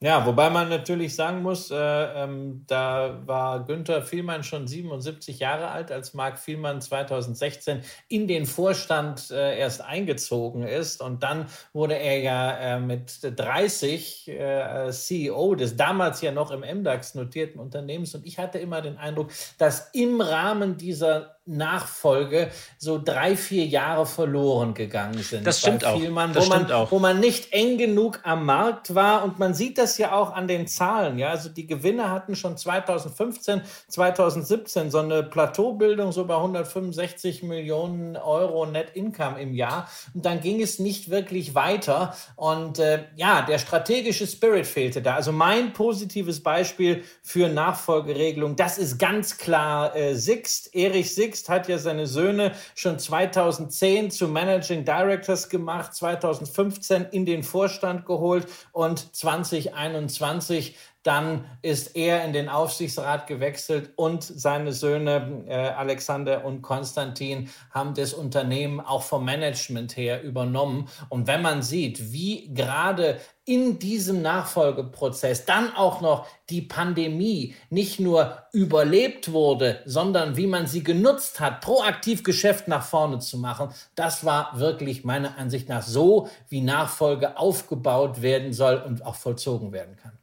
Ja, 0.00 0.26
wobei 0.26 0.50
man 0.50 0.68
natürlich 0.68 1.14
sagen 1.14 1.40
muss, 1.40 1.70
äh, 1.70 1.74
ähm, 1.74 2.64
da 2.66 3.22
war 3.24 3.64
Günther 3.64 4.02
Vielmann 4.02 4.44
schon 4.44 4.66
77 4.66 5.38
Jahre 5.38 5.68
alt, 5.68 5.90
als 5.90 6.12
Marc 6.12 6.38
Vielmann 6.38 6.82
2016 6.82 7.80
in 8.08 8.28
den 8.28 8.44
Vorstand 8.44 9.30
äh, 9.30 9.58
erst 9.58 9.80
eingezogen 9.80 10.64
ist. 10.64 11.00
Und 11.00 11.22
dann 11.22 11.46
wurde 11.72 11.94
er 11.98 12.18
ja 12.18 12.76
äh, 12.76 12.78
mit 12.78 13.20
30 13.22 14.28
äh, 14.28 14.90
CEO 14.90 15.54
des 15.54 15.76
damals 15.76 16.20
ja 16.20 16.30
noch 16.30 16.50
im 16.50 16.60
MDAX 16.60 17.14
notierten 17.14 17.58
Unternehmens. 17.58 18.14
Und 18.14 18.26
ich 18.26 18.38
hatte 18.38 18.58
immer 18.58 18.82
den 18.82 18.98
Eindruck, 18.98 19.30
dass 19.56 19.88
im 19.94 20.20
Rahmen 20.20 20.76
dieser 20.76 21.35
Nachfolge 21.46 22.50
so 22.78 23.00
drei, 23.02 23.36
vier 23.36 23.66
Jahre 23.66 24.04
verloren 24.04 24.74
gegangen 24.74 25.22
sind. 25.22 25.46
Das 25.46 25.60
stimmt 25.60 25.84
auch. 25.84 25.98
Vielmann, 25.98 26.32
das 26.32 26.46
wo, 26.46 26.52
stimmt 26.52 26.68
man, 26.68 26.76
auch. 26.76 26.90
wo 26.90 26.98
man 26.98 27.20
nicht 27.20 27.52
eng 27.52 27.78
genug 27.78 28.20
am 28.24 28.44
Markt 28.44 28.94
war. 28.94 29.24
Und 29.24 29.38
man 29.38 29.54
sieht 29.54 29.78
das 29.78 29.96
ja 29.98 30.12
auch 30.12 30.32
an 30.32 30.48
den 30.48 30.66
Zahlen. 30.66 31.18
Ja, 31.18 31.30
also 31.30 31.48
die 31.48 31.66
Gewinne 31.66 32.10
hatten 32.10 32.34
schon 32.34 32.56
2015, 32.56 33.62
2017 33.88 34.90
so 34.90 34.98
eine 34.98 35.22
Plateaubildung 35.22 36.12
so 36.12 36.24
bei 36.24 36.36
165 36.36 37.42
Millionen 37.42 38.16
Euro 38.16 38.66
Net 38.66 38.90
Income 38.94 39.40
im 39.40 39.54
Jahr. 39.54 39.88
Und 40.14 40.26
dann 40.26 40.40
ging 40.40 40.60
es 40.60 40.78
nicht 40.78 41.10
wirklich 41.10 41.54
weiter. 41.54 42.16
Und 42.34 42.78
äh, 42.78 43.04
ja, 43.14 43.42
der 43.42 43.58
strategische 43.58 44.26
Spirit 44.26 44.66
fehlte 44.66 45.00
da. 45.00 45.14
Also 45.14 45.30
mein 45.30 45.72
positives 45.72 46.42
Beispiel 46.42 47.04
für 47.22 47.48
Nachfolgeregelung, 47.48 48.56
das 48.56 48.78
ist 48.78 48.98
ganz 48.98 49.38
klar 49.38 49.94
äh, 49.94 50.14
Sixt. 50.14 50.74
Erich 50.74 51.14
Sixt 51.14 51.35
hat 51.48 51.68
ja 51.68 51.78
seine 51.78 52.06
Söhne 52.06 52.52
schon 52.74 52.98
2010 52.98 54.10
zu 54.10 54.28
Managing 54.28 54.84
Directors 54.84 55.48
gemacht, 55.48 55.94
2015 55.94 57.06
in 57.10 57.26
den 57.26 57.42
Vorstand 57.42 58.06
geholt 58.06 58.46
und 58.72 59.14
2021 59.14 60.76
dann 61.06 61.44
ist 61.62 61.94
er 61.94 62.24
in 62.24 62.32
den 62.32 62.48
Aufsichtsrat 62.48 63.28
gewechselt 63.28 63.90
und 63.94 64.24
seine 64.24 64.72
Söhne 64.72 65.44
äh, 65.46 65.54
Alexander 65.54 66.44
und 66.44 66.62
Konstantin 66.62 67.48
haben 67.70 67.94
das 67.94 68.12
Unternehmen 68.12 68.80
auch 68.80 69.02
vom 69.02 69.24
Management 69.24 69.96
her 69.96 70.24
übernommen. 70.24 70.88
Und 71.08 71.28
wenn 71.28 71.42
man 71.42 71.62
sieht, 71.62 72.12
wie 72.12 72.52
gerade 72.52 73.20
in 73.44 73.78
diesem 73.78 74.20
Nachfolgeprozess 74.20 75.44
dann 75.44 75.72
auch 75.76 76.00
noch 76.00 76.26
die 76.50 76.62
Pandemie 76.62 77.54
nicht 77.70 78.00
nur 78.00 78.38
überlebt 78.52 79.30
wurde, 79.30 79.82
sondern 79.84 80.36
wie 80.36 80.48
man 80.48 80.66
sie 80.66 80.82
genutzt 80.82 81.38
hat, 81.38 81.60
proaktiv 81.60 82.24
Geschäft 82.24 82.66
nach 82.66 82.84
vorne 82.84 83.20
zu 83.20 83.38
machen, 83.38 83.68
das 83.94 84.24
war 84.24 84.58
wirklich 84.58 85.04
meiner 85.04 85.38
Ansicht 85.38 85.68
nach 85.68 85.82
so, 85.82 86.28
wie 86.48 86.62
Nachfolge 86.62 87.38
aufgebaut 87.38 88.22
werden 88.22 88.52
soll 88.52 88.82
und 88.84 89.06
auch 89.06 89.14
vollzogen 89.14 89.70
werden 89.70 89.94
kann. 89.96 90.18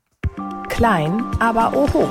Klein, 0.73 1.23
aber 1.39 1.77
oho. 1.77 2.09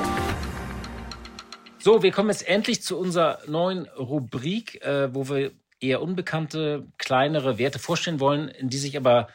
So, 1.81 2.05
wir 2.05 2.13
kommen 2.13 2.31
jetzt 2.31 2.47
endlich 2.47 2.81
zu 2.81 2.97
unserer 2.97 3.41
neuen 3.49 3.89
Rubrik, 3.89 4.81
äh, 4.85 5.13
wo 5.13 5.29
wir 5.29 5.51
eher 5.81 6.01
unbekannte, 6.01 6.87
kleinere 6.97 7.59
Werte 7.59 7.81
vorstellen 7.81 8.21
wollen, 8.21 8.47
in 8.47 8.69
die 8.69 8.79
sich 8.79 8.97
aber 8.97 9.27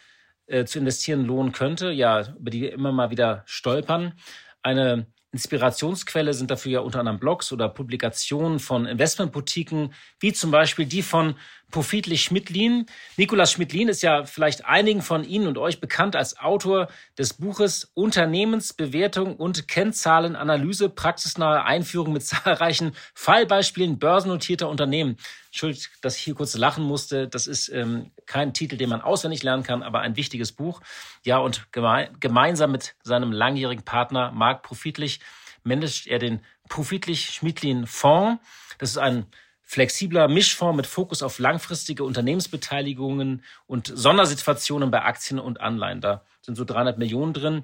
äh, 0.45 0.63
zu 0.63 0.79
investieren 0.79 1.25
lohnen 1.25 1.51
könnte, 1.51 1.91
ja, 1.91 2.21
über 2.37 2.49
die 2.49 2.61
wir 2.61 2.71
immer 2.71 2.93
mal 2.93 3.09
wieder 3.09 3.43
stolpern. 3.45 4.13
Eine 4.61 5.07
Inspirationsquelle 5.33 6.33
sind 6.33 6.49
dafür 6.49 6.71
ja 6.71 6.79
unter 6.79 6.99
anderem 6.99 7.19
Blogs 7.19 7.51
oder 7.51 7.67
Publikationen 7.67 8.59
von 8.59 8.85
Investmentboutiquen, 8.85 9.93
wie 10.21 10.31
zum 10.31 10.51
Beispiel 10.51 10.85
die 10.85 11.03
von 11.03 11.35
Profitlich 11.69 12.23
Schmidlin. 12.23 12.85
Nikolaus 13.17 13.51
Schmidlin 13.51 13.89
ist 13.89 14.01
ja 14.01 14.23
vielleicht 14.23 14.65
einigen 14.65 15.01
von 15.01 15.25
Ihnen 15.25 15.47
und 15.47 15.57
euch 15.57 15.81
bekannt 15.81 16.15
als 16.15 16.39
Autor 16.39 16.87
des 17.17 17.33
Buches 17.33 17.91
Unternehmensbewertung 17.93 19.35
und 19.35 19.67
Kennzahlenanalyse, 19.67 20.87
praxisnahe 20.87 21.65
Einführung 21.65 22.13
mit 22.13 22.25
zahlreichen 22.25 22.93
Fallbeispielen 23.13 23.99
börsennotierter 23.99 24.69
Unternehmen. 24.69 25.17
Schuld, 25.51 25.89
dass 26.01 26.15
ich 26.15 26.23
hier 26.23 26.35
kurz 26.35 26.55
lachen 26.55 26.85
musste. 26.85 27.27
Das 27.27 27.47
ist 27.47 27.67
ähm, 27.69 28.11
kein 28.25 28.53
Titel, 28.53 28.77
den 28.77 28.89
man 28.89 29.01
auswendig 29.01 29.43
lernen 29.43 29.63
kann, 29.63 29.83
aber 29.83 29.99
ein 29.99 30.15
wichtiges 30.15 30.53
Buch. 30.53 30.79
Ja, 31.25 31.39
und 31.39 31.71
geme 31.73 32.11
gemeinsam 32.21 32.71
mit 32.71 32.95
seinem 33.03 33.33
langjährigen 33.33 33.83
Partner 33.83 34.31
Marc 34.31 34.63
Profitlich 34.63 35.19
managt 35.63 36.07
er 36.07 36.19
den 36.19 36.39
Profitlich-Schmidlin 36.69 37.87
Fonds. 37.87 38.41
Das 38.77 38.91
ist 38.91 38.97
ein 38.97 39.25
flexibler 39.67 40.29
Mischfonds 40.29 40.77
mit 40.77 40.87
Fokus 40.87 41.21
auf 41.21 41.39
langfristige 41.39 42.05
Unternehmensbeteiligungen 42.05 43.43
und 43.67 43.91
Sondersituationen 43.93 44.89
bei 44.89 45.03
Aktien 45.03 45.39
und 45.39 45.59
Anleihen. 45.59 45.99
Da 45.99 46.23
sind 46.41 46.55
so 46.55 46.63
300 46.63 46.97
Millionen 46.97 47.33
drin. 47.33 47.63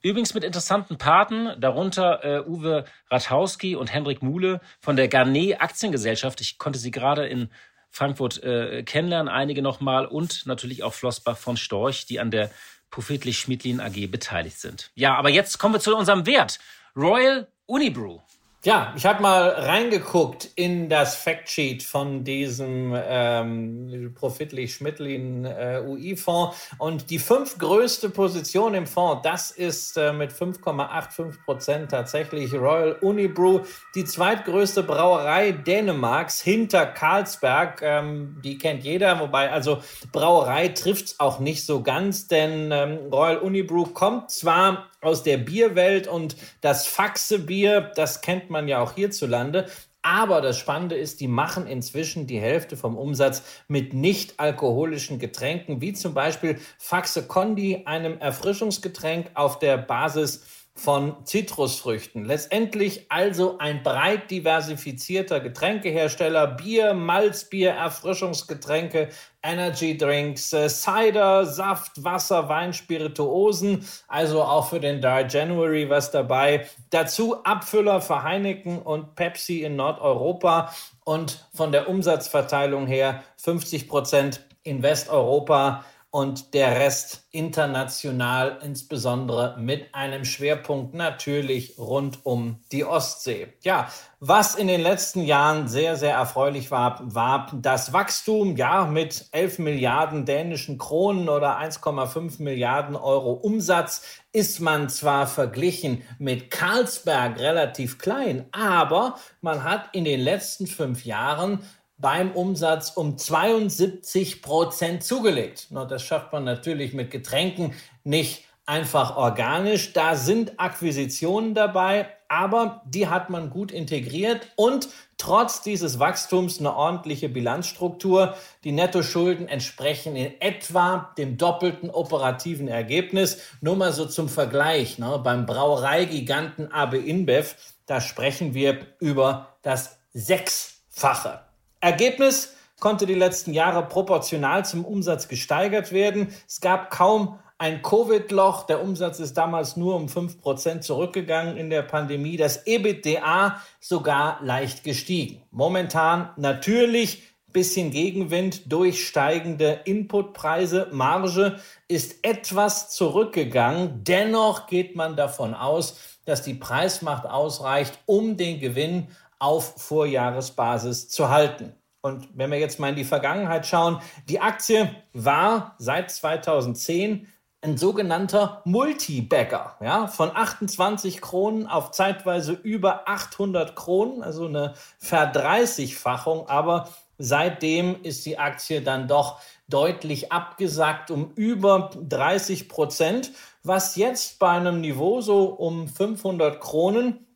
Übrigens 0.00 0.32
mit 0.32 0.44
interessanten 0.44 0.96
Paten, 0.96 1.50
darunter 1.60 2.24
äh, 2.24 2.48
Uwe 2.48 2.84
Ratowski 3.10 3.74
und 3.74 3.92
Hendrik 3.92 4.22
Muhle 4.22 4.60
von 4.78 4.94
der 4.94 5.08
Garnet 5.08 5.60
Aktiengesellschaft. 5.60 6.40
Ich 6.40 6.56
konnte 6.56 6.78
sie 6.78 6.92
gerade 6.92 7.26
in 7.26 7.50
Frankfurt 7.90 8.42
äh, 8.44 8.84
kennenlernen, 8.84 9.28
einige 9.28 9.60
nochmal 9.60 10.06
und 10.06 10.46
natürlich 10.46 10.84
auch 10.84 10.94
Flossbach 10.94 11.36
von 11.36 11.56
Storch, 11.56 12.06
die 12.06 12.20
an 12.20 12.30
der 12.30 12.50
Profitlich 12.90 13.38
Schmidlin 13.38 13.80
AG 13.80 14.06
beteiligt 14.08 14.58
sind. 14.58 14.90
Ja, 14.94 15.16
aber 15.16 15.30
jetzt 15.30 15.58
kommen 15.58 15.74
wir 15.74 15.80
zu 15.80 15.96
unserem 15.96 16.26
Wert. 16.26 16.60
Royal 16.96 17.48
Unibrew. 17.66 18.20
Ja, 18.62 18.92
ich 18.94 19.06
habe 19.06 19.22
mal 19.22 19.48
reingeguckt 19.48 20.50
in 20.54 20.90
das 20.90 21.16
Factsheet 21.16 21.82
von 21.82 22.24
diesem 22.24 22.94
ähm, 22.94 24.12
Profitlich-Schmidlin 24.14 25.46
äh, 25.46 25.82
UI-Fonds 25.82 26.54
und 26.76 27.08
die 27.08 27.18
fünf 27.18 27.56
größte 27.56 28.10
Position 28.10 28.74
im 28.74 28.86
Fonds, 28.86 29.22
das 29.22 29.50
ist 29.50 29.96
äh, 29.96 30.12
mit 30.12 30.30
5,85 30.32 31.42
Prozent 31.46 31.90
tatsächlich 31.90 32.52
Royal 32.52 32.98
Unibrew, 33.00 33.60
die 33.94 34.04
zweitgrößte 34.04 34.82
Brauerei 34.82 35.52
Dänemarks 35.52 36.42
hinter 36.42 36.84
Carlsberg. 36.84 37.80
Ähm, 37.80 38.42
die 38.44 38.58
kennt 38.58 38.84
jeder, 38.84 39.20
wobei 39.20 39.50
also 39.50 39.78
Brauerei 40.12 40.68
trifft's 40.68 41.18
auch 41.18 41.38
nicht 41.38 41.64
so 41.64 41.82
ganz, 41.82 42.28
denn 42.28 42.70
ähm, 42.72 42.98
Royal 43.10 43.38
Unibrew 43.38 43.86
kommt 43.86 44.30
zwar 44.30 44.89
aus 45.00 45.22
der 45.22 45.38
Bierwelt 45.38 46.06
und 46.08 46.36
das 46.60 46.86
Faxe-Bier, 46.86 47.92
das 47.94 48.20
kennt 48.20 48.50
man 48.50 48.68
ja 48.68 48.80
auch 48.80 48.94
hierzulande. 48.94 49.66
Aber 50.02 50.40
das 50.40 50.56
Spannende 50.56 50.94
ist, 50.94 51.20
die 51.20 51.28
machen 51.28 51.66
inzwischen 51.66 52.26
die 52.26 52.40
Hälfte 52.40 52.76
vom 52.76 52.96
Umsatz 52.96 53.42
mit 53.68 53.92
nicht 53.92 54.40
alkoholischen 54.40 55.18
Getränken, 55.18 55.82
wie 55.82 55.92
zum 55.92 56.14
Beispiel 56.14 56.58
Faxe 56.78 57.26
Condi, 57.26 57.82
einem 57.84 58.18
Erfrischungsgetränk 58.18 59.30
auf 59.34 59.58
der 59.58 59.76
Basis 59.76 60.42
von 60.82 61.26
Zitrusfrüchten. 61.26 62.24
Letztendlich 62.24 63.04
also 63.10 63.58
ein 63.58 63.82
breit 63.82 64.30
diversifizierter 64.30 65.40
Getränkehersteller, 65.40 66.46
Bier, 66.46 66.94
Malzbier, 66.94 67.72
Erfrischungsgetränke, 67.72 69.10
Energy 69.42 69.98
Drinks, 69.98 70.54
äh, 70.54 70.70
Cider, 70.70 71.44
Saft, 71.44 72.02
Wasser, 72.02 72.48
Wein, 72.48 72.72
Spirituosen, 72.72 73.86
also 74.08 74.42
auch 74.42 74.70
für 74.70 74.80
den 74.80 75.02
Dry 75.02 75.26
January 75.28 75.90
was 75.90 76.12
dabei. 76.12 76.66
Dazu 76.88 77.44
Abfüller 77.44 78.00
für 78.00 78.22
Heineken 78.22 78.80
und 78.80 79.14
Pepsi 79.16 79.62
in 79.64 79.76
Nordeuropa 79.76 80.72
und 81.04 81.46
von 81.52 81.72
der 81.72 81.90
Umsatzverteilung 81.90 82.86
her 82.86 83.22
50 83.36 83.86
Prozent 83.86 84.46
in 84.62 84.82
Westeuropa 84.82 85.84
und 86.10 86.54
der 86.54 86.72
Rest 86.72 87.22
international, 87.30 88.58
insbesondere 88.64 89.56
mit 89.58 89.94
einem 89.94 90.24
Schwerpunkt 90.24 90.92
natürlich 90.92 91.78
rund 91.78 92.18
um 92.24 92.58
die 92.72 92.84
Ostsee. 92.84 93.52
Ja, 93.62 93.88
was 94.18 94.56
in 94.56 94.66
den 94.66 94.80
letzten 94.80 95.22
Jahren 95.22 95.68
sehr, 95.68 95.94
sehr 95.96 96.14
erfreulich 96.14 96.72
war, 96.72 97.00
war 97.14 97.50
das 97.54 97.92
Wachstum, 97.92 98.56
ja, 98.56 98.86
mit 98.86 99.26
11 99.30 99.60
Milliarden 99.60 100.24
dänischen 100.24 100.78
Kronen 100.78 101.28
oder 101.28 101.60
1,5 101.60 102.42
Milliarden 102.42 102.96
Euro 102.96 103.32
Umsatz 103.32 104.02
ist 104.32 104.60
man 104.60 104.88
zwar 104.88 105.26
verglichen 105.26 106.02
mit 106.18 106.50
Carlsberg 106.50 107.38
relativ 107.38 107.98
klein, 107.98 108.46
aber 108.52 109.16
man 109.40 109.64
hat 109.64 109.88
in 109.92 110.04
den 110.04 110.20
letzten 110.20 110.66
fünf 110.66 111.04
Jahren 111.04 111.60
beim 112.00 112.32
Umsatz 112.32 112.90
um 112.90 113.18
72 113.18 114.42
Prozent 114.42 115.04
zugelegt. 115.04 115.68
das 115.88 116.02
schafft 116.02 116.32
man 116.32 116.44
natürlich 116.44 116.94
mit 116.94 117.10
Getränken 117.10 117.74
nicht 118.04 118.44
einfach 118.70 119.16
organisch. 119.16 119.92
Da 119.92 120.14
sind 120.14 120.60
Akquisitionen 120.60 121.54
dabei, 121.54 122.08
aber 122.28 122.82
die 122.86 123.08
hat 123.08 123.28
man 123.28 123.50
gut 123.50 123.72
integriert 123.72 124.46
und 124.54 124.88
trotz 125.18 125.60
dieses 125.62 125.98
Wachstums 125.98 126.60
eine 126.60 126.74
ordentliche 126.74 127.28
Bilanzstruktur. 127.28 128.36
Die 128.62 128.70
Nettoschulden 128.70 129.48
entsprechen 129.48 130.14
in 130.14 130.40
etwa 130.40 131.12
dem 131.18 131.36
doppelten 131.36 131.90
operativen 131.90 132.68
Ergebnis. 132.68 133.38
Nur 133.60 133.74
mal 133.74 133.92
so 133.92 134.06
zum 134.06 134.28
Vergleich. 134.28 134.98
Ne? 134.98 135.20
Beim 135.22 135.46
Brauereigiganten 135.46 136.70
AB 136.70 136.94
InBev, 136.94 137.56
da 137.86 138.00
sprechen 138.00 138.54
wir 138.54 138.86
über 139.00 139.56
das 139.62 139.98
Sechsfache. 140.12 141.49
Ergebnis 141.80 142.54
konnte 142.78 143.06
die 143.06 143.14
letzten 143.14 143.52
Jahre 143.52 143.86
proportional 143.86 144.64
zum 144.64 144.84
Umsatz 144.84 145.28
gesteigert 145.28 145.92
werden. 145.92 146.34
Es 146.48 146.60
gab 146.60 146.90
kaum 146.90 147.38
ein 147.58 147.82
Covid-Loch. 147.82 148.64
Der 148.64 148.82
Umsatz 148.82 149.20
ist 149.20 149.34
damals 149.34 149.76
nur 149.76 149.94
um 149.94 150.08
fünf 150.08 150.40
Prozent 150.40 150.82
zurückgegangen 150.82 151.58
in 151.58 151.68
der 151.68 151.82
Pandemie. 151.82 152.38
Das 152.38 152.66
EBITDA 152.66 153.60
sogar 153.80 154.38
leicht 154.42 154.82
gestiegen. 154.82 155.42
Momentan 155.50 156.30
natürlich 156.36 157.30
bisschen 157.52 157.90
Gegenwind 157.90 158.72
durch 158.72 159.06
steigende 159.06 159.80
Inputpreise. 159.84 160.88
Marge 160.92 161.58
ist 161.88 162.24
etwas 162.24 162.90
zurückgegangen. 162.90 164.04
Dennoch 164.04 164.66
geht 164.66 164.96
man 164.96 165.16
davon 165.16 165.54
aus, 165.54 165.98
dass 166.24 166.42
die 166.42 166.54
Preismacht 166.54 167.26
ausreicht, 167.26 167.98
um 168.06 168.36
den 168.36 168.60
Gewinn 168.60 169.08
auf 169.40 169.74
Vorjahresbasis 169.78 171.08
zu 171.08 171.28
halten. 171.28 171.74
Und 172.02 172.28
wenn 172.34 172.50
wir 172.50 172.58
jetzt 172.58 172.78
mal 172.78 172.90
in 172.90 172.96
die 172.96 173.04
Vergangenheit 173.04 173.66
schauen, 173.66 174.00
die 174.28 174.40
Aktie 174.40 174.94
war 175.12 175.74
seit 175.78 176.10
2010 176.10 177.26
ein 177.62 177.76
sogenannter 177.76 178.62
Multibagger, 178.64 179.76
ja, 179.82 180.06
von 180.06 180.34
28 180.34 181.20
Kronen 181.20 181.66
auf 181.66 181.90
zeitweise 181.90 182.52
über 182.52 183.06
800 183.06 183.76
Kronen, 183.76 184.22
also 184.22 184.46
eine 184.46 184.72
Verdreißigfachung, 184.98 186.48
aber 186.48 186.88
seitdem 187.18 188.02
ist 188.02 188.24
die 188.24 188.38
Aktie 188.38 188.80
dann 188.80 189.08
doch 189.08 189.40
deutlich 189.68 190.32
abgesackt 190.32 191.10
um 191.10 191.32
über 191.34 191.90
30 192.08 192.68
Prozent, 192.68 193.32
was 193.62 193.96
jetzt 193.96 194.38
bei 194.38 194.52
einem 194.52 194.80
Niveau 194.80 195.20
so 195.20 195.44
um 195.44 195.86
500 195.86 196.60
Kronen 196.60 197.26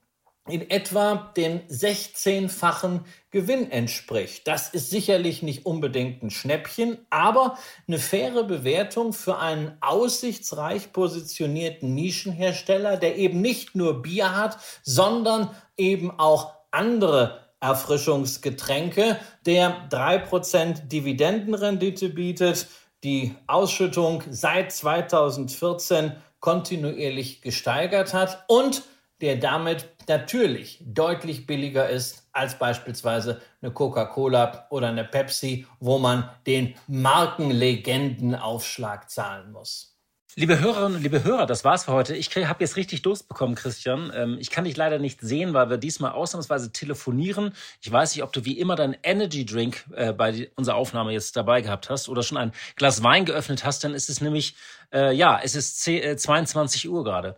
in 0.47 0.69
etwa 0.71 1.33
den 1.37 1.67
16-fachen 1.69 3.01
Gewinn 3.31 3.71
entspricht. 3.71 4.47
Das 4.47 4.69
ist 4.69 4.91
sicherlich 4.91 5.43
nicht 5.43 5.65
unbedingt 5.65 6.23
ein 6.23 6.31
Schnäppchen, 6.31 6.99
aber 7.09 7.57
eine 7.89 7.99
faire 7.99 8.45
Bewertung 8.45 9.15
für 9.15 9.39
einen 9.39 9.77
aussichtsreich 9.81 10.93
positionierten 10.93 11.95
Nischenhersteller, 11.95 12.99
der 12.99 13.17
eben 13.17 13.41
nicht 13.41 13.75
nur 13.75 14.03
Bier 14.03 14.37
hat, 14.37 14.59
sondern 14.83 15.51
eben 15.79 16.11
auch 16.19 16.53
andere 16.71 17.41
Erfrischungsgetränke, 17.61 19.19
der 19.47 19.89
3% 19.89 20.89
Dividendenrendite 20.89 22.11
bietet, 22.11 22.67
die 23.03 23.35
Ausschüttung 23.47 24.23
seit 24.29 24.73
2014 24.73 26.13
kontinuierlich 26.41 27.41
gesteigert 27.41 28.13
hat 28.13 28.45
und 28.49 28.83
der 29.21 29.37
damit 29.37 29.89
natürlich 30.09 30.83
deutlich 30.85 31.47
billiger 31.47 31.89
ist 31.89 32.27
als 32.33 32.59
beispielsweise 32.59 33.41
eine 33.63 33.71
Coca-Cola 33.73 34.67
oder 34.71 34.89
eine 34.89 35.05
Pepsi, 35.05 35.69
wo 35.81 35.99
man 35.99 36.29
den 36.47 36.75
Markenlegendenaufschlag 36.89 39.09
zahlen 39.09 39.53
muss. 39.53 39.95
Liebe 40.37 40.59
Hörerinnen 40.59 40.97
und 40.97 41.03
liebe 41.05 41.23
Hörer, 41.23 41.47
das 41.47 41.63
war's 41.63 41.85
für 41.85 41.93
heute. 41.93 42.17
Ich 42.17 42.35
habe 42.35 42.65
jetzt 42.65 42.75
richtig 42.75 43.03
Durst 43.03 43.29
bekommen, 43.29 43.55
Christian. 43.55 44.11
Ähm, 44.13 44.37
ich 44.41 44.51
kann 44.51 44.65
dich 44.65 44.77
leider 44.77 44.99
nicht 44.99 45.21
sehen, 45.21 45.55
weil 45.55 45.71
wir 45.71 45.77
diesmal 45.77 46.11
ausnahmsweise 46.11 46.73
telefonieren. 46.73 47.53
Ich 47.81 47.93
weiß 47.93 48.17
nicht, 48.17 48.25
ob 48.25 48.33
du 48.33 48.45
wie 48.45 48.59
immer 48.59 48.75
deinen 48.75 48.97
Energy 49.05 49.47
Drink 49.47 49.85
äh, 49.95 50.13
bei 50.13 50.51
unserer 50.57 50.75
Aufnahme 50.75 51.13
jetzt 51.13 51.37
dabei 51.37 51.61
gehabt 51.61 51.89
hast 51.89 52.09
oder 52.09 52.25
schon 52.25 52.37
ein 52.37 52.51
Glas 52.75 53.05
Wein 53.05 53.27
geöffnet 53.27 53.65
hast. 53.65 53.85
Dann 53.85 53.95
ist 53.95 54.11
es 54.11 54.21
nämlich, 54.21 54.57
äh, 54.93 55.15
ja, 55.15 55.39
es 55.41 55.55
ist 55.55 55.81
10, 55.83 56.19
22 56.19 56.85
äh, 56.85 56.89
Uhr 56.89 57.05
gerade. 57.05 57.37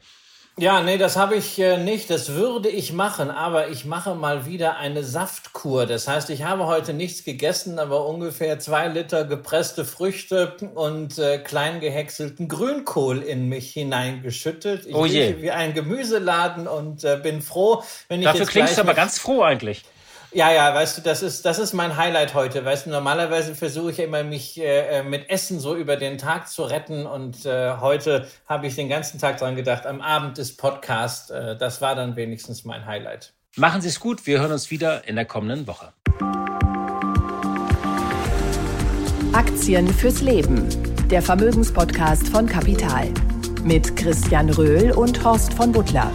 Ja, 0.59 0.80
nee, 0.80 0.96
das 0.96 1.16
habe 1.16 1.34
ich 1.36 1.59
äh, 1.59 1.76
nicht. 1.76 2.09
Das 2.09 2.32
würde 2.32 2.70
ich 2.70 2.94
machen, 2.94 3.30
aber 3.30 3.68
ich 3.68 3.84
mache 3.84 4.14
mal 4.14 4.46
wieder 4.46 4.78
eine 4.78 5.04
Saftkur. 5.04 5.84
Das 5.84 6.09
heißt, 6.09 6.30
ich 6.30 6.44
habe 6.44 6.66
heute 6.66 6.94
nichts 6.94 7.24
gegessen, 7.24 7.78
aber 7.78 8.07
ungefähr 8.07 8.59
zwei 8.59 8.88
Liter 8.88 9.26
gepresste 9.26 9.84
Früchte 9.84 10.57
und 10.74 11.18
äh, 11.18 11.36
klein 11.36 11.80
gehäckselten 11.80 12.48
Grünkohl 12.48 13.18
in 13.18 13.50
mich 13.50 13.74
hineingeschüttet. 13.74 14.86
Ich 14.86 14.94
oh 14.94 15.04
je. 15.04 15.42
wie 15.42 15.50
ein 15.50 15.74
Gemüseladen 15.74 16.66
und 16.66 17.04
äh, 17.04 17.20
bin 17.22 17.42
froh, 17.42 17.82
wenn 18.09 18.20
ich 18.20 18.24
Dafür 18.24 18.40
jetzt 18.40 18.50
klingst 18.50 18.78
du 18.78 18.80
aber 18.80 18.94
ganz 18.94 19.18
froh 19.18 19.42
eigentlich. 19.42 19.84
Ja, 20.37 20.53
ja, 20.53 20.74
weißt 20.74 20.99
du, 20.99 21.01
das 21.01 21.22
ist, 21.22 21.47
das 21.47 21.59
ist 21.59 21.72
mein 21.72 21.97
Highlight 21.97 22.34
heute. 22.34 22.62
Weißt 22.62 22.84
du, 22.84 22.91
normalerweise 22.91 23.55
versuche 23.55 23.93
ich 23.93 23.99
immer, 24.01 24.22
mich 24.22 24.61
äh, 24.62 25.03
mit 25.03 25.30
Essen 25.30 25.61
so 25.61 25.74
über 25.74 25.97
den 25.97 26.18
Tag 26.18 26.47
zu 26.47 26.64
retten. 26.64 27.07
Und 27.07 27.47
äh, 27.47 27.78
heute 27.80 28.28
habe 28.45 28.66
ich 28.66 28.74
den 28.74 28.91
ganzen 28.91 29.18
Tag 29.18 29.39
dran 29.39 29.57
gedacht, 29.57 29.87
am 29.87 30.03
Abend 30.03 30.37
des 30.37 30.55
Podcasts. 30.55 31.30
Äh, 31.30 31.57
das 31.57 31.80
war 31.80 31.95
dann 31.95 32.16
wenigstens 32.16 32.66
mein 32.66 32.84
Highlight. 32.84 33.32
Machen 33.57 33.80
Sie 33.80 33.89
es 33.89 33.99
gut. 33.99 34.26
Wir 34.26 34.41
hören 34.41 34.53
uns 34.53 34.70
wieder 34.70 35.09
in 35.09 35.16
der 35.16 35.24
kommenden 35.24 35.66
Woche. 35.66 35.95
Aktien 39.32 39.89
fürs 39.89 40.20
Leben. 40.20 40.68
Der 41.09 41.22
Vermögenspodcast 41.22 42.28
von 42.28 42.47
Kapital. 42.47 43.09
Mit 43.64 43.97
Christian 43.97 44.51
Röhl 44.51 44.93
und 44.93 45.24
Horst 45.24 45.55
von 45.55 45.72
Butler. 45.72 46.12